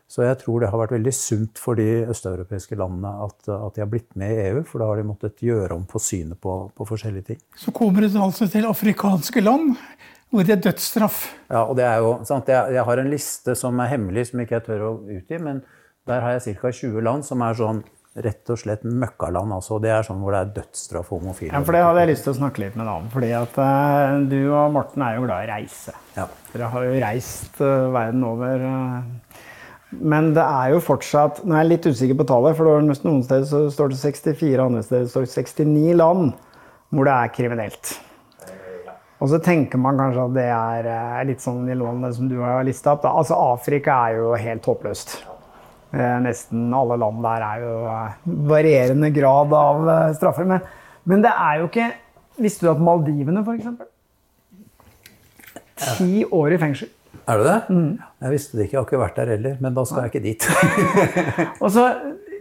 Så 0.08 0.24
jeg 0.24 0.38
tror 0.40 0.62
det 0.62 0.70
har 0.72 0.80
vært 0.80 0.94
veldig 0.96 1.12
sunt 1.12 1.60
for 1.60 1.76
de 1.76 2.06
østeuropeiske 2.08 2.78
landene 2.80 3.10
at, 3.26 3.42
at, 3.44 3.74
de 3.76 3.82
har 3.84 3.90
blitt 3.92 4.14
med 4.16 4.32
i 4.32 4.46
EU. 4.46 4.62
For 4.64 4.80
da 4.80 4.88
har 4.88 5.00
de 5.00 5.04
måttet 5.04 5.42
gjøre 5.44 5.76
om 5.76 5.84
på 5.88 6.00
synet 6.00 6.40
på, 6.40 6.54
på 6.72 6.86
forskjellige 6.88 7.34
ting. 7.34 7.42
Så 7.60 7.74
kommer 7.76 8.06
det 8.06 8.14
altså 8.16 8.48
til 8.48 8.68
afrikanske 8.68 9.44
land 9.44 9.74
hvor 10.32 10.44
det 10.44 10.58
er 10.58 10.64
dødsstraff. 10.64 11.22
Ja, 11.48 11.62
og 11.62 11.76
det 11.78 11.84
er 11.88 12.02
jo 12.04 12.16
sant, 12.28 12.48
jeg, 12.52 12.74
jeg, 12.76 12.84
har 12.84 13.00
en 13.00 13.12
liste 13.12 13.54
som 13.56 13.78
er 13.80 13.92
hemmelig, 13.94 14.26
som 14.28 14.42
ikke 14.42 14.58
jeg 14.58 14.66
tør 14.66 14.82
å 14.84 14.90
utgi. 15.18 15.38
Men 15.44 15.62
der 16.08 16.24
har 16.24 16.36
jeg 16.36 16.58
ca. 16.60 16.72
20 16.72 17.04
land 17.04 17.24
som 17.28 17.44
er 17.44 17.56
sånn 17.56 17.84
rett 18.18 18.50
og 18.50 18.58
slett 18.60 18.84
møkkaland. 18.88 19.52
Altså. 19.54 19.78
Det 19.82 19.92
er 19.92 20.04
sånn 20.06 20.20
hvor 20.24 20.34
det 20.34 20.40
er 20.40 20.52
dødsstraff 20.58 21.08
for 21.12 21.22
homofile. 21.22 21.52
Ja, 21.52 21.62
for 21.64 21.76
Det 21.76 21.84
hadde 21.84 22.02
jeg 22.04 22.12
lyst 22.12 22.26
til 22.26 22.34
å 22.34 22.38
snakke 22.40 22.64
litt 22.64 22.76
med 22.78 22.88
deg 22.88 22.94
om. 22.94 23.08
fordi 23.12 23.30
at 23.36 23.60
uh, 23.62 24.18
Du 24.28 24.40
og 24.48 24.74
Morten 24.74 25.04
er 25.06 25.18
jo 25.18 25.24
glad 25.28 25.46
i 25.46 25.50
reise. 25.52 25.94
Ja. 26.16 26.26
Dere 26.52 26.70
har 26.72 26.88
jo 26.88 27.00
reist 27.04 27.60
uh, 27.62 27.88
verden 27.94 28.24
over. 28.26 28.64
Uh, 28.64 29.27
men 29.90 30.35
det 30.37 30.44
er 30.44 30.74
jo 30.74 30.83
fortsatt 30.85 31.40
Nå 31.48 31.55
er 31.55 31.62
jeg 31.62 31.70
litt 31.70 31.87
usikker 31.88 32.18
på 32.18 32.27
tallet, 32.29 32.57
for 32.59 32.83
noen 32.85 33.22
steder 33.24 33.46
så 33.48 33.62
står 33.72 33.94
det 33.94 34.01
64, 34.03 34.61
andre 34.61 34.83
steder 34.85 35.09
står 35.09 35.24
det 35.24 35.33
69 35.33 35.96
land 35.96 36.29
hvor 36.88 37.09
det 37.09 37.14
er 37.14 37.33
kriminelt. 37.33 37.90
Og 39.18 39.29
så 39.33 39.40
tenker 39.42 39.81
man 39.83 39.98
kanskje 39.98 40.24
at 40.24 40.37
det 40.37 40.46
er 40.55 40.88
eh, 40.92 41.24
litt 41.29 41.42
sånn 41.42 41.66
i 41.68 41.77
lånet 41.77 42.14
som 42.16 42.29
du 42.31 42.37
har 42.40 42.62
lista 42.64 42.94
opp. 42.94 43.05
Altså 43.11 43.37
Afrika 43.37 43.96
er 44.07 44.20
jo 44.20 44.31
helt 44.38 44.68
håpløst. 44.70 45.16
Eh, 45.90 46.18
nesten 46.22 46.68
alle 46.77 46.96
land 47.03 47.18
der 47.27 47.44
er 47.44 47.64
jo 47.64 47.74
eh, 47.90 48.14
varierende 48.48 49.11
grad 49.12 49.53
av 49.59 49.90
straffer. 50.16 50.46
Men, 50.48 50.62
men 51.09 51.24
det 51.24 51.33
er 51.35 51.62
jo 51.62 51.72
ikke 51.72 51.88
Visste 52.38 52.62
du 52.62 52.68
at 52.70 52.79
Maldivene, 52.79 53.40
f.eks. 53.42 53.66
Ti 55.98 56.20
år 56.31 56.53
i 56.55 56.59
fengsel. 56.62 56.87
Er 57.28 57.42
det 57.42 57.44
det? 57.44 57.58
Mm. 57.68 57.92
Jeg 58.24 58.32
visste 58.32 58.56
det 58.56 58.66
ikke. 58.66 58.74
Jeg 58.74 58.80
har 58.80 58.88
ikke 58.88 59.04
vært 59.04 59.20
der 59.20 59.32
heller. 59.34 59.60
Men 59.60 59.76
da 59.76 59.84
skal 59.84 60.06
jeg 60.06 60.14
ikke 60.14 60.24
dit. 60.24 60.48
og 61.62 61.70
så 61.74 61.86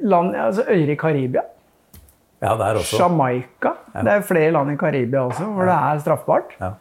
land, 0.02 0.36
altså 0.36 0.68
øyer 0.72 0.96
i 0.96 0.98
Karibia. 1.00 1.44
Ja, 2.42 2.54
der 2.58 2.82
også. 2.82 2.98
Jamaica. 3.02 3.76
Ja. 3.94 4.04
Det 4.06 4.12
er 4.14 4.28
flere 4.28 4.52
land 4.54 4.72
i 4.72 4.78
Karibia 4.80 5.26
også 5.26 5.48
hvor 5.52 5.66
det 5.66 5.78
er 5.78 6.04
straffbart. 6.04 6.60
Ja. 6.62 6.76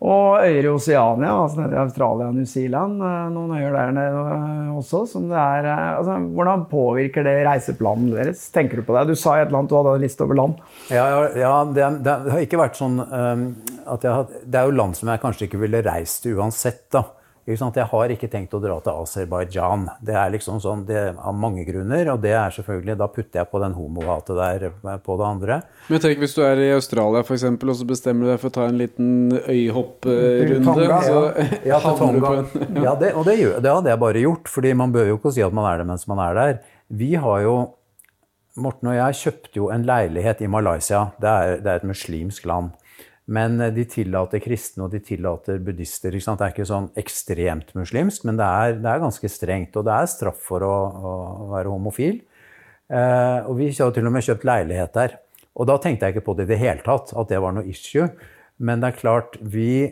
Og 0.00 0.40
øyer 0.40 0.64
i 0.64 0.68
Oseania, 0.68 1.32
altså 1.42 1.60
nede 1.60 1.74
i 1.74 1.78
Australia 1.82 2.26
og 2.30 2.34
New 2.34 2.46
Zealand. 2.48 3.02
Eh, 3.04 3.26
noen 3.34 3.50
øyer 3.58 3.74
der 3.74 3.90
nede 3.92 4.22
eh, 4.32 4.70
også. 4.78 5.02
Som 5.10 5.26
det 5.28 5.36
er, 5.36 5.68
eh, 5.68 5.98
altså, 5.98 6.14
hvordan 6.36 6.64
påvirker 6.70 7.26
det 7.26 7.34
reiseplanen 7.44 8.08
deres? 8.14 8.46
Tenker 8.54 8.80
du 8.80 8.86
på 8.86 8.96
det? 8.96 9.10
Du 9.10 9.14
sa 9.14 9.36
i 9.36 9.42
et 9.42 9.52
annet, 9.52 9.68
du 9.68 9.76
hadde 9.76 9.98
en 9.98 10.06
liste 10.06 10.24
over 10.24 10.38
land. 10.40 10.56
Ja, 10.88 11.04
ja 11.36 11.52
det, 11.68 11.90
det, 12.06 12.16
har 12.32 12.46
ikke 12.46 12.62
vært 12.62 12.80
sånn 12.80 12.96
um, 12.96 13.44
at 13.92 14.06
jeg, 14.06 14.14
har, 14.14 14.32
Det 14.40 14.62
er 14.62 14.70
jo 14.70 14.78
land 14.80 14.96
som 14.96 15.12
jeg 15.12 15.20
kanskje 15.26 15.50
ikke 15.50 15.60
ville 15.66 15.84
reist 15.84 16.22
til 16.24 16.40
uansett. 16.40 16.86
da. 16.96 17.04
Jeg 17.50 17.86
har 17.90 18.12
ikke 18.14 18.28
tenkt 18.30 18.54
å 18.54 18.60
dra 18.62 18.76
til 18.84 19.02
Aserbajdsjan. 19.02 19.86
Det 20.06 20.14
er 20.16 20.30
liksom 20.34 20.60
sånn, 20.62 20.84
det 20.88 20.96
er 20.96 21.16
av 21.18 21.34
mange 21.36 21.64
grunner. 21.66 22.12
Og 22.14 22.20
det 22.22 22.34
er 22.36 22.54
selvfølgelig, 22.54 22.96
da 23.00 23.08
putter 23.10 23.42
jeg 23.42 23.50
på 23.50 23.62
den 23.62 23.74
homohatet 23.76 24.38
der 24.38 24.98
på 25.04 25.16
det 25.20 25.26
andre. 25.26 25.60
Men 25.90 26.04
tenk 26.04 26.22
hvis 26.22 26.36
du 26.36 26.42
er 26.46 26.62
i 26.62 26.70
Australia 26.76 27.24
eksempel, 27.24 27.72
og 27.72 27.80
så 27.80 27.88
bestemmer 27.88 28.26
du 28.26 28.32
deg 28.32 28.40
for 28.42 28.52
å 28.52 28.56
ta 28.58 28.68
en 28.70 28.78
liten 28.80 29.10
øyhopprunde. 29.40 30.86
Ja, 30.86 31.02
ja, 31.74 31.80
Tonga. 31.98 32.32
ja 32.86 32.94
det, 33.00 33.12
og 33.14 33.26
det, 33.28 33.36
det, 33.60 33.70
hadde 33.70 33.92
jeg 33.92 34.02
bare 34.06 34.24
gjort. 34.24 34.48
fordi 34.50 34.74
man 34.76 34.94
bør 34.94 35.12
jo 35.12 35.20
ikke 35.20 35.34
si 35.34 35.44
at 35.44 35.54
man 35.56 35.68
er 35.70 35.82
det 35.82 35.90
mens 35.90 36.06
man 36.10 36.22
er 36.22 36.38
der. 36.38 36.58
Vi 36.88 37.14
har 37.20 37.44
jo 37.46 37.58
Morten 38.60 38.90
og 38.90 38.96
jeg 38.96 39.16
kjøpte 39.20 39.56
jo 39.60 39.68
en 39.70 39.84
leilighet 39.86 40.40
i 40.42 40.48
Malaysia. 40.50 41.04
Det 41.22 41.30
er, 41.30 41.60
det 41.62 41.70
er 41.70 41.78
et 41.80 41.86
muslimsk 41.86 42.48
land. 42.50 42.72
Men 43.30 43.60
eh, 43.62 43.72
de 43.74 43.86
tillater 43.88 44.42
kristne 44.42 44.86
og 44.86 44.94
de 44.94 45.00
tillater 45.04 45.60
buddhister. 45.62 46.14
Det 46.14 46.34
er 46.34 46.52
ikke 46.52 46.68
sånn 46.68 46.90
ekstremt 47.00 47.72
muslimsk, 47.78 48.26
men 48.28 48.40
det 48.40 48.48
er, 48.48 48.76
det 48.82 48.90
er 48.90 49.04
ganske 49.04 49.30
strengt. 49.30 49.78
Og 49.78 49.86
det 49.86 49.96
er 49.96 50.10
straff 50.10 50.42
for 50.50 50.66
å, 50.66 50.74
å 50.90 51.14
være 51.54 51.72
homofil. 51.72 52.20
Eh, 52.90 53.38
og 53.46 53.56
vi 53.60 53.70
har 53.76 53.94
til 53.94 54.10
og 54.10 54.14
med 54.16 54.26
kjøpt 54.26 54.46
leilighet 54.48 54.94
der. 54.98 55.16
Og 55.60 55.66
da 55.70 55.78
tenkte 55.82 56.06
jeg 56.08 56.16
ikke 56.16 56.28
på 56.30 56.36
det 56.38 56.46
i 56.48 56.52
det 56.52 56.60
hele 56.62 56.84
tatt, 56.84 57.14
at 57.14 57.30
det 57.30 57.40
var 57.42 57.54
noe 57.54 57.66
issue. 57.70 58.08
Men 58.60 58.82
det 58.82 58.90
er 58.90 59.00
klart, 59.00 59.38
vi 59.40 59.90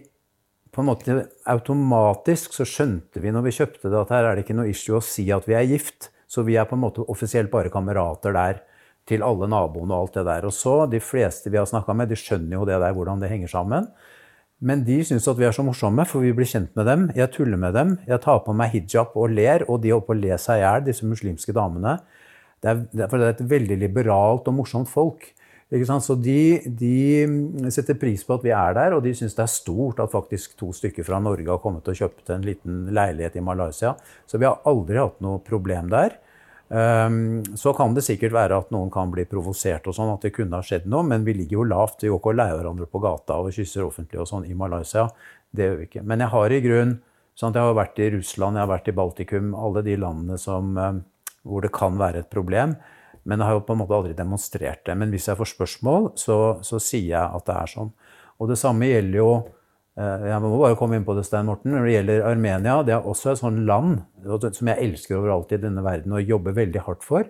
på 0.75 0.83
en 0.83 0.91
måte 0.91 1.15
automatisk 1.49 2.53
så 2.55 2.67
skjønte 2.69 3.23
vi 3.23 3.33
når 3.35 3.47
vi 3.47 3.55
kjøpte 3.57 3.89
det, 3.89 4.03
at 4.03 4.13
her 4.15 4.27
er 4.29 4.37
det 4.37 4.45
ikke 4.45 4.59
noe 4.59 4.71
issue 4.71 4.99
å 4.99 5.05
si 5.05 5.25
at 5.35 5.49
vi 5.49 5.57
er 5.59 5.67
gift. 5.71 6.11
Så 6.29 6.45
vi 6.45 6.59
er 6.61 6.69
på 6.69 6.77
en 6.77 6.83
måte 6.83 7.07
offisielt 7.09 7.51
bare 7.51 7.73
kamerater 7.73 8.35
der 8.37 8.61
til 9.09 9.25
alle 9.25 9.49
naboene 9.51 9.97
og 9.97 10.07
alt 10.07 10.21
det 10.21 10.27
der. 10.29 10.47
Og 10.49 10.55
så, 10.55 10.87
De 10.91 11.01
fleste 11.01 11.51
vi 11.51 11.59
har 11.59 11.67
snakka 11.67 11.97
med, 11.97 12.09
de 12.09 12.19
skjønner 12.19 12.59
jo 12.59 12.69
det 12.69 12.79
der, 12.79 12.93
hvordan 12.93 13.21
det 13.21 13.31
henger 13.33 13.49
sammen. 13.49 13.89
Men 14.61 14.83
de 14.85 14.99
syns 15.07 15.29
at 15.31 15.39
vi 15.39 15.47
er 15.47 15.55
så 15.55 15.63
morsomme, 15.63 16.05
for 16.07 16.25
vi 16.25 16.35
blir 16.35 16.49
kjent 16.49 16.75
med 16.77 16.87
dem. 16.87 17.09
Jeg 17.15 17.31
tuller 17.31 17.57
med 17.57 17.77
dem. 17.79 17.99
Jeg 18.09 18.21
tar 18.25 18.41
på 18.43 18.55
meg 18.59 18.73
hijab 18.75 19.15
og 19.15 19.31
ler, 19.31 19.63
og 19.71 19.83
de 19.83 19.93
holder 19.95 20.07
på 20.07 20.17
å 20.17 20.19
le 20.19 20.39
seg 20.43 20.59
i 20.59 20.65
hjel, 20.65 20.87
disse 20.89 21.07
muslimske 21.07 21.55
damene. 21.55 21.99
Det 22.59 22.73
er, 22.73 22.81
det 22.91 23.07
er 23.07 23.27
et 23.29 23.45
veldig 23.51 23.79
liberalt 23.79 24.49
og 24.51 24.57
morsomt 24.59 24.91
folk. 24.91 25.31
Så 25.69 26.15
de, 26.17 26.65
de, 26.65 27.69
setter 27.71 27.99
pris 28.01 28.23
på 28.25 28.39
at 28.39 28.45
vi 28.45 28.55
er 28.57 28.73
der, 28.75 28.95
og 28.97 29.03
de 29.05 29.13
syns 29.15 29.37
det 29.37 29.45
er 29.45 29.53
stort 29.53 30.01
at 30.01 30.15
faktisk 30.15 30.57
to 30.57 30.73
stykker 30.73 31.05
fra 31.05 31.21
Norge 31.21 31.45
har 31.45 31.61
kommet 31.61 31.87
og 31.87 31.99
kjøpt 31.99 32.33
en 32.33 32.47
liten 32.47 32.87
leilighet 32.97 33.37
i 33.37 33.45
Malaysia. 33.45 33.93
Så 34.27 34.41
vi 34.41 34.49
har 34.49 34.65
aldri 34.67 34.97
hatt 34.97 35.21
noe 35.21 35.43
problem 35.45 35.93
der. 35.93 36.17
Um, 36.69 37.41
så 37.57 37.73
kan 37.73 37.95
det 37.97 38.05
sikkert 38.05 38.35
være 38.37 38.59
at 38.61 38.73
noen 38.75 38.91
kan 38.93 39.09
bli 39.13 39.25
provosert, 39.29 39.87
og 39.89 39.97
sånn, 39.97 40.13
at 40.13 40.27
det 40.27 40.35
kunne 40.37 40.59
ha 40.61 40.65
skjedd 40.65 40.89
noe, 40.91 41.07
men 41.09 41.25
vi 41.25 41.35
ligger 41.39 41.63
jo 41.63 41.69
lavt. 41.71 42.03
Vi 42.05 42.11
går 42.13 42.21
ikke 42.21 42.33
og 42.35 42.39
leier 42.41 42.59
hverandre 42.59 42.89
på 42.93 43.01
gata 43.03 43.39
og 43.41 43.55
kysser 43.57 43.87
offentlig 43.87 44.21
og 44.21 44.29
sånn 44.29 44.45
i 44.49 44.57
Malaysia. 44.59 45.07
Det 45.49 45.69
gjør 45.69 45.79
vi 45.79 45.89
ikke. 45.89 46.05
Men 46.05 46.25
jeg 46.25 46.35
har 46.35 46.53
i 46.53 46.65
grunn 46.65 46.99
sånn 47.39 47.55
Jeg 47.55 47.63
har 47.63 47.77
vært 47.79 48.01
i 48.03 48.11
Russland, 48.11 48.59
jeg 48.59 48.67
har 48.67 48.73
vært 48.73 48.89
i 48.91 48.97
Baltikum, 48.99 49.53
alle 49.55 49.83
de 49.87 49.93
landene 49.95 50.39
som, 50.43 50.73
um, 50.75 50.97
hvor 51.47 51.63
det 51.63 51.71
kan 51.73 51.95
være 52.01 52.25
et 52.25 52.31
problem. 52.35 52.75
Men 53.23 53.39
jeg 53.39 53.47
har 53.47 53.55
jo 53.55 53.63
på 53.69 53.77
en 53.77 53.81
måte 53.85 53.95
aldri 53.95 54.17
demonstrert 54.19 54.83
det. 54.85 54.97
Men 54.99 55.13
hvis 55.15 55.29
jeg 55.31 55.39
får 55.39 55.53
spørsmål, 55.53 56.11
så, 56.19 56.59
så 56.67 56.81
sier 56.83 57.13
jeg 57.13 57.39
at 57.39 57.47
det 57.47 57.55
er 57.55 57.71
sånn. 57.71 57.93
Og 58.43 58.51
det 58.51 58.59
samme 58.59 58.91
gjelder 58.91 59.21
jo 59.21 59.31
jeg 59.99 60.39
må 60.45 60.53
bare 60.61 60.77
komme 60.79 60.99
inn 60.99 61.07
på 61.07 61.15
det, 61.17 61.25
Stein 61.27 61.49
Morten. 61.49 61.73
Når 61.75 61.87
det 61.87 61.95
gjelder 61.97 62.27
Armenia, 62.29 62.77
det 62.87 62.95
er 62.95 63.07
også 63.09 63.33
et 63.33 63.41
sånt 63.41 63.65
land 63.67 64.03
som 64.23 64.71
jeg 64.71 64.85
elsker 64.85 65.19
overalt 65.19 65.55
i 65.55 65.59
denne 65.59 65.83
verden 65.83 66.15
og 66.15 66.29
jobber 66.29 66.55
veldig 66.55 66.85
hardt 66.87 67.07
for. 67.07 67.27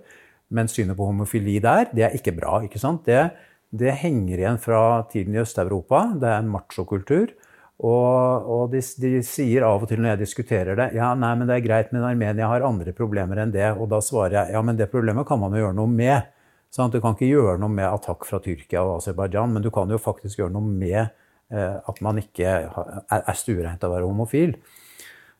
Men 0.52 0.68
synet 0.68 0.96
på 0.98 1.06
homofili 1.08 1.58
der, 1.64 1.88
det 1.96 2.04
er 2.04 2.16
ikke 2.16 2.34
bra. 2.36 2.60
ikke 2.64 2.80
sant? 2.80 3.08
Det, 3.08 3.30
det 3.72 3.96
henger 4.02 4.40
igjen 4.40 4.60
fra 4.60 4.80
tiden 5.12 5.36
i 5.36 5.40
Øst-Europa. 5.40 6.02
Det 6.20 6.28
er 6.28 6.42
en 6.42 6.50
machokultur. 6.52 7.32
Og, 7.78 8.48
og 8.52 8.72
de, 8.72 8.82
de, 9.00 9.12
sier 9.24 9.64
av 9.64 9.84
og 9.84 9.88
til 9.88 10.02
når 10.02 10.16
jeg 10.16 10.20
diskuterer 10.24 10.74
det 10.74 10.88
ja, 10.98 11.12
nei, 11.14 11.30
men 11.38 11.46
det 11.46 11.54
er 11.54 11.62
greit, 11.62 11.92
men 11.94 12.02
Armenia 12.02 12.48
har 12.50 12.64
andre 12.66 12.90
problemer 12.96 13.38
enn 13.38 13.54
det. 13.54 13.68
Og 13.78 13.88
da 13.92 14.02
svarer 14.04 14.42
jeg 14.42 14.56
ja, 14.56 14.64
men 14.66 14.76
det 14.76 14.90
problemet 14.92 15.28
kan 15.28 15.40
man 15.40 15.54
jo 15.54 15.62
gjøre 15.62 15.78
noe 15.78 15.92
med. 15.92 16.34
Sant? 16.74 16.92
du 16.92 17.00
kan 17.00 17.14
ikke 17.16 17.30
gjøre 17.30 17.56
noe 17.62 17.72
med 17.72 17.88
attakk 17.88 18.26
fra 18.28 18.42
Tyrkia 18.44 18.82
og 18.84 18.98
Aserbajdsjan, 18.98 19.54
men 19.54 19.64
du 19.64 19.70
kan 19.72 19.88
jo 19.88 20.00
faktisk 20.02 20.42
gjøre 20.42 20.52
noe 20.58 20.68
med 20.68 21.06
Eh, 21.06 21.24
at 21.49 22.01
man 22.05 22.18
ikke 22.20 22.44
er 22.44 23.36
stuereint 23.38 23.80
av 23.80 23.88
å 23.88 23.94
være 23.94 24.09
homofil. 24.11 24.51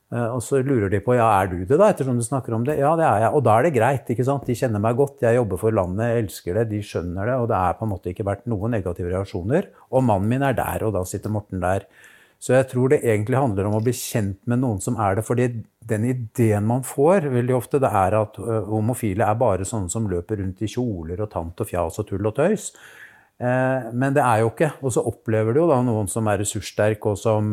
Eh, 0.09 0.29
og 0.33 0.41
så 0.41 0.63
lurer 0.65 0.89
de 0.89 1.03
på 1.05 1.19
ja, 1.19 1.27
er 1.37 1.51
du 1.51 1.59
det, 1.61 1.77
da, 1.77 1.91
ettersom 1.93 2.17
du 2.17 2.25
snakker 2.25 2.55
om 2.57 2.65
det. 2.65 2.79
Ja, 2.81 2.95
det 2.97 3.05
er 3.05 3.25
jeg. 3.27 3.33
Og 3.37 3.45
da 3.45 3.59
er 3.59 3.67
det 3.67 3.75
greit. 3.77 4.13
ikke 4.13 4.27
sant? 4.27 4.47
De 4.49 4.57
kjenner 4.57 4.83
meg 4.83 4.97
godt, 4.97 5.25
jeg 5.25 5.37
jobber 5.37 5.61
for 5.61 5.75
landet, 5.77 6.09
jeg 6.09 6.25
elsker 6.25 6.61
det, 6.61 6.69
de 6.73 6.85
skjønner 6.85 7.29
det. 7.29 7.41
Og 7.43 7.49
det 7.51 7.59
er 7.59 7.79
på 7.79 7.87
en 7.89 7.93
måte 7.93 8.13
ikke 8.13 8.29
vært 8.29 8.47
noen 8.49 8.73
negative 8.77 9.13
reaksjoner. 9.13 9.69
Og 9.93 10.07
mannen 10.09 10.31
min 10.33 10.47
er 10.47 10.57
der, 10.57 10.87
og 10.87 10.95
da 10.97 11.05
sitter 11.09 11.35
Morten 11.35 11.61
der. 11.65 11.85
Så 12.39 12.55
jeg 12.55 12.69
tror 12.71 12.93
det 12.93 13.03
egentlig 13.03 13.35
handler 13.35 13.67
om 13.67 13.81
å 13.81 13.83
bli 13.83 13.93
kjent 13.99 14.39
med 14.49 14.63
noen 14.63 14.79
som 14.81 14.97
er 15.03 15.19
det. 15.19 15.25
fordi 15.27 15.49
den 15.89 16.05
ideen 16.07 16.65
man 16.69 16.85
får 16.87 17.27
veldig 17.33 17.55
ofte, 17.57 17.81
det 17.83 17.91
er 17.91 18.15
at 18.15 18.37
homofile 18.69 19.27
er 19.27 19.41
bare 19.41 19.67
sånne 19.67 19.91
som 19.91 20.07
løper 20.07 20.39
rundt 20.39 20.63
i 20.63 20.69
kjoler 20.71 21.19
og 21.25 21.33
tant 21.33 21.65
og 21.65 21.67
fjas 21.67 21.99
og 21.99 22.07
tull 22.07 22.29
og 22.31 22.37
tøys. 22.37 22.69
Men 23.39 24.15
det 24.17 24.23
er 24.25 24.41
jo 24.43 24.49
ikke. 24.51 24.73
Og 24.83 24.91
så 24.91 25.05
opplever 25.07 25.55
du 25.55 25.61
jo 25.61 25.69
da 25.71 25.77
noen 25.87 26.09
som 26.11 26.27
er 26.27 26.41
ressurssterk, 26.43 27.05
og 27.07 27.15
som 27.21 27.53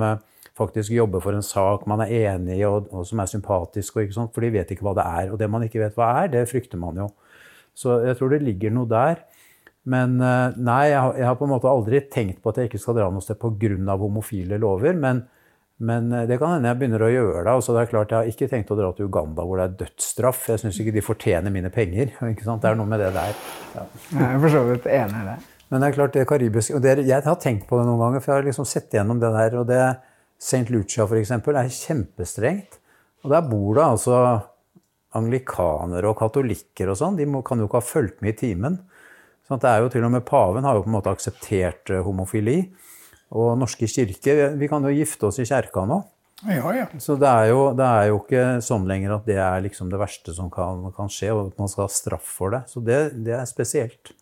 faktisk 0.57 0.95
jobber 0.95 1.21
for 1.21 1.37
en 1.37 1.45
sak 1.45 1.83
man 1.89 2.01
er 2.05 2.13
enig 2.31 2.57
i, 2.57 2.63
og, 2.65 2.87
og 2.89 3.05
som 3.05 3.21
er 3.21 3.29
sympatisk. 3.29 3.99
Og, 3.99 4.15
for 4.33 4.41
de 4.41 4.53
vet 4.55 4.73
ikke 4.73 4.87
hva 4.87 4.95
det 4.97 5.05
er. 5.05 5.29
Og 5.29 5.37
det 5.41 5.51
man 5.51 5.67
ikke 5.67 5.83
vet 5.83 5.97
hva 5.99 6.09
er, 6.23 6.31
det 6.33 6.47
frykter 6.49 6.81
man 6.81 6.97
jo. 7.03 7.11
Så 7.75 7.99
jeg 8.07 8.17
tror 8.17 8.31
det 8.31 8.41
ligger 8.45 8.73
noe 8.73 8.89
der. 8.89 9.21
Men 9.85 10.17
eh, 10.23 10.57
nei, 10.57 10.81
jeg 10.89 10.97
har, 10.97 11.15
jeg 11.19 11.27
har, 11.29 11.37
på 11.37 11.45
en 11.45 11.53
måte 11.53 11.69
aldri 11.69 12.01
tenkt 12.11 12.41
på 12.41 12.51
at 12.51 12.59
jeg 12.59 12.71
ikke 12.71 12.81
skal 12.81 12.97
dra 12.97 13.09
noe 13.13 13.21
sted 13.21 13.37
pga. 13.37 13.97
homofile 14.01 14.57
lover. 14.61 14.95
Men, 14.97 15.21
men, 15.77 16.07
eh, 16.11 16.25
det 16.29 16.39
kan 16.41 16.55
hende 16.55 16.71
jeg 16.71 16.79
begynner 16.79 17.05
å 17.05 17.11
gjøre 17.11 17.43
det. 17.43 17.53
Altså, 17.53 17.75
det 17.75 17.83
er 17.83 17.91
klart, 17.91 18.11
Jeg 18.11 18.17
har 18.17 18.31
ikke 18.31 18.49
tenkt 18.49 18.71
å 18.73 18.79
dra 18.79 18.93
til 18.95 19.11
Uganda 19.11 19.45
hvor 19.45 19.61
det 19.61 19.67
er 19.67 19.75
dødsstraff. 19.83 20.47
Jeg 20.49 20.63
syns 20.63 20.79
ikke 20.81 20.95
de 20.95 21.05
fortjener 21.05 21.53
mine 21.53 21.69
penger. 21.69 22.15
Det 22.25 22.71
er 22.71 22.79
noe 22.79 22.89
med 22.89 23.03
det 23.03 23.11
der. 23.13 23.35
Ja. 23.75 23.83
Jeg 24.15 24.25
er 24.31 24.39
for 24.41 24.55
så 24.55 24.63
vidt 24.71 24.87
enig 24.89 25.21
i 25.21 25.27
det. 25.27 25.37
Men 25.75 25.83
det 25.83 25.89
er 25.89 25.95
klart, 25.97 26.13
det 26.15 26.27
karibiske 26.29 26.77
og 26.77 26.83
det, 26.85 27.01
Jeg 27.03 27.19
har 27.25 27.35
tenkt 27.35 27.65
på 27.67 27.75
det 27.75 27.83
noen 27.83 27.99
ganger, 27.99 28.21
for 28.23 28.31
jeg 28.31 28.39
har 28.39 28.45
liksom 28.47 28.67
sett 28.69 28.93
gjennom 28.95 29.19
det 29.19 29.27
der. 29.35 29.57
og 29.59 29.67
det 29.67 29.79
St. 30.39 30.69
Lucia 30.71 31.03
f.eks. 31.03 31.31
er 31.35 31.67
kjempestrengt. 31.67 32.77
Og 33.25 33.33
der 33.33 33.43
bor 33.43 33.75
det 33.75 33.83
altså 33.83 34.15
anglikanere 35.19 36.07
og 36.07 36.15
katolikker 36.21 36.93
og 36.93 36.99
sånn. 37.01 37.19
De 37.19 37.27
må, 37.27 37.43
kan 37.43 37.59
jo 37.59 37.67
ikke 37.67 37.81
ha 37.81 37.89
fulgt 37.89 38.23
med 38.23 38.37
i 38.37 38.39
timen. 38.39 38.79
Sånn 39.43 39.59
det 39.59 39.67
er 39.67 39.83
jo 39.83 39.91
til 39.91 40.07
og 40.07 40.15
med 40.15 40.23
Paven 40.23 40.63
har 40.63 40.79
jo 40.79 40.85
på 40.85 40.93
en 40.93 40.95
måte 40.95 41.11
akseptert 41.11 41.91
uh, 41.91 41.99
homofili. 42.07 42.61
Og 43.35 43.57
Norske 43.59 43.89
kirker 43.91 44.55
Vi 44.55 44.69
kan 44.71 44.85
jo 44.87 44.95
gifte 44.95 45.27
oss 45.27 45.41
i 45.43 45.47
kjerka 45.49 45.83
nå. 45.89 46.01
Ja, 46.47 46.71
ja. 46.71 46.85
Så 47.03 47.19
det 47.19 47.27
er, 47.27 47.49
jo, 47.51 47.71
det 47.75 47.83
er, 47.83 48.09
jo, 48.13 48.21
ikke 48.23 48.45
sånn 48.63 48.87
lenger 48.87 49.17
at 49.17 49.27
det 49.27 49.41
er 49.43 49.63
liksom 49.67 49.91
det 49.91 49.99
verste 49.99 50.31
som 50.35 50.47
kan, 50.53 50.87
kan 50.95 51.11
skje, 51.11 51.35
og 51.35 51.49
at 51.49 51.59
man 51.59 51.71
skal 51.71 51.89
ha 51.89 51.91
straff 51.91 52.31
for 52.39 52.55
det. 52.55 52.63
Så 52.71 52.83
det, 52.85 52.99
det 53.27 53.35
er 53.35 53.49
spesielt. 53.49 54.15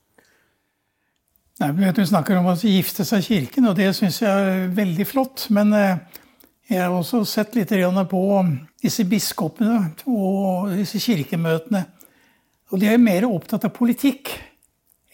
Nei, 1.64 1.72
vet, 1.78 1.95
Du 1.95 2.03
snakker 2.03 2.36
om 2.36 2.49
å 2.51 2.57
gifte 2.59 3.05
seg 3.07 3.24
kirken, 3.24 3.70
og 3.70 3.78
det 3.78 3.93
syns 3.95 4.18
jeg 4.20 4.28
er 4.28 4.72
veldig 4.76 5.05
flott. 5.07 5.45
Men 5.55 5.70
eh, 5.78 5.99
jeg 6.68 6.82
har 6.82 6.91
også 6.91 7.22
sett 7.24 7.53
litt 7.55 7.72
på 8.11 8.24
disse 8.84 9.05
biskopene 9.07 9.93
og 10.03 10.74
disse 10.76 10.99
kirkemøtene. 10.99 11.86
Og 12.72 12.82
de 12.82 12.89
er 12.91 12.99
mer 12.99 13.24
opptatt 13.30 13.64
av 13.64 13.72
politikk 13.78 14.34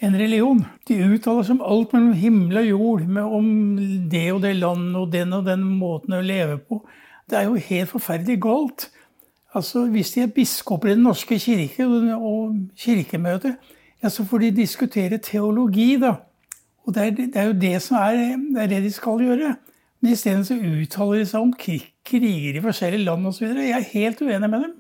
enn 0.02 0.18
religion. 0.18 0.64
De 0.90 0.98
uttaler 0.98 1.46
seg 1.46 1.60
om 1.60 1.68
alt 1.68 1.94
mellom 1.94 2.16
himmel 2.18 2.62
og 2.64 2.70
jord, 2.70 3.04
om 3.28 3.52
det 4.10 4.24
og 4.34 4.42
det 4.42 4.56
landet 4.58 4.98
og 4.98 5.12
den 5.14 5.36
og 5.38 5.44
den 5.46 5.68
måten 5.78 6.18
å 6.18 6.24
leve 6.26 6.56
på. 6.64 6.80
Det 7.30 7.38
er 7.38 7.46
jo 7.46 7.62
helt 7.68 7.92
forferdelig 7.92 8.40
galt. 8.42 8.88
Altså, 9.54 9.86
Hvis 9.86 10.16
de 10.16 10.24
er 10.26 10.34
biskoper 10.34 10.90
i 10.90 10.98
Den 10.98 11.06
norske 11.06 11.38
kirke 11.38 11.86
og 11.86 12.58
kirkemøter, 12.74 13.54
ja, 14.02 14.10
så 14.10 14.26
får 14.26 14.48
de 14.48 14.52
diskutere 14.64 15.22
teologi, 15.22 16.00
da. 16.02 16.16
Og 16.90 16.96
det 16.96 17.04
er, 17.04 17.12
det 17.14 17.28
er, 17.38 17.44
jo 17.52 17.58
det 17.62 17.76
som 17.86 18.00
er 18.02 18.16
det, 18.18 18.62
er 18.64 18.70
det 18.72 18.80
de 18.82 18.92
skal 18.92 19.22
gjøre. 19.22 19.52
Men 20.02 20.12
isteden 20.16 20.46
så 20.48 20.56
uttaler 20.58 21.20
de 21.20 21.26
seg 21.30 21.44
om 21.44 21.52
kriger 21.54 22.56
i 22.58 22.64
forskjellige 22.64 23.06
land 23.06 23.28
osv. 23.30 23.52
Jeg 23.54 23.76
er 23.78 23.92
helt 23.92 24.22
uenig 24.26 24.50
med 24.50 24.64
dem. 24.64 24.72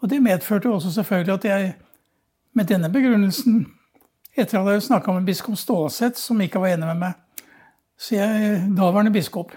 Og 0.00 0.08
det 0.10 0.22
medførte 0.24 0.70
også 0.72 0.94
selvfølgelig 0.94 1.34
at 1.34 1.44
jeg 1.44 1.72
med 2.56 2.64
denne 2.70 2.88
begrunnelsen, 2.92 3.66
etter 4.36 4.62
at 4.62 4.72
jeg 4.72 4.86
snakka 4.88 5.12
med 5.12 5.28
biskop 5.28 5.58
Stålseth, 5.60 6.16
som 6.16 6.40
ikke 6.40 6.62
var 6.62 6.72
enig 6.72 6.88
med 6.88 7.02
meg, 7.02 7.44
så 8.00 8.16
jeg 8.16 8.62
daværende 8.78 9.12
biskop, 9.12 9.52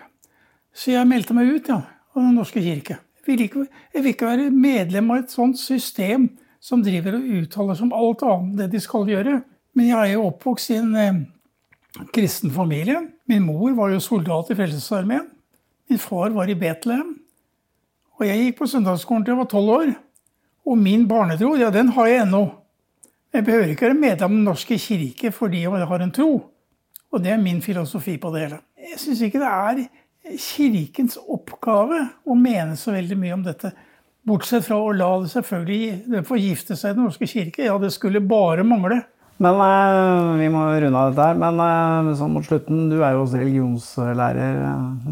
så 0.76 0.92
jeg 0.92 1.08
meldte 1.08 1.38
meg 1.38 1.48
ut 1.48 1.70
ja, 1.72 1.80
av 2.12 2.22
Den 2.22 2.36
norske 2.36 2.62
kirke. 2.62 2.98
Jeg 3.24 3.28
vil, 3.28 3.46
ikke, 3.46 3.66
jeg 3.94 4.04
vil 4.04 4.12
ikke 4.12 4.28
være 4.28 4.50
medlem 4.52 5.12
av 5.16 5.24
et 5.24 5.32
sånt 5.32 5.60
system 5.60 6.28
som 6.60 6.84
driver 6.84 7.16
og 7.16 7.30
uttaler 7.40 7.80
seg 7.80 7.88
om 7.88 7.96
alt 7.96 8.26
annet 8.28 8.60
det 8.60 8.72
de 8.76 8.84
skal 8.84 9.08
gjøre. 9.08 9.40
Men 9.74 9.88
jeg 9.88 10.00
er 10.00 10.12
jo 10.18 10.28
oppvokst 10.28 10.74
i 10.74 10.82
en 10.82 10.96
eh, 11.00 11.22
kristen 12.14 12.52
familie. 12.52 13.02
Min 13.30 13.46
mor 13.46 13.74
var 13.78 13.94
jo 13.94 14.00
soldat 14.02 14.50
i 14.52 14.58
Frelsesarmeen. 14.58 15.28
Min 15.90 16.00
far 16.00 16.34
var 16.34 16.50
i 16.50 16.58
Betlehem. 16.58 17.16
Og 18.20 18.28
jeg 18.28 18.40
gikk 18.40 18.60
på 18.62 18.70
søndagsskolen 18.70 19.26
til 19.26 19.34
jeg 19.34 19.42
var 19.42 19.50
tolv 19.52 19.74
år. 19.74 19.94
Og 20.70 20.78
min 20.80 21.08
barnetro, 21.08 21.56
ja, 21.60 21.70
den 21.74 21.92
har 21.96 22.08
jeg 22.08 22.24
ennå. 22.24 22.44
Jeg 23.34 23.46
behøver 23.46 23.74
ikke 23.74 23.90
være 23.90 24.00
medlem 24.00 24.32
av 24.32 24.38
Den 24.38 24.44
norske 24.46 24.78
kirke 24.78 25.32
fordi 25.34 25.64
jeg 25.66 25.88
har 25.90 26.02
en 26.02 26.14
tro. 26.14 26.32
Og 27.12 27.24
det 27.24 27.34
er 27.34 27.42
min 27.42 27.62
filosofi 27.62 28.18
på 28.18 28.32
det 28.34 28.46
hele. 28.46 28.60
Jeg 28.78 29.00
syns 29.00 29.22
ikke 29.22 29.42
det 29.42 29.50
er 29.50 29.84
Kirkens 30.40 31.18
oppgave 31.20 31.98
å 32.24 32.36
mene 32.40 32.78
så 32.80 32.94
veldig 32.94 33.18
mye 33.20 33.34
om 33.36 33.42
dette. 33.44 33.74
Bortsett 34.24 34.64
fra 34.64 34.78
å 34.80 34.94
la 34.96 35.10
det 35.20 35.34
selvfølgelig 35.34 36.24
forgifte 36.30 36.78
seg 36.80 36.94
i 36.94 36.96
Den 36.96 37.10
norske 37.10 37.28
kirke. 37.28 37.66
Ja, 37.66 37.76
det 37.78 37.92
skulle 37.92 38.24
bare 38.24 38.64
mangle. 38.64 39.02
Men 39.44 39.62
eh, 39.66 40.34
vi 40.40 40.50
må 40.54 40.64
runde 40.70 41.00
av 41.00 41.14
dette 41.14 41.28
her. 41.30 41.40
Men 41.42 41.62
eh, 41.66 42.12
sånn 42.20 42.34
mot 42.36 42.46
slutten, 42.48 42.88
du 42.92 43.00
er 43.02 43.16
jo 43.16 43.24
også 43.26 43.42
religionslærer. 43.42 44.60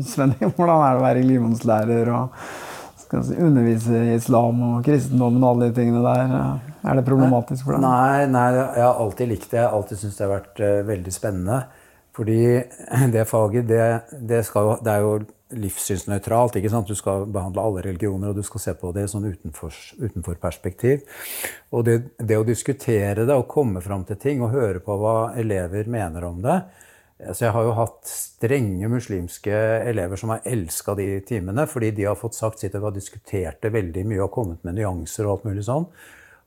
Svenny. 0.07 0.39
Hvordan 0.57 0.83
er 0.85 0.93
det 0.93 1.01
å 1.01 1.05
være 1.05 1.19
religionslærer 1.19 2.13
og 2.15 2.41
si, 3.11 3.35
undervise 3.35 4.05
i 4.07 4.15
islam 4.15 4.63
og 4.69 4.87
kristendommen 4.87 5.43
og 5.43 5.55
alle 5.55 5.69
de 5.69 5.79
tingene 5.81 6.03
der? 6.05 6.35
Er 6.81 6.97
det 6.97 7.05
problematisk 7.07 7.67
for 7.67 7.75
deg? 7.75 7.85
Nei, 7.85 8.25
nei 8.31 8.47
jeg 8.55 8.85
har 8.85 9.03
alltid 9.03 9.33
likt 9.35 9.49
det. 9.51 9.59
Jeg 9.59 9.67
har 9.67 9.77
alltid 9.77 10.01
syntes 10.01 10.17
det 10.17 10.27
har 10.27 10.35
vært 10.37 10.65
veldig 10.87 11.15
spennende. 11.15 11.61
Fordi 12.15 12.41
det 13.15 13.27
faget, 13.29 13.67
det, 13.69 13.85
det, 14.17 14.41
jo, 14.55 14.79
det 14.83 14.95
er 14.95 15.05
jo 15.05 15.13
livssynsnøytralt. 15.57 16.55
ikke 16.55 16.71
sant? 16.73 16.87
Du 16.87 16.95
skal 16.95 17.25
behandle 17.31 17.63
alle 17.63 17.85
religioner, 17.87 18.31
og 18.31 18.39
du 18.39 18.43
skal 18.47 18.63
se 18.63 18.75
på 18.77 18.91
det 18.95 19.07
sånn 19.11 19.27
utenfor, 19.31 19.75
utenfor 20.01 20.39
perspektiv. 20.41 21.03
Og 21.71 21.85
det, 21.87 21.97
det, 22.17 22.37
å 22.37 22.47
diskutere 22.47 23.25
det 23.25 23.35
og 23.35 23.49
komme 23.51 23.83
fram 23.83 24.05
til 24.07 24.19
ting 24.21 24.45
og 24.45 24.55
høre 24.55 24.83
på 24.83 24.97
hva 25.01 25.33
elever 25.39 25.91
mener 25.91 26.27
om 26.27 26.41
det 26.45 26.61
så 27.33 27.45
Jeg 27.45 27.53
har 27.53 27.67
jo 27.67 27.73
hatt 27.77 28.07
strenge 28.09 28.87
muslimske 28.89 29.57
elever 29.85 30.17
som 30.17 30.31
har 30.33 30.47
elska 30.47 30.95
de 30.97 31.19
timene, 31.27 31.67
fordi 31.69 31.91
de 31.93 32.07
har 32.09 32.17
fått 32.17 32.37
sagt 32.37 32.63
sitt 32.63 32.75
og 32.79 32.87
har 32.89 32.95
diskutert 32.95 33.61
det 33.61 33.73
veldig 33.75 34.05
mye 34.09 34.23
og 34.25 34.33
kommet 34.33 34.63
med 34.65 34.79
nyanser 34.79 35.27
og 35.27 35.35
alt 35.35 35.45
mulig 35.51 35.65
sånn. 35.67 35.85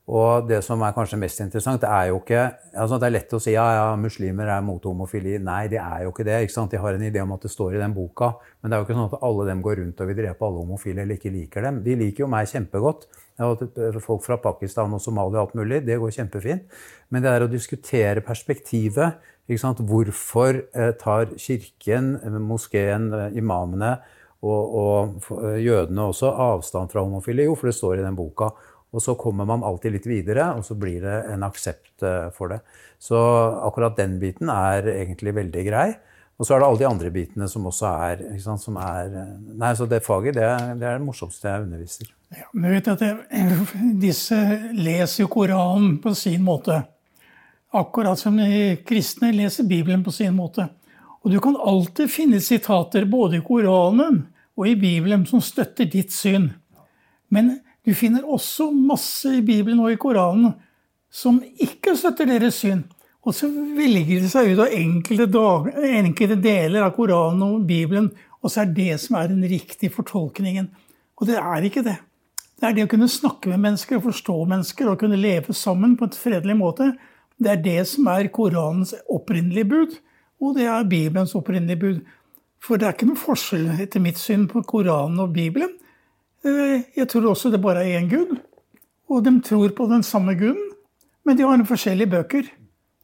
Og 0.04 0.44
det 0.44 0.58
som 0.60 0.82
er 0.84 0.92
kanskje 0.92 1.16
mest 1.16 1.40
interessant, 1.40 1.80
det 1.80 1.88
er 1.88 2.10
jo 2.10 2.18
ikke 2.18 2.40
altså 2.76 2.98
Det 3.00 3.06
er 3.06 3.12
lett 3.14 3.30
å 3.32 3.38
si 3.40 3.54
ja, 3.54 3.64
ja, 3.72 3.84
muslimer 3.96 4.50
er 4.52 4.64
mot 4.64 4.82
homofili. 4.84 5.38
Nei, 5.40 5.62
det 5.72 5.78
er 5.80 6.02
jo 6.04 6.10
ikke 6.12 6.26
det. 6.28 6.42
ikke 6.44 6.52
sant? 6.52 6.74
De 6.74 6.80
har 6.80 6.96
en 6.96 7.04
idé 7.06 7.22
om 7.22 7.32
at 7.32 7.46
det 7.46 7.52
står 7.52 7.76
i 7.76 7.80
den 7.80 7.94
boka. 7.96 8.34
Men 8.60 8.68
det 8.68 8.76
er 8.76 8.82
jo 8.82 8.86
ikke 8.88 8.96
sånn 8.98 9.08
at 9.08 9.22
alle 9.30 9.46
dem 9.48 9.62
går 9.64 9.78
rundt 9.80 10.02
og 10.02 10.10
vil 10.10 10.18
drepe 10.18 10.44
alle 10.44 10.60
homofile 10.60 11.04
eller 11.04 11.16
ikke 11.16 11.32
liker 11.32 11.64
dem. 11.64 11.78
De 11.86 11.94
liker 12.02 12.26
jo 12.26 12.28
meg 12.34 12.50
kjempegodt. 12.50 13.06
Folk 14.04 14.26
fra 14.26 14.36
Pakistan 14.42 14.92
og 14.92 15.00
Somalia 15.00 15.40
og 15.40 15.46
alt 15.46 15.56
mulig. 15.62 15.80
Det 15.86 15.96
går 16.02 16.12
kjempefint. 16.18 16.76
Men 17.08 17.24
det 17.24 17.32
er 17.32 17.46
å 17.46 17.48
diskutere 17.48 18.26
perspektivet. 18.26 19.24
ikke 19.48 19.62
sant? 19.62 19.80
Hvorfor 19.88 20.60
eh, 20.74 20.92
tar 21.00 21.32
kirken, 21.40 22.18
moskeen, 22.44 23.08
imamene 23.32 23.94
og, 24.44 24.76
og 24.76 25.32
jødene 25.64 26.10
også 26.10 26.34
avstand 26.50 26.92
fra 26.92 27.06
homofili? 27.06 27.48
Jo, 27.48 27.56
for 27.56 27.72
det 27.72 27.78
står 27.78 28.02
i 28.02 28.04
den 28.04 28.20
boka. 28.20 28.52
Og 28.94 29.02
så 29.02 29.16
kommer 29.18 29.46
man 29.48 29.64
alltid 29.66 29.96
litt 29.96 30.06
videre, 30.06 30.52
og 30.54 30.62
så 30.66 30.76
blir 30.78 31.02
det 31.02 31.16
en 31.34 31.42
aksept 31.46 32.04
eh, 32.06 32.28
for 32.34 32.52
det. 32.54 32.60
Så 33.02 33.18
akkurat 33.66 33.96
den 33.98 34.20
biten 34.22 34.52
er 34.52 34.86
egentlig 34.92 35.34
veldig 35.34 35.64
grei. 35.66 35.88
Og 36.38 36.46
så 36.46 36.54
er 36.54 36.62
det 36.62 36.68
alle 36.68 36.80
de 36.80 36.86
andre 36.88 37.10
bitene 37.14 37.46
som 37.50 37.66
også 37.70 37.90
er, 38.08 38.22
sant, 38.42 38.62
som 38.62 38.78
er 38.82 39.10
eh, 39.10 39.34
Nei, 39.58 39.72
så 39.78 39.86
det 39.90 40.02
faget, 40.06 40.38
det, 40.38 40.46
det 40.80 40.86
er 40.88 40.98
det 40.98 41.06
morsomste 41.06 41.50
jeg 41.50 41.66
underviser. 41.66 42.14
Ja, 42.34 42.46
men 42.52 42.74
vet 42.74 42.90
at 42.94 43.04
jeg, 43.06 43.58
Disse 44.04 44.38
leser 44.74 45.24
jo 45.24 45.30
Koranen 45.34 45.98
på 46.02 46.14
sin 46.18 46.42
måte. 46.46 46.80
Akkurat 47.74 48.18
som 48.18 48.38
de 48.38 48.76
kristne 48.86 49.32
leser 49.34 49.66
Bibelen 49.66 50.06
på 50.06 50.14
sin 50.14 50.34
måte. 50.38 50.68
Og 51.24 51.32
du 51.32 51.40
kan 51.42 51.56
alltid 51.58 52.10
finne 52.12 52.38
sitater 52.42 53.06
både 53.10 53.40
i 53.40 53.44
Koranen 53.44 54.22
og 54.54 54.66
i 54.70 54.76
Bibelen 54.78 55.24
som 55.26 55.42
støtter 55.42 55.88
ditt 55.90 56.14
syn. 56.14 56.52
Men 57.34 57.56
du 57.84 57.92
finner 57.96 58.24
også 58.24 58.70
masse 58.72 59.28
i 59.38 59.42
Bibelen 59.44 59.82
og 59.84 59.92
i 59.92 59.98
Koranen 60.00 60.54
som 61.14 61.38
ikke 61.62 61.94
støtter 61.98 62.28
deres 62.28 62.58
syn. 62.62 62.82
Og 63.24 63.36
så 63.36 63.48
velger 63.48 64.20
de 64.20 64.28
seg 64.28 64.50
ut 64.52 64.62
av 64.64 64.72
enkelte, 64.76 65.26
dag, 65.32 65.68
enkelte, 66.00 66.36
deler 66.44 66.84
av 66.84 66.94
Koranen 66.96 67.44
og 67.46 67.68
Bibelen, 67.68 68.10
og 68.44 68.52
så 68.52 68.64
er 68.64 68.74
det 68.76 68.98
som 69.00 69.16
er 69.16 69.30
den 69.30 69.44
riktige 69.48 69.92
fortolkningen. 69.92 70.66
Og 71.16 71.30
det 71.30 71.38
er 71.40 71.64
ikke 71.64 71.84
det. 71.86 71.96
Det 72.60 72.68
er 72.68 72.76
det 72.76 72.84
å 72.86 72.90
kunne 72.90 73.08
snakke 73.10 73.50
med 73.50 73.62
mennesker 73.62 73.98
og 73.98 74.10
forstå 74.10 74.36
mennesker 74.50 74.90
og 74.90 74.98
kunne 75.00 75.20
leve 75.20 75.56
sammen 75.56 75.96
på 76.00 76.08
en 76.08 76.16
fredelig 76.16 76.56
måte. 76.58 76.90
Det 77.40 77.50
er 77.50 77.62
det 77.64 77.78
som 77.90 78.10
er 78.12 78.28
Koranens 78.34 78.92
opprinnelige 79.10 79.70
bud, 79.70 79.96
og 80.42 80.58
det 80.58 80.68
er 80.68 80.90
Bibelens 80.90 81.34
opprinnelige 81.38 81.80
bud. 81.80 82.02
For 82.64 82.80
det 82.80 82.88
er 82.88 82.96
ikke 82.96 83.08
noe 83.08 83.20
forskjell, 83.20 83.66
etter 83.80 84.02
mitt 84.04 84.20
syn, 84.20 84.46
på 84.48 84.62
Koranen 84.68 85.20
og 85.24 85.32
Bibelen. 85.36 85.72
Eh, 86.44 86.84
jeg 86.96 87.08
tror 87.08 87.30
også 87.32 87.50
det 87.52 87.62
bare 87.62 87.86
er 87.86 88.00
én 88.00 88.10
gud. 88.10 88.36
Og 89.08 89.24
de 89.24 89.32
tror 89.44 89.72
på 89.76 89.86
den 89.88 90.02
samme 90.02 90.34
guden, 90.36 90.72
men 91.24 91.36
de 91.36 91.44
har 91.44 91.64
forskjellige 91.68 92.10
bøker. 92.10 92.50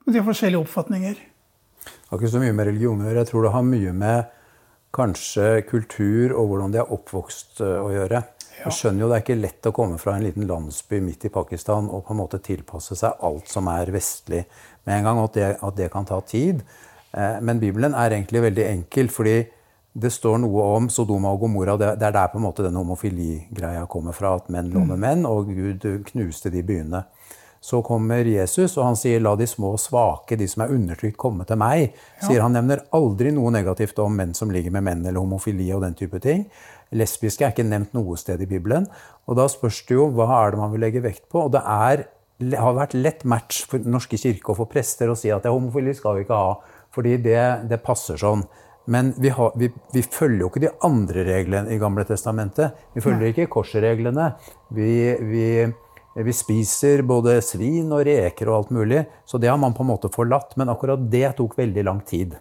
Og 0.07 0.13
de 0.13 0.19
har 0.19 0.27
forskjellige 0.27 0.61
oppfatninger. 0.61 1.17
Det 1.85 2.11
har 2.11 2.19
ikke 2.19 2.33
så 2.33 2.43
mye 2.43 2.57
med 2.57 2.67
religion 2.67 3.01
å 3.01 3.07
gjøre. 3.07 3.23
Jeg 3.23 3.31
tror 3.31 3.47
det 3.47 3.55
har 3.55 3.65
mye 3.65 3.93
med 3.97 4.37
kanskje 4.97 5.49
kultur 5.69 6.35
og 6.35 6.51
hvordan 6.51 6.73
de 6.75 6.81
er 6.83 6.93
oppvokst 6.93 7.63
å 7.63 7.91
gjøre. 7.95 8.23
Jeg 8.61 8.75
skjønner 8.77 9.05
jo 9.05 9.09
Det 9.09 9.17
er 9.17 9.23
ikke 9.25 9.41
lett 9.41 9.69
å 9.71 9.73
komme 9.73 9.97
fra 10.01 10.17
en 10.17 10.25
liten 10.27 10.45
landsby 10.49 10.99
midt 11.01 11.25
i 11.25 11.33
Pakistan 11.33 11.87
og 11.89 12.03
på 12.05 12.13
en 12.13 12.21
måte 12.21 12.43
tilpasse 12.45 12.99
seg 12.99 13.23
alt 13.25 13.49
som 13.49 13.71
er 13.73 13.93
vestlig 13.95 14.43
med 14.85 14.99
en 14.99 15.07
gang, 15.07 15.21
og 15.21 15.31
at 15.31 15.39
det, 15.39 15.47
at 15.63 15.79
det 15.79 15.89
kan 15.93 16.09
ta 16.09 16.19
tid. 16.21 16.61
Men 17.15 17.63
Bibelen 17.63 17.95
er 17.97 18.13
egentlig 18.13 18.43
veldig 18.45 18.67
enkel, 18.67 19.09
fordi 19.09 19.39
det 19.93 20.13
står 20.15 20.39
noe 20.45 20.65
om 20.77 20.89
Sodoma 20.93 21.33
og 21.35 21.45
Gomorra. 21.45 21.75
Det, 21.79 21.95
er 21.99 22.15
der 22.15 22.29
på 22.31 22.39
en 22.39 22.47
måte 22.47 22.63
den 22.63 22.79
homofiligreia 22.79 23.87
kommer 23.91 24.15
fra. 24.15 24.37
At 24.39 24.51
menn 24.53 24.71
lå 24.71 24.85
med 24.85 25.01
mm. 25.01 25.03
menn, 25.03 25.25
og 25.27 25.51
Gud 25.51 25.87
knuste 26.13 26.53
de 26.55 26.63
byene. 26.67 27.03
Så 27.61 27.83
kommer 27.85 28.25
Jesus, 28.25 28.79
og 28.79 28.87
han 28.87 28.97
sier 28.97 29.21
'la 29.21 29.35
de 29.37 29.47
små 29.47 29.75
og 29.75 29.81
svake, 29.83 30.37
de 30.37 30.47
som 30.49 30.63
er 30.63 30.73
undertrykt, 30.73 31.19
komme 31.19 31.45
til 31.45 31.59
meg'. 31.61 31.91
sier. 32.23 32.41
Han 32.41 32.53
nevner 32.53 32.87
aldri 32.93 33.31
noe 33.31 33.51
negativt 33.51 33.99
om 33.99 34.17
menn 34.17 34.33
som 34.35 34.51
ligger 34.51 34.71
med 34.71 34.83
menn, 34.83 35.07
eller 35.07 35.21
homofili 35.21 35.73
og 35.75 35.83
den 35.83 35.95
type 35.95 36.19
ting. 36.21 36.47
Lesbiske 36.93 37.45
er 37.45 37.53
ikke 37.53 37.69
nevnt 37.69 37.93
noe 37.93 38.17
sted 38.17 38.41
i 38.41 38.47
Bibelen. 38.47 38.87
Og 39.27 39.37
da 39.37 39.47
spørs 39.47 39.85
det 39.87 39.95
jo 39.95 40.09
hva 40.09 40.47
er 40.47 40.51
det 40.51 40.59
man 40.59 40.73
vil 40.73 40.81
legge 40.81 41.03
vekt 41.03 41.29
på. 41.29 41.45
Og 41.45 41.53
det 41.53 41.61
er, 41.67 42.07
har 42.57 42.75
vært 42.75 42.95
lett 42.95 43.25
match 43.25 43.67
for 43.67 43.79
norske 43.79 44.17
kirke 44.17 44.51
og 44.51 44.57
for 44.57 44.67
prester 44.67 45.11
å 45.11 45.19
si 45.19 45.29
at 45.31 45.43
det 45.43 45.53
homofili 45.53 45.95
skal 45.95 46.17
vi 46.17 46.25
ikke 46.25 46.35
ha, 46.35 46.57
fordi 46.91 47.17
det, 47.19 47.69
det 47.69 47.83
passer 47.83 48.17
sånn. 48.17 48.47
Men 48.91 49.13
vi, 49.23 49.31
har, 49.31 49.53
vi, 49.55 49.69
vi, 49.93 50.03
følger 50.03 50.43
jo 50.43 50.49
ikke 50.51 50.65
de 50.65 50.73
andre 50.83 51.23
reglene 51.29 51.71
i 51.71 51.79
Gamle 51.79 52.03
Testamentet. 52.09 52.75
Vi 52.91 53.03
følger 53.05 53.31
ikke 53.31 53.47
korsreglene. 53.53 54.33
Vi, 54.75 54.91
vi, 55.31 56.35
spiser 56.35 57.05
både 57.07 57.37
svin 57.47 57.93
og 57.95 58.03
reker 58.09 58.51
og 58.51 58.57
alt 58.57 58.73
mulig. 58.75 59.05
Så 59.23 59.39
det 59.39 59.53
har 59.53 59.61
man 59.63 59.77
på 59.79 59.87
en 59.87 59.93
måte 59.93 60.11
forlatt. 60.11 60.57
Men 60.59 60.73
akkurat 60.75 61.07
det 61.13 61.37
tok 61.39 61.55
veldig 61.61 61.87
lang 61.87 62.03
tid. 62.03 62.35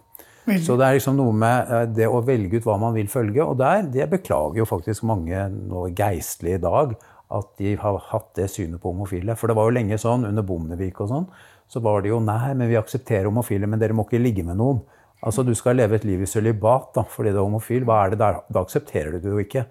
Veldig. 0.48 0.66
Så 0.66 0.74
det 0.74 0.88
er 0.88 0.98
liksom 0.98 1.20
noe 1.20 1.38
med 1.38 1.70
eh, 1.70 1.86
det 2.00 2.10
å 2.10 2.18
velge 2.26 2.58
ut 2.58 2.66
hva 2.66 2.80
man 2.82 2.98
vil 2.98 3.12
følge. 3.12 3.46
Og 3.46 3.54
der, 3.62 3.86
det 3.86 4.10
beklager 4.10 4.64
jo 4.64 4.66
faktisk 4.66 5.06
mange 5.06 5.46
nå 5.54 5.86
geistlige 5.94 6.58
i 6.58 6.64
dag. 6.66 6.98
At 7.30 7.52
de 7.62 7.76
har 7.78 8.04
hatt 8.10 8.32
det 8.34 8.50
synet 8.50 8.82
på 8.82 8.90
homofile. 8.90 9.38
For 9.38 9.46
det 9.46 9.60
var 9.60 9.70
jo 9.70 9.78
lenge 9.78 10.02
sånn 10.02 10.26
under 10.26 10.42
Bondevik 10.42 10.98
og 10.98 11.14
sånn. 11.14 11.30
Så 11.70 11.78
var 11.84 12.02
det 12.02 12.10
jo 12.10 12.18
nei, 12.18 12.56
men 12.58 12.66
vi 12.66 12.80
aksepterer 12.80 13.30
homofile, 13.30 13.70
men 13.70 13.78
dere 13.78 13.94
må 13.94 14.02
ikke 14.08 14.18
ligge 14.18 14.42
med 14.42 14.58
noen. 14.58 14.82
Altså 15.26 15.44
Du 15.44 15.52
skal 15.54 15.76
leve 15.76 15.98
et 15.98 16.04
liv 16.08 16.22
i 16.24 16.28
sølibat 16.28 16.96
fordi 17.12 17.32
du 17.32 17.38
er 17.38 17.44
homofil. 17.44 17.84
Hva 17.88 18.04
er 18.04 18.14
det 18.14 18.20
der? 18.22 18.42
Da 18.48 18.64
aksepterer 18.64 19.16
du 19.16 19.20
det 19.24 19.32
jo 19.34 19.42
ikke. 19.42 19.66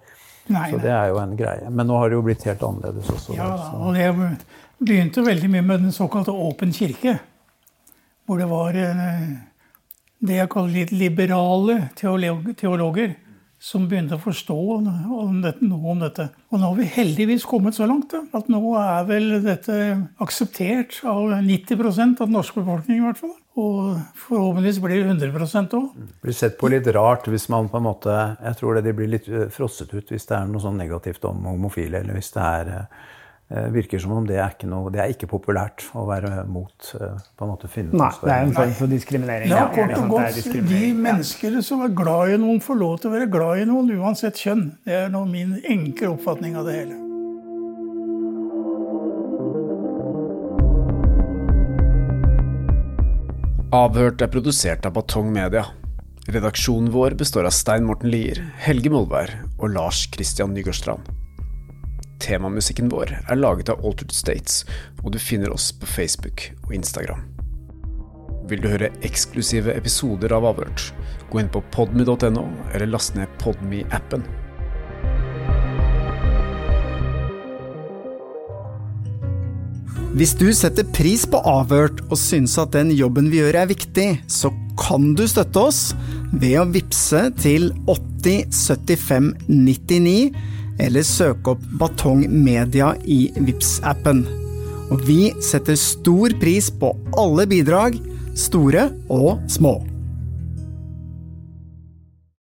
Nei, 0.50 0.66
så 0.72 0.80
det 0.82 0.90
er 0.90 1.10
jo 1.12 1.18
en 1.22 1.36
greie. 1.38 1.70
Men 1.70 1.86
nå 1.90 1.98
har 1.98 2.10
det 2.10 2.18
jo 2.18 2.24
blitt 2.26 2.46
helt 2.48 2.62
annerledes 2.66 3.10
også. 3.12 3.36
Ja, 3.38 3.50
og 3.78 3.94
det 3.94 4.08
begynte 4.80 5.26
veldig 5.26 5.50
mye 5.52 5.66
med 5.66 5.84
den 5.86 5.94
såkalte 5.94 6.34
åpen 6.34 6.72
kirke. 6.74 7.18
Hvor 8.26 8.40
det 8.40 8.48
var 8.50 8.78
eh, 8.78 9.26
det 10.26 10.38
jeg 10.38 10.50
kaller 10.52 10.74
litt 10.74 10.94
liberale 10.94 11.76
teologer 11.98 13.14
som 13.60 13.84
begynte 13.88 14.16
å 14.16 14.22
forstå 14.22 14.56
noe 14.86 15.18
om 15.20 16.00
dette. 16.00 16.30
Og 16.48 16.56
nå 16.56 16.70
har 16.70 16.78
vi 16.78 16.88
heldigvis 16.94 17.44
kommet 17.48 17.76
så 17.76 17.84
langt 17.88 18.14
at 18.16 18.48
nå 18.48 18.62
er 18.80 19.04
vel 19.08 19.34
dette 19.44 19.76
akseptert 20.24 21.02
av 21.04 21.34
90% 21.44 22.22
av 22.22 22.30
den 22.30 22.36
norske 22.38 22.62
befolkningen. 22.62 23.02
i 23.02 23.06
hvert 23.10 23.20
fall. 23.20 23.36
Og 23.60 23.98
forhåpentligvis 24.16 24.80
blir 24.80 25.02
det 25.02 25.28
100 25.28 25.76
òg. 25.76 25.90
Blir 26.24 26.36
sett 26.36 26.56
på 26.56 26.70
litt 26.72 26.88
rart 26.96 27.28
hvis 27.28 27.48
man 27.52 27.68
på 27.68 27.80
en 27.80 27.88
måte 27.88 28.14
Jeg 28.40 28.56
tror 28.60 28.78
det 28.78 28.86
de 28.86 28.94
blir 28.96 29.10
litt 29.10 29.28
eh, 29.28 29.50
frosset 29.52 29.92
ut 29.92 30.08
hvis 30.08 30.28
det 30.30 30.38
er 30.38 30.48
noe 30.48 30.62
sånn 30.62 30.78
negativt 30.80 31.24
om 31.28 31.44
homofile, 31.50 32.00
eller 32.00 32.16
hvis 32.16 32.32
det 32.32 32.46
er 32.46 32.70
eh, 32.78 33.08
virker 33.50 33.98
som 33.98 34.12
om 34.14 34.26
det 34.28 34.36
er 34.38 34.52
ikke 34.54 34.68
noe, 34.70 34.92
det 34.94 35.00
er 35.02 35.10
ikke 35.10 35.26
populært 35.30 35.82
å 35.98 36.04
være 36.06 36.44
mot 36.46 36.92
eh, 36.94 37.16
på 37.34 37.46
en 37.46 37.50
måte 37.50 37.70
finne 37.70 37.98
Nei, 37.98 38.10
det 38.22 38.30
er 38.30 38.46
en 38.46 38.54
form 38.54 38.74
for 38.78 38.92
diskriminering. 38.92 39.50
Ja, 39.50 39.64
kort 39.74 39.96
og 39.98 40.14
godt. 40.14 40.38
De 40.70 40.82
mennesker 40.94 41.58
som 41.66 41.82
er 41.82 41.90
glad 41.90 42.36
i 42.36 42.38
noen, 42.38 42.62
får 42.62 42.78
lov 42.78 42.96
til 43.02 43.10
å 43.10 43.16
være 43.16 43.26
glad 43.32 43.64
i 43.64 43.66
noen 43.66 43.90
uansett 43.98 44.38
kjønn. 44.38 44.66
Det 44.86 44.94
er 45.02 45.10
nå 45.10 45.24
min 45.26 45.58
enkle 45.66 46.14
oppfatning 46.14 46.54
av 46.60 46.70
det 46.70 46.78
hele. 46.78 46.98
Avhørt 53.74 54.22
er 54.22 54.30
produsert 54.30 54.86
av 54.86 54.94
Batong 54.94 55.30
Media. 55.34 55.66
Redaksjonen 56.30 56.90
vår 56.94 57.18
består 57.18 57.50
av 57.50 57.54
Stein 57.54 57.86
Morten 57.86 58.10
Lier, 58.14 58.38
Helge 58.62 58.94
Molvær 58.94 59.40
og 59.58 59.72
Lars 59.74 60.06
Christian 60.14 60.54
Nygårdstrand. 60.54 61.19
Temamusikken 62.20 62.90
vår 62.92 63.14
er 63.20 63.38
laget 63.38 63.72
av 63.72 63.84
Altered 63.86 64.12
States, 64.12 64.64
og 65.02 65.14
du 65.14 65.18
finner 65.22 65.52
oss 65.54 65.70
på 65.72 65.88
Facebook 65.88 66.50
og 66.66 66.74
Instagram. 66.76 67.24
Vil 68.50 68.60
du 68.62 68.68
høre 68.72 68.90
eksklusive 69.06 69.72
episoder 69.78 70.34
av 70.36 70.48
Avhørt, 70.52 70.90
gå 71.30 71.40
inn 71.40 71.50
på 71.52 71.62
podme.no, 71.72 72.44
eller 72.74 72.90
last 72.90 73.16
ned 73.16 73.30
Podme-appen. 73.40 74.26
Hvis 80.10 80.32
du 80.34 80.48
setter 80.50 80.82
pris 80.90 81.22
på 81.30 81.38
Avhørt 81.46 82.00
og 82.08 82.18
syns 82.18 82.56
at 82.58 82.72
den 82.74 82.90
jobben 82.98 83.28
vi 83.30 83.38
gjør 83.44 83.60
er 83.62 83.70
viktig, 83.70 84.08
så 84.26 84.50
kan 84.80 85.12
du 85.14 85.22
støtte 85.30 85.62
oss 85.70 85.82
ved 86.32 86.56
å 86.58 86.66
vippse 86.74 87.28
til 87.38 87.70
8075 87.86 89.30
99, 89.46 90.32
eller 90.80 91.04
søke 91.06 91.54
opp 91.54 91.64
Batong 91.80 92.24
Media 92.30 92.94
i 93.04 93.22
vips 93.36 93.78
appen 93.86 94.24
Og 94.90 95.04
vi 95.06 95.30
setter 95.44 95.78
stor 95.78 96.34
pris 96.40 96.70
på 96.72 96.94
alle 97.20 97.46
bidrag, 97.50 98.00
store 98.34 98.88
og 99.12 99.38
små. 99.50 99.76